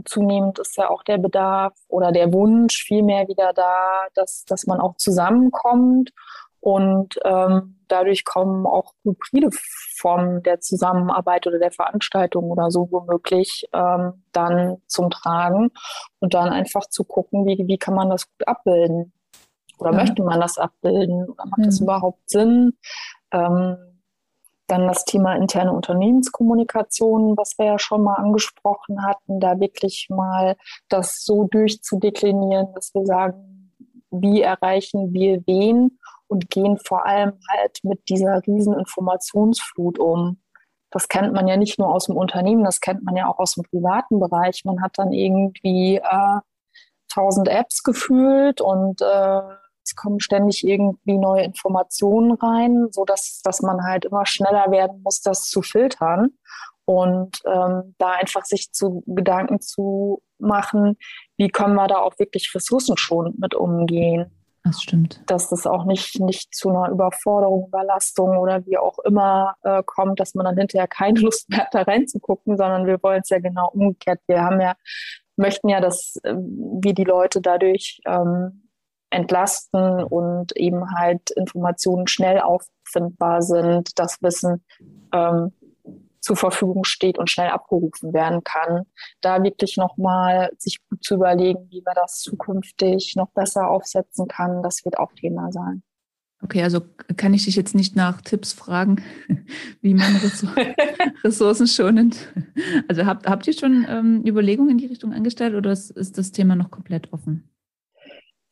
zunehmend 0.06 0.60
ist 0.60 0.78
ja 0.78 0.90
auch 0.90 1.04
der 1.04 1.18
Bedarf 1.18 1.74
oder 1.88 2.12
der 2.12 2.34
Wunsch 2.34 2.84
vielmehr 2.84 3.28
wieder 3.28 3.54
da, 3.54 4.08
dass, 4.14 4.46
dass 4.46 4.68
man 4.68 4.80
auch 4.80 4.96
zusammenkommt. 4.98 6.12
Und 6.60 7.20
ähm, 7.24 7.78
dadurch 7.88 8.26
kommen 8.26 8.66
auch 8.66 8.94
hybride 9.04 9.50
Formen 9.96 10.44
der 10.44 10.60
Zusammenarbeit 10.60 11.48
oder 11.48 11.60
der 11.60 11.72
Veranstaltung 11.72 12.52
oder 12.52 12.72
so 12.72 12.90
womöglich 12.92 13.68
ähm, 13.74 14.24
dann 14.32 14.78
zum 14.88 15.10
Tragen. 15.10 15.72
Und 16.20 16.34
dann 16.34 16.50
einfach 16.50 16.88
zu 16.90 17.04
gucken, 17.04 17.46
wie, 17.46 17.64
wie 17.68 17.78
kann 17.78 17.94
man 17.94 18.10
das 18.10 18.28
gut 18.28 18.48
abbilden? 18.48 19.14
Oder 19.80 19.92
ja. 19.92 19.98
möchte 19.98 20.24
man 20.24 20.42
das 20.42 20.58
abbilden? 20.58 21.30
Oder 21.30 21.46
macht 21.46 21.60
ja. 21.60 21.66
das 21.66 21.80
überhaupt 21.80 22.30
Sinn? 22.30 22.74
Ähm, 23.32 23.78
Dann 24.68 24.88
das 24.88 25.06
Thema 25.06 25.36
interne 25.36 25.72
Unternehmenskommunikation, 25.72 27.38
was 27.38 27.58
wir 27.58 27.66
ja 27.66 27.80
schon 27.80 28.04
mal 28.04 28.16
angesprochen 28.16 29.06
hatten, 29.06 29.40
da 29.40 29.60
wirklich 29.60 30.08
mal 30.10 30.58
das 30.90 31.24
so 31.24 31.46
durchzudeklinieren, 31.46 32.74
dass 32.74 32.94
wir 32.94 33.06
sagen, 33.06 33.74
wie 34.12 34.42
erreichen 34.42 35.14
wir 35.14 35.42
wen 35.46 36.00
und 36.28 36.50
gehen 36.50 36.78
vor 36.78 37.06
allem 37.06 37.34
halt 37.50 37.80
mit 37.84 38.10
dieser 38.10 38.42
riesen 38.46 38.74
Informationsflut 38.74 40.00
um. 40.00 40.42
Das 40.90 41.08
kennt 41.10 41.34
man 41.34 41.48
ja 41.48 41.58
nicht 41.58 41.80
nur 41.80 41.94
aus 41.94 42.06
dem 42.06 42.16
Unternehmen, 42.16 42.64
das 42.64 42.80
kennt 42.80 43.04
man 43.04 43.16
ja 43.16 43.28
auch 43.28 43.40
aus 43.40 43.56
dem 43.56 43.64
privaten 43.64 44.20
Bereich. 44.20 44.64
Man 44.66 44.82
hat 44.82 44.94
dann 44.98 45.12
irgendwie 45.12 45.98
äh, 45.98 46.40
tausend 47.10 47.48
äh, 47.48 47.58
Apps 47.58 47.84
gefühlt 47.84 48.62
und 48.62 49.02
äh, 49.02 49.42
es 49.88 49.96
kommen 49.96 50.20
ständig 50.20 50.68
irgendwie 50.68 51.18
neue 51.18 51.44
Informationen 51.44 52.34
rein, 52.34 52.88
so 52.92 53.06
dass, 53.06 53.42
dass 53.44 53.62
man 53.62 53.84
halt 53.84 54.06
immer 54.06 54.26
schneller 54.26 54.70
werden 54.70 55.02
muss, 55.04 55.22
das 55.22 55.44
zu 55.44 55.62
filtern 55.62 56.32
und 56.86 57.42
ähm, 57.46 57.96
da 57.98 58.12
einfach 58.12 58.46
sich 58.46 58.72
zu 58.72 59.04
Gedanken 59.06 59.62
zu 59.62 60.22
machen, 60.40 60.98
wie 61.38 61.50
können 61.50 61.76
wir 61.76 61.88
da 61.88 61.98
auch 61.98 62.20
wirklich 62.20 62.54
ressourcenschonend 62.54 63.40
mit 63.40 63.56
umgehen. 63.56 64.32
Das 64.64 64.82
stimmt. 64.82 65.22
Dass 65.28 65.50
das 65.50 65.66
auch 65.66 65.86
nicht, 65.86 66.20
nicht 66.20 66.54
zu 66.54 66.70
einer 66.70 66.90
Überforderung, 66.90 67.68
Überlastung 67.68 68.38
oder 68.38 68.66
wie 68.66 68.78
auch 68.78 69.00
immer 69.00 69.56
äh, 69.64 69.82
kommt, 69.86 70.20
dass 70.20 70.36
man 70.36 70.46
dann 70.46 70.58
hinterher 70.58 70.88
keine 70.88 71.20
Lust 71.22 71.50
mehr 71.50 71.60
hat, 71.60 71.74
da 71.74 71.84
reinzugucken, 71.84 72.58
sondern 72.58 72.86
wir 72.86 73.02
wollen 73.02 73.22
es 73.22 73.30
ja 73.30 73.40
genau 73.40 73.70
umgekehrt. 73.72 74.20
Wir 74.28 74.42
haben 74.42 74.60
ja, 74.60 74.76
möchten 75.38 75.70
ja, 75.70 75.80
dass 75.80 76.18
äh, 76.24 76.34
wir 76.36 76.94
die 76.94 77.06
Leute 77.06 77.42
dadurch 77.42 78.02
ähm, 78.06 78.67
entlasten 79.10 80.04
und 80.04 80.56
eben 80.56 80.84
halt 80.96 81.32
Informationen 81.32 82.08
schnell 82.08 82.40
auffindbar 82.40 83.42
sind, 83.42 83.98
das 84.00 84.18
Wissen 84.22 84.64
ähm, 85.14 85.52
zur 86.28 86.36
Verfügung 86.36 86.84
steht 86.84 87.18
und 87.18 87.30
schnell 87.30 87.50
abgerufen 87.50 88.14
werden 88.14 88.44
kann. 88.44 88.84
Da 89.22 89.42
wirklich 89.44 89.78
nochmal 89.78 90.52
sich 90.58 90.80
gut 90.90 91.04
zu 91.04 91.16
überlegen, 91.16 91.68
wie 91.70 91.82
man 91.86 91.96
das 91.96 92.20
zukünftig 92.20 93.14
noch 93.16 93.30
besser 93.32 93.70
aufsetzen 93.70 94.28
kann, 94.28 94.62
das 94.62 94.84
wird 94.84 95.00
auch 95.00 95.14
Thema 95.14 95.52
sein. 95.52 95.84
Okay, 96.44 96.62
also 96.62 96.82
kann 97.16 97.34
ich 97.34 97.46
dich 97.46 97.56
jetzt 97.56 97.74
nicht 97.74 97.96
nach 97.96 98.22
Tipps 98.22 98.54
fragen, 98.54 99.02
wie 99.82 99.94
man 99.94 100.16
ressourcenschonend. 101.24 102.32
Also 102.88 103.06
habt, 103.06 103.28
habt 103.28 103.48
ihr 103.48 103.54
schon 103.54 103.88
ähm, 103.90 104.24
Überlegungen 104.26 104.72
in 104.72 104.78
die 104.78 104.86
Richtung 104.86 105.14
angestellt 105.14 105.56
oder 105.56 105.72
ist, 105.72 105.92
ist 105.92 106.18
das 106.18 106.32
Thema 106.32 106.56
noch 106.56 106.70
komplett 106.70 107.12
offen? 107.12 107.50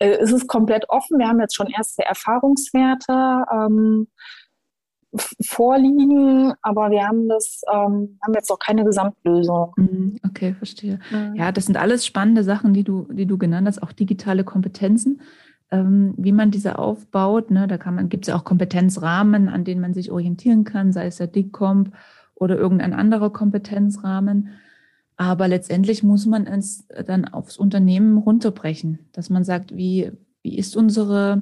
Äh, 0.05 0.17
es 0.21 0.31
ist 0.31 0.47
komplett 0.47 0.89
offen. 0.89 1.19
Wir 1.19 1.27
haben 1.27 1.39
jetzt 1.39 1.55
schon 1.55 1.67
erste 1.67 2.03
Erfahrungswerte 2.03 3.45
ähm, 3.51 4.07
vorliegen, 5.41 6.53
aber 6.61 6.91
wir 6.91 7.07
haben 7.07 7.29
das, 7.29 7.61
ähm, 7.71 8.19
haben 8.21 8.33
jetzt 8.33 8.49
noch 8.49 8.59
keine 8.59 8.83
Gesamtlösung. 8.83 9.73
Mhm, 9.77 10.19
okay, 10.27 10.53
verstehe. 10.57 10.99
Mhm. 11.09 11.35
Ja, 11.35 11.51
das 11.51 11.65
sind 11.65 11.77
alles 11.77 12.05
spannende 12.05 12.43
Sachen, 12.43 12.73
die 12.73 12.83
du, 12.83 13.07
die 13.11 13.25
du 13.25 13.37
genannt 13.37 13.67
hast, 13.67 13.81
auch 13.81 13.93
digitale 13.93 14.43
Kompetenzen. 14.43 15.21
Ähm, 15.71 16.13
wie 16.17 16.31
man 16.31 16.51
diese 16.51 16.77
aufbaut, 16.77 17.49
ne, 17.49 17.67
da 17.67 17.77
kann 17.77 17.95
man, 17.95 18.09
gibt 18.09 18.25
es 18.25 18.27
ja 18.27 18.35
auch 18.35 18.43
Kompetenzrahmen, 18.43 19.49
an 19.49 19.63
denen 19.63 19.81
man 19.81 19.93
sich 19.93 20.11
orientieren 20.11 20.63
kann, 20.63 20.91
sei 20.91 21.07
es 21.07 21.17
der 21.17 21.27
DICCOMP 21.27 21.91
oder 22.35 22.55
irgendein 22.57 22.93
anderer 22.93 23.31
Kompetenzrahmen. 23.31 24.49
Aber 25.17 25.47
letztendlich 25.47 26.03
muss 26.03 26.25
man 26.25 26.45
es 26.45 26.85
dann 27.05 27.25
aufs 27.25 27.57
Unternehmen 27.57 28.17
runterbrechen, 28.17 28.99
dass 29.13 29.29
man 29.29 29.43
sagt, 29.43 29.75
wie, 29.75 30.11
wie 30.43 30.57
ist 30.57 30.75
unsere 30.75 31.41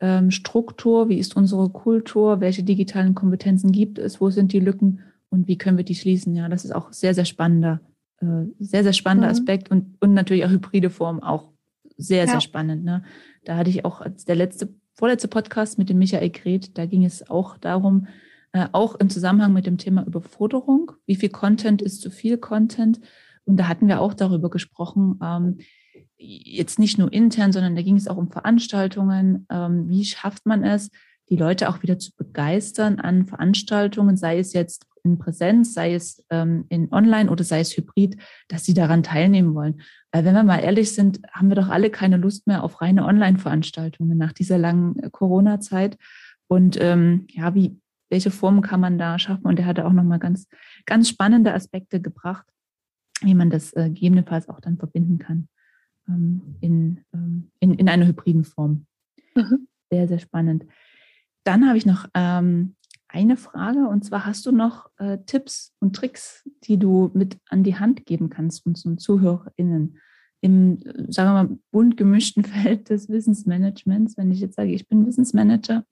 ähm, 0.00 0.30
Struktur, 0.30 1.08
wie 1.08 1.18
ist 1.18 1.36
unsere 1.36 1.68
Kultur, 1.68 2.40
welche 2.40 2.62
digitalen 2.62 3.14
Kompetenzen 3.14 3.72
gibt 3.72 3.98
es, 3.98 4.20
wo 4.20 4.30
sind 4.30 4.52
die 4.52 4.60
Lücken 4.60 5.00
und 5.28 5.48
wie 5.48 5.58
können 5.58 5.76
wir 5.76 5.84
die 5.84 5.94
schließen. 5.94 6.34
Ja, 6.34 6.48
das 6.48 6.64
ist 6.64 6.74
auch 6.74 6.92
sehr, 6.92 7.14
sehr 7.14 7.24
spannender, 7.24 7.80
äh, 8.20 8.44
sehr, 8.58 8.82
sehr 8.84 8.92
spannender 8.92 9.28
mhm. 9.28 9.32
Aspekt 9.32 9.70
und, 9.70 9.96
und 10.00 10.14
natürlich 10.14 10.44
auch 10.44 10.50
hybride 10.50 10.90
Form 10.90 11.22
auch 11.22 11.48
sehr, 11.96 12.24
ja. 12.24 12.30
sehr 12.30 12.40
spannend. 12.40 12.84
Ne? 12.84 13.02
Da 13.44 13.56
hatte 13.56 13.70
ich 13.70 13.84
auch 13.84 14.00
als 14.00 14.24
der 14.24 14.36
letzte, 14.36 14.68
vorletzte 14.94 15.28
Podcast 15.28 15.78
mit 15.78 15.88
dem 15.88 15.98
Michael 15.98 16.30
Gret, 16.30 16.78
da 16.78 16.86
ging 16.86 17.04
es 17.04 17.28
auch 17.28 17.58
darum, 17.58 18.06
äh, 18.52 18.68
auch 18.72 18.94
im 18.96 19.10
Zusammenhang 19.10 19.52
mit 19.52 19.66
dem 19.66 19.78
Thema 19.78 20.06
Überforderung. 20.06 20.92
Wie 21.06 21.16
viel 21.16 21.30
Content 21.30 21.82
ist 21.82 22.00
zu 22.00 22.10
viel 22.10 22.38
Content? 22.38 23.00
Und 23.44 23.56
da 23.56 23.68
hatten 23.68 23.88
wir 23.88 24.00
auch 24.00 24.14
darüber 24.14 24.50
gesprochen, 24.50 25.18
ähm, 25.22 25.58
jetzt 26.16 26.78
nicht 26.78 26.98
nur 26.98 27.12
intern, 27.12 27.52
sondern 27.52 27.76
da 27.76 27.82
ging 27.82 27.96
es 27.96 28.08
auch 28.08 28.16
um 28.16 28.30
Veranstaltungen. 28.30 29.46
Ähm, 29.50 29.88
wie 29.88 30.04
schafft 30.04 30.46
man 30.46 30.64
es, 30.64 30.90
die 31.30 31.36
Leute 31.36 31.68
auch 31.68 31.82
wieder 31.82 31.98
zu 31.98 32.12
begeistern 32.16 32.98
an 32.98 33.26
Veranstaltungen, 33.26 34.16
sei 34.16 34.38
es 34.38 34.52
jetzt 34.52 34.86
in 35.04 35.18
Präsenz, 35.18 35.72
sei 35.72 35.94
es 35.94 36.24
ähm, 36.30 36.66
in 36.68 36.92
Online 36.92 37.30
oder 37.30 37.44
sei 37.44 37.60
es 37.60 37.76
Hybrid, 37.76 38.16
dass 38.48 38.64
sie 38.64 38.74
daran 38.74 39.02
teilnehmen 39.02 39.54
wollen. 39.54 39.80
Weil 40.12 40.24
wenn 40.24 40.34
wir 40.34 40.42
mal 40.42 40.58
ehrlich 40.58 40.92
sind, 40.92 41.20
haben 41.32 41.48
wir 41.48 41.56
doch 41.56 41.68
alle 41.68 41.90
keine 41.90 42.16
Lust 42.16 42.46
mehr 42.46 42.62
auf 42.64 42.80
reine 42.82 43.06
Online-Veranstaltungen 43.06 44.18
nach 44.18 44.32
dieser 44.32 44.58
langen 44.58 44.98
äh, 44.98 45.08
Corona-Zeit. 45.10 45.96
Und 46.48 46.78
ähm, 46.80 47.26
ja, 47.30 47.54
wie, 47.54 47.78
welche 48.10 48.30
Formen 48.30 48.60
kann 48.60 48.80
man 48.80 48.98
da 48.98 49.18
schaffen? 49.18 49.46
Und 49.46 49.58
er 49.58 49.66
hatte 49.66 49.86
auch 49.86 49.92
nochmal 49.92 50.18
ganz, 50.18 50.48
ganz 50.84 51.08
spannende 51.08 51.54
Aspekte 51.54 52.00
gebracht, 52.00 52.46
wie 53.22 53.34
man 53.34 53.50
das 53.50 53.72
äh, 53.72 53.88
gegebenenfalls 53.88 54.48
auch 54.48 54.60
dann 54.60 54.76
verbinden 54.76 55.18
kann 55.18 55.48
ähm, 56.08 56.56
in, 56.60 57.04
ähm, 57.14 57.50
in, 57.60 57.74
in 57.74 57.88
einer 57.88 58.06
hybriden 58.06 58.44
Form. 58.44 58.86
Mhm. 59.34 59.68
Sehr, 59.90 60.08
sehr 60.08 60.18
spannend. 60.18 60.66
Dann 61.44 61.66
habe 61.66 61.78
ich 61.78 61.86
noch 61.86 62.06
ähm, 62.14 62.76
eine 63.08 63.36
Frage 63.36 63.88
und 63.88 64.04
zwar 64.04 64.26
hast 64.26 64.46
du 64.46 64.52
noch 64.52 64.90
äh, 64.98 65.18
Tipps 65.26 65.74
und 65.80 65.96
Tricks, 65.96 66.48
die 66.64 66.78
du 66.78 67.10
mit 67.14 67.38
an 67.48 67.64
die 67.64 67.76
Hand 67.76 68.06
geben 68.06 68.30
kannst 68.30 68.66
unseren 68.66 68.98
ZuhörerInnen 68.98 69.98
im, 70.42 70.80
sagen 71.08 71.30
wir 71.30 71.44
mal, 71.44 71.58
bunt 71.70 71.96
gemischten 71.96 72.44
Feld 72.44 72.88
des 72.88 73.08
Wissensmanagements. 73.08 74.16
Wenn 74.16 74.30
ich 74.30 74.40
jetzt 74.40 74.56
sage, 74.56 74.72
ich 74.72 74.88
bin 74.88 75.06
Wissensmanager 75.06 75.84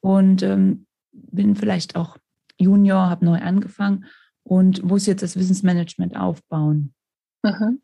und 0.00 0.42
ähm, 0.42 0.86
bin 1.12 1.54
vielleicht 1.56 1.96
auch 1.96 2.18
Junior, 2.58 3.08
habe 3.10 3.24
neu 3.24 3.38
angefangen 3.38 4.06
und 4.42 4.82
muss 4.82 5.06
jetzt 5.06 5.22
das 5.22 5.36
Wissensmanagement 5.36 6.16
aufbauen. 6.16 6.94
Mhm. 7.42 7.82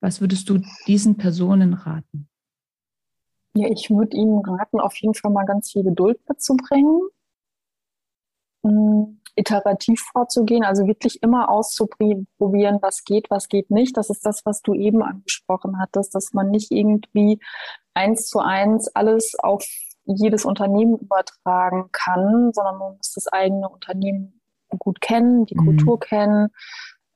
Was 0.00 0.20
würdest 0.20 0.48
du 0.48 0.60
diesen 0.86 1.16
Personen 1.16 1.74
raten? 1.74 2.28
Ja, 3.56 3.68
ich 3.68 3.88
würde 3.88 4.16
Ihnen 4.16 4.40
raten, 4.44 4.80
auf 4.80 4.96
jeden 4.96 5.14
Fall 5.14 5.30
mal 5.30 5.44
ganz 5.44 5.70
viel 5.70 5.84
Geduld 5.84 6.18
mitzubringen, 6.28 7.08
ähm, 8.64 9.20
iterativ 9.36 10.00
vorzugehen, 10.12 10.64
also 10.64 10.86
wirklich 10.86 11.22
immer 11.22 11.48
auszuprobieren, 11.48 12.78
was 12.82 13.04
geht, 13.04 13.30
was 13.30 13.48
geht 13.48 13.70
nicht. 13.70 13.96
Das 13.96 14.10
ist 14.10 14.26
das, 14.26 14.44
was 14.44 14.62
du 14.62 14.74
eben 14.74 15.02
angesprochen 15.02 15.78
hattest, 15.78 16.14
dass 16.14 16.32
man 16.32 16.50
nicht 16.50 16.70
irgendwie 16.70 17.40
eins 17.94 18.26
zu 18.26 18.40
eins 18.40 18.88
alles 18.88 19.34
auf 19.38 19.64
jedes 20.04 20.44
Unternehmen 20.44 20.98
übertragen 20.98 21.88
kann, 21.92 22.52
sondern 22.52 22.78
man 22.78 22.96
muss 22.96 23.12
das 23.12 23.26
eigene 23.28 23.68
Unternehmen 23.68 24.40
gut 24.78 25.00
kennen, 25.00 25.46
die 25.46 25.54
mhm. 25.54 25.64
Kultur 25.64 26.00
kennen. 26.00 26.48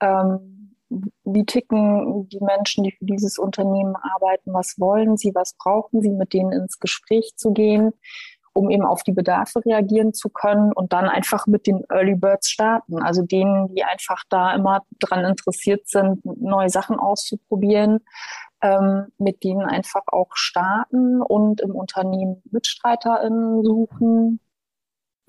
Ähm, 0.01 0.77
wie 1.25 1.45
ticken 1.45 2.29
die 2.31 2.41
Menschen, 2.41 2.85
die 2.85 2.93
für 2.93 3.05
dieses 3.05 3.39
Unternehmen 3.39 3.95
arbeiten? 3.97 4.55
Was 4.55 4.79
wollen 4.79 5.17
sie? 5.17 5.35
Was 5.35 5.55
brauchen 5.55 6.01
sie? 6.01 6.11
Mit 6.11 6.33
denen 6.33 6.53
ins 6.53 6.79
Gespräch 6.79 7.35
zu 7.37 7.53
gehen, 7.53 7.93
um 8.59 8.71
eben 8.71 8.85
auf 8.85 9.05
die 9.05 9.13
Bedarfe 9.13 9.65
reagieren 9.65 10.13
zu 10.13 10.31
können 10.31 10.73
und 10.73 10.93
dann 10.93 11.09
einfach 11.09 11.47
mit 11.47 11.69
den 11.69 11.85
Early 11.91 12.17
Birds 12.17 12.49
starten. 12.51 13.01
Also 13.01 13.23
denen, 13.23 13.73
die 13.73 13.85
einfach 13.85 14.25
da 14.29 14.53
immer 14.53 14.83
dran 14.99 15.25
interessiert 15.25 15.87
sind, 15.87 16.25
neue 16.25 16.69
Sachen 16.69 16.99
auszuprobieren, 16.99 18.01
ähm, 18.61 19.07
mit 19.17 19.45
denen 19.45 19.63
einfach 19.63 20.03
auch 20.09 20.31
starten 20.35 21.23
und 21.23 21.61
im 21.61 21.71
Unternehmen 21.71 22.43
MitstreiterInnen 22.51 23.63
suchen. 23.63 24.41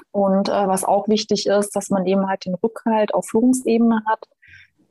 Und 0.10 0.50
äh, 0.50 0.68
was 0.68 0.84
auch 0.84 1.08
wichtig 1.08 1.46
ist, 1.46 1.76
dass 1.76 1.92
man 1.92 2.08
eben 2.08 2.28
halt 2.28 2.46
den 2.46 2.56
Rückhalt 2.56 3.14
auf 3.14 3.28
Führungsebene 3.28 4.02
hat. 4.08 4.26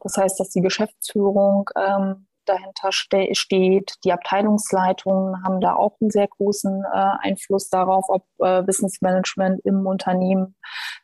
Das 0.01 0.17
heißt, 0.17 0.39
dass 0.39 0.51
die 0.51 0.63
Geschäftsführung 0.63 1.69
ähm, 1.75 2.28
dahinter 2.49 2.93
ste 2.93 3.35
steht. 3.35 3.95
Die 4.05 4.13
Abteilungsleitungen 4.13 5.45
haben 5.45 5.61
da 5.61 5.75
auch 5.75 5.97
einen 6.01 6.11
sehr 6.11 6.29
großen 6.29 6.85
äh, 6.85 7.11
Einfluss 7.21 7.69
darauf, 7.69 8.07
ob 8.09 8.25
äh, 8.39 8.67
Wissensmanagement 8.67 9.61
im 9.65 9.87
Unternehmen 9.87 10.57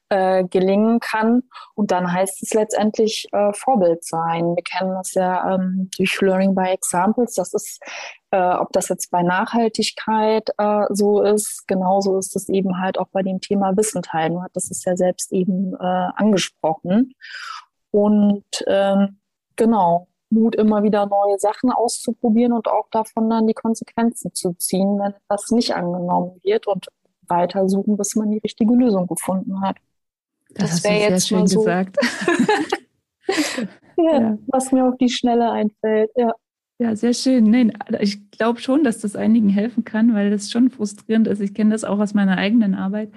äh, 0.08 0.44
gelingen 0.44 1.00
kann. 1.00 1.42
Und 1.74 1.90
dann 1.90 2.12
heißt 2.12 2.42
es 2.42 2.54
letztendlich 2.54 3.26
äh, 3.32 3.52
Vorbild 3.52 4.04
sein. 4.04 4.54
Wir 4.54 4.62
kennen 4.62 4.94
das 4.94 5.14
ja 5.14 5.54
ähm, 5.54 5.90
durch 5.96 6.20
Learning 6.20 6.54
by 6.54 6.68
Examples. 6.68 7.34
Das 7.34 7.52
ist, 7.54 7.80
äh, 8.30 8.54
ob 8.54 8.72
das 8.72 8.88
jetzt 8.88 9.10
bei 9.10 9.22
Nachhaltigkeit 9.22 10.50
äh, 10.58 10.84
so 10.90 11.22
ist, 11.22 11.66
genauso 11.66 12.18
ist 12.18 12.36
es 12.36 12.48
eben 12.48 12.80
halt 12.80 12.98
auch 12.98 13.08
bei 13.12 13.22
dem 13.22 13.40
Thema 13.40 13.76
Wissen 13.76 14.02
teilen. 14.02 14.34
Du 14.34 14.42
hattest 14.42 14.70
es 14.70 14.84
ja 14.84 14.96
selbst 14.96 15.32
eben 15.32 15.74
angesprochen. 15.76 17.14
Und 17.90 18.44
ähm, 18.66 19.20
genau, 19.56 20.08
Mut, 20.34 20.54
immer 20.56 20.82
wieder 20.82 21.06
neue 21.06 21.38
Sachen 21.38 21.70
auszuprobieren 21.70 22.52
und 22.52 22.68
auch 22.68 22.88
davon 22.90 23.30
dann 23.30 23.46
die 23.46 23.54
Konsequenzen 23.54 24.34
zu 24.34 24.52
ziehen, 24.54 24.98
wenn 24.98 25.12
etwas 25.12 25.50
nicht 25.50 25.74
angenommen 25.74 26.40
wird 26.42 26.66
und 26.66 26.88
weiter 27.28 27.68
suchen, 27.68 27.96
bis 27.96 28.16
man 28.16 28.30
die 28.30 28.38
richtige 28.38 28.74
Lösung 28.74 29.06
gefunden 29.06 29.60
hat. 29.62 29.76
Das, 30.50 30.70
das 30.70 30.84
wäre 30.84 31.10
jetzt 31.10 31.28
schön 31.28 31.46
so. 31.46 31.60
gesagt. 31.60 31.96
ja, 33.96 34.20
ja, 34.20 34.38
was 34.48 34.72
mir 34.72 34.86
auf 34.86 34.96
die 34.98 35.08
Schnelle 35.08 35.50
einfällt. 35.50 36.10
Ja. 36.16 36.34
Ja, 36.78 36.96
sehr 36.96 37.14
schön. 37.14 37.50
Nein, 37.50 37.72
ich 38.00 38.30
glaube 38.32 38.60
schon, 38.60 38.82
dass 38.82 38.98
das 38.98 39.14
einigen 39.14 39.48
helfen 39.48 39.84
kann, 39.84 40.12
weil 40.12 40.30
das 40.30 40.50
schon 40.50 40.70
frustrierend 40.70 41.28
ist. 41.28 41.40
Ich 41.40 41.54
kenne 41.54 41.70
das 41.70 41.84
auch 41.84 42.00
aus 42.00 42.14
meiner 42.14 42.36
eigenen 42.36 42.74
Arbeit. 42.74 43.12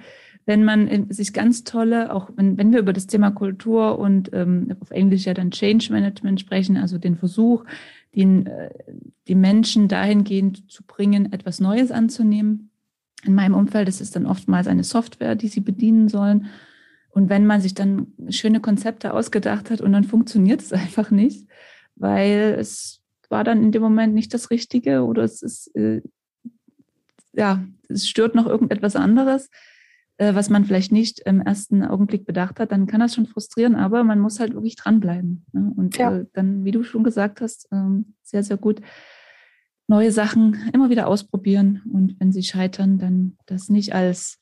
Wenn 0.48 0.64
man 0.64 1.10
sich 1.10 1.34
ganz 1.34 1.62
tolle, 1.62 2.10
auch 2.10 2.30
wenn, 2.34 2.56
wenn 2.56 2.72
wir 2.72 2.78
über 2.78 2.94
das 2.94 3.06
Thema 3.06 3.30
Kultur 3.30 3.98
und 3.98 4.30
ähm, 4.32 4.74
auf 4.80 4.90
Englisch 4.90 5.26
ja 5.26 5.34
dann 5.34 5.50
Change 5.50 5.92
Management 5.92 6.40
sprechen, 6.40 6.78
also 6.78 6.96
den 6.96 7.16
Versuch, 7.16 7.66
den, 8.16 8.46
äh, 8.46 8.70
die 9.28 9.34
Menschen 9.34 9.88
dahingehend 9.88 10.72
zu 10.72 10.82
bringen, 10.84 11.34
etwas 11.34 11.60
Neues 11.60 11.90
anzunehmen. 11.90 12.70
In 13.24 13.34
meinem 13.34 13.52
Umfeld 13.52 13.90
ist 13.90 14.00
es 14.00 14.10
dann 14.10 14.24
oftmals 14.24 14.68
eine 14.68 14.84
Software, 14.84 15.34
die 15.34 15.48
sie 15.48 15.60
bedienen 15.60 16.08
sollen. 16.08 16.46
Und 17.10 17.28
wenn 17.28 17.44
man 17.44 17.60
sich 17.60 17.74
dann 17.74 18.06
schöne 18.30 18.60
Konzepte 18.60 19.12
ausgedacht 19.12 19.68
hat 19.70 19.82
und 19.82 19.92
dann 19.92 20.04
funktioniert 20.04 20.62
es 20.62 20.72
einfach 20.72 21.10
nicht, 21.10 21.46
weil 21.94 22.56
es 22.58 23.02
war 23.28 23.44
dann 23.44 23.62
in 23.62 23.70
dem 23.70 23.82
Moment 23.82 24.14
nicht 24.14 24.32
das 24.32 24.50
Richtige 24.50 25.04
oder 25.04 25.24
es 25.24 25.42
ist, 25.42 25.76
äh, 25.76 26.00
ja, 27.34 27.62
es 27.90 28.08
stört 28.08 28.34
noch 28.34 28.46
irgendetwas 28.46 28.96
anderes, 28.96 29.50
äh, 30.18 30.34
was 30.34 30.50
man 30.50 30.64
vielleicht 30.64 30.92
nicht 30.92 31.20
im 31.20 31.40
ersten 31.40 31.82
Augenblick 31.82 32.26
bedacht 32.26 32.60
hat, 32.60 32.72
dann 32.72 32.86
kann 32.86 33.00
das 33.00 33.14
schon 33.14 33.26
frustrieren, 33.26 33.74
aber 33.74 34.04
man 34.04 34.20
muss 34.20 34.40
halt 34.40 34.54
wirklich 34.54 34.76
dranbleiben. 34.76 35.46
Ne? 35.52 35.72
Und 35.76 35.96
ja. 35.96 36.18
äh, 36.18 36.26
dann, 36.34 36.64
wie 36.64 36.72
du 36.72 36.82
schon 36.82 37.04
gesagt 37.04 37.40
hast, 37.40 37.68
ähm, 37.72 38.14
sehr, 38.22 38.42
sehr 38.42 38.56
gut, 38.56 38.80
neue 39.86 40.12
Sachen 40.12 40.56
immer 40.74 40.90
wieder 40.90 41.06
ausprobieren 41.06 41.82
und 41.92 42.16
wenn 42.20 42.30
sie 42.30 42.42
scheitern, 42.42 42.98
dann 42.98 43.38
das 43.46 43.70
nicht 43.70 43.94
als 43.94 44.38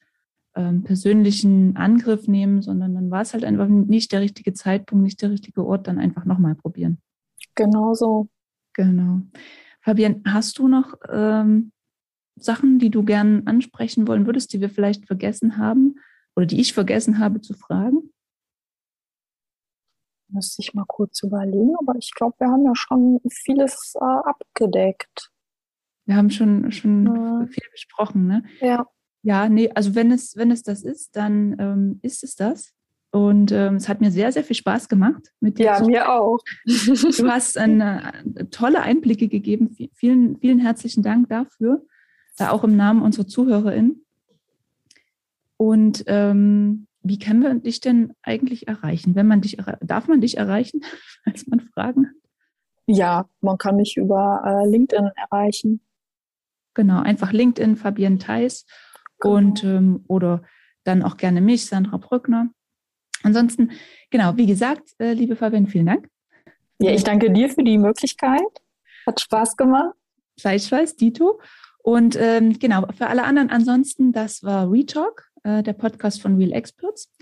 ähm, 0.57 0.83
persönlichen 0.83 1.77
Angriff 1.77 2.27
nehmen, 2.27 2.63
sondern 2.63 2.95
dann 2.95 3.11
war 3.11 3.23
es 3.23 3.33
halt 3.33 3.45
einfach 3.45 3.69
nicht 3.69 4.11
der 4.13 4.23
richtige 4.23 4.55
Zeitpunkt, 4.55 5.05
nicht 5.05 5.23
der 5.23 5.31
richtige 5.31 5.65
Ort, 5.65 5.87
dann 5.87 5.99
einfach 5.99 6.25
nochmal 6.25 6.57
probieren. 6.57 6.99
Genau 7.55 7.95
so. 7.95 8.29
Genau. 8.73 9.21
Fabian, 9.83 10.23
hast 10.27 10.59
du 10.59 10.67
noch 10.67 10.95
ähm, 11.09 11.71
Sachen, 12.37 12.79
die 12.79 12.91
du 12.91 13.03
gern 13.03 13.47
ansprechen 13.47 14.07
wollen 14.07 14.27
würdest, 14.27 14.53
die 14.53 14.61
wir 14.61 14.71
vielleicht 14.71 15.07
vergessen 15.07 15.57
haben 15.57 15.97
oder 16.35 16.47
die 16.47 16.61
ich 16.61 16.73
vergessen 16.73 17.19
habe 17.19 17.41
zu 17.41 17.55
fragen? 17.55 18.13
Müsste 20.29 20.63
ich 20.63 20.75
mal 20.75 20.85
kurz 20.87 21.23
überlegen, 21.23 21.75
aber 21.81 21.97
ich 21.97 22.13
glaube, 22.15 22.35
wir 22.39 22.49
haben 22.49 22.65
ja 22.65 22.75
schon 22.75 23.21
vieles 23.31 23.95
äh, 23.95 24.05
abgedeckt. 24.05 25.31
Wir 26.05 26.17
haben 26.17 26.31
schon, 26.31 26.71
schon 26.73 27.07
ja. 27.07 27.47
viel 27.47 27.65
besprochen, 27.73 28.27
ne? 28.27 28.45
Ja. 28.61 28.87
Ja, 29.23 29.49
nee, 29.49 29.71
also 29.75 29.97
wenn 29.97 30.13
es, 30.13 30.37
wenn 30.37 30.53
es 30.53 30.63
das 30.63 30.85
ist, 30.85 31.17
dann 31.17 31.57
ähm, 31.59 31.99
ist 32.03 32.23
es 32.23 32.37
das. 32.37 32.73
Und 33.11 33.51
ähm, 33.51 33.77
es 33.77 33.89
hat 33.89 34.01
mir 34.01 34.11
sehr, 34.11 34.31
sehr 34.31 34.45
viel 34.45 34.55
Spaß 34.55 34.89
gemacht 34.89 35.33
mit 35.41 35.59
dir. 35.59 35.65
Ja, 35.65 35.85
mir 35.85 36.13
auch. 36.13 36.39
Du 36.65 37.29
hast 37.29 37.57
eine, 37.57 38.13
tolle 38.51 38.83
Einblicke 38.83 39.29
gegeben. 39.29 39.77
Vielen, 39.95 40.39
vielen 40.39 40.59
herzlichen 40.59 41.03
Dank 41.03 41.29
dafür, 41.29 41.83
äh, 41.83 41.96
auch 42.39 42.65
im 42.65 42.77
Namen 42.77 43.03
unserer 43.03 43.27
ZuhörerInnen. 43.27 44.05
Und 45.57 46.05
ähm, 46.07 46.87
wie 47.03 47.19
können 47.19 47.43
wir 47.43 47.55
dich 47.55 47.81
denn 47.81 48.13
eigentlich 48.23 48.69
erreichen? 48.69 49.15
Wenn 49.15 49.27
man 49.27 49.41
dich 49.41 49.57
darf 49.81 50.09
man 50.09 50.21
dich 50.21 50.37
erreichen, 50.37 50.83
als 51.25 51.47
man 51.47 51.61
Fragen 51.61 52.09
hat? 52.09 52.15
Ja, 52.87 53.29
man 53.41 53.59
kann 53.59 53.77
mich 53.77 53.97
über 53.97 54.43
äh, 54.45 54.69
LinkedIn 54.69 55.11
erreichen. 55.17 55.81
Genau, 56.75 57.01
einfach 57.01 57.33
LinkedIn, 57.33 57.77
Fabienne 57.77 58.19
Theis 58.19 58.67
genau. 59.19 59.37
und 59.37 59.65
ähm, 59.65 60.05
oder 60.09 60.43
dann 60.85 61.03
auch 61.03 61.17
gerne 61.17 61.41
mich, 61.41 61.67
Sandra 61.67 61.97
Brückner. 61.97 62.51
Ansonsten, 63.23 63.73
genau, 64.11 64.37
wie 64.37 64.47
gesagt, 64.47 64.91
äh, 64.99 65.15
liebe 65.15 65.37
Fabian, 65.37 65.67
vielen 65.67 65.87
Dank. 65.87 66.09
Ja, 66.79 66.93
ich 66.93 67.03
danke 67.03 67.33
dir 67.33 67.49
für 67.49 67.65
die 67.65 67.79
Möglichkeit. 67.79 68.43
Hat 69.07 69.21
Spaß 69.21 69.57
gemacht. 69.57 69.95
Gleichfalls, 70.37 70.95
Dito. 70.97 71.41
Und 71.87 72.19
ähm, 72.21 72.59
genau, 72.59 72.85
für 72.99 73.07
alle 73.07 73.23
anderen 73.23 73.49
ansonsten, 73.49 74.11
das 74.11 74.43
war 74.43 74.69
Retalk, 74.69 75.31
äh, 75.45 75.63
der 75.63 75.73
Podcast 75.73 76.21
von 76.21 76.37
Real 76.37 76.51
Experts. 76.51 77.13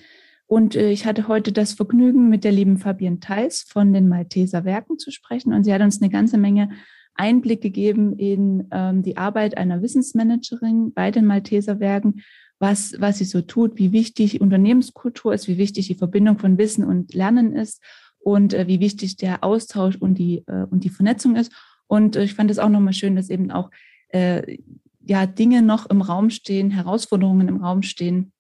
Und 0.47 0.75
äh, 0.75 0.89
ich 0.89 1.05
hatte 1.05 1.29
heute 1.29 1.53
das 1.53 1.75
Vergnügen, 1.75 2.31
mit 2.31 2.45
der 2.45 2.53
lieben 2.53 2.79
Fabienne 2.79 3.21
Theis 3.21 3.67
von 3.69 3.93
den 3.93 4.09
Malteser 4.09 4.65
Werken 4.65 4.99
zu 4.99 5.11
sprechen. 5.11 5.53
Und 5.53 5.65
sie 5.65 5.75
hat 5.75 5.83
uns 5.83 6.01
eine 6.01 6.09
ganze 6.11 6.39
Menge 6.39 6.71
Einblick 7.15 7.61
gegeben 7.61 8.19
in 8.19 8.67
ähm, 8.71 9.03
die 9.03 9.19
Arbeit 9.19 9.59
einer 9.59 9.83
Wissensmanagerin 9.83 10.95
bei 10.95 11.11
den 11.11 11.27
Malteser 11.27 11.79
Werken 11.79 12.23
was, 12.59 12.99
was 12.99 13.19
sie 13.19 13.27
so 13.27 13.43
tut, 13.43 13.77
wie 13.77 13.93
wichtig 13.93 14.41
Unternehmenskultur 14.41 15.35
ist, 15.35 15.47
wie 15.47 15.59
wichtig 15.59 15.89
die 15.89 15.95
Verbindung 15.95 16.39
von 16.39 16.57
Wissen 16.57 16.85
und 16.85 17.13
Lernen 17.13 17.53
ist 17.53 17.83
und 18.19 18.55
äh, 18.55 18.67
wie 18.67 18.81
wichtig 18.81 19.19
der 19.19 19.45
Austausch 19.45 19.97
und 19.97 20.15
die, 20.15 20.43
äh, 20.47 20.65
und 20.71 20.85
die 20.85 20.89
Vernetzung 20.89 21.37
ist. 21.37 21.53
Und 21.87 22.17
äh, 22.17 22.25
ich 22.25 22.33
fand 22.33 22.51
es 22.51 22.59
auch 22.59 22.71
nochmal 22.71 22.95
schön, 22.95 23.15
dass 23.15 23.29
eben 23.29 23.51
auch 23.51 23.69
äh, 24.15 24.59
ja, 25.05 25.27
Dinge 25.27 25.61
noch 25.61 25.87
im 25.91 26.01
Raum 26.01 26.31
stehen, 26.31 26.71
Herausforderungen 26.71 27.49
im 27.49 27.59
Raum 27.59 27.83
stehen, 27.83 28.33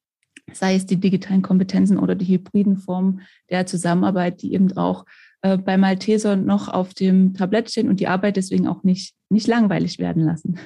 sei 0.52 0.76
es 0.76 0.86
die 0.86 0.98
digitalen 0.98 1.42
Kompetenzen 1.42 1.98
oder 1.98 2.14
die 2.14 2.26
hybriden 2.26 2.78
Formen 2.78 3.22
der 3.50 3.66
Zusammenarbeit, 3.66 4.40
die 4.42 4.54
eben 4.54 4.74
auch 4.76 5.04
äh, 5.42 5.58
bei 5.58 5.76
Malteser 5.76 6.36
noch 6.36 6.68
auf 6.68 6.94
dem 6.94 7.34
Tablett 7.34 7.70
stehen 7.70 7.88
und 7.88 8.00
die 8.00 8.08
Arbeit 8.08 8.36
deswegen 8.36 8.68
auch 8.68 8.82
nicht, 8.84 9.14
nicht 9.28 9.46
langweilig 9.46 9.98
werden 9.98 10.24
lassen. 10.24 10.58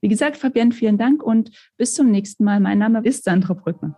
Wie 0.00 0.08
gesagt, 0.08 0.36
Fabienne, 0.36 0.72
vielen 0.72 0.98
Dank 0.98 1.22
und 1.22 1.50
bis 1.76 1.94
zum 1.94 2.10
nächsten 2.10 2.44
Mal. 2.44 2.60
Mein 2.60 2.78
Name 2.78 3.00
ist 3.04 3.24
Sandra 3.24 3.54
Brückner. 3.54 3.96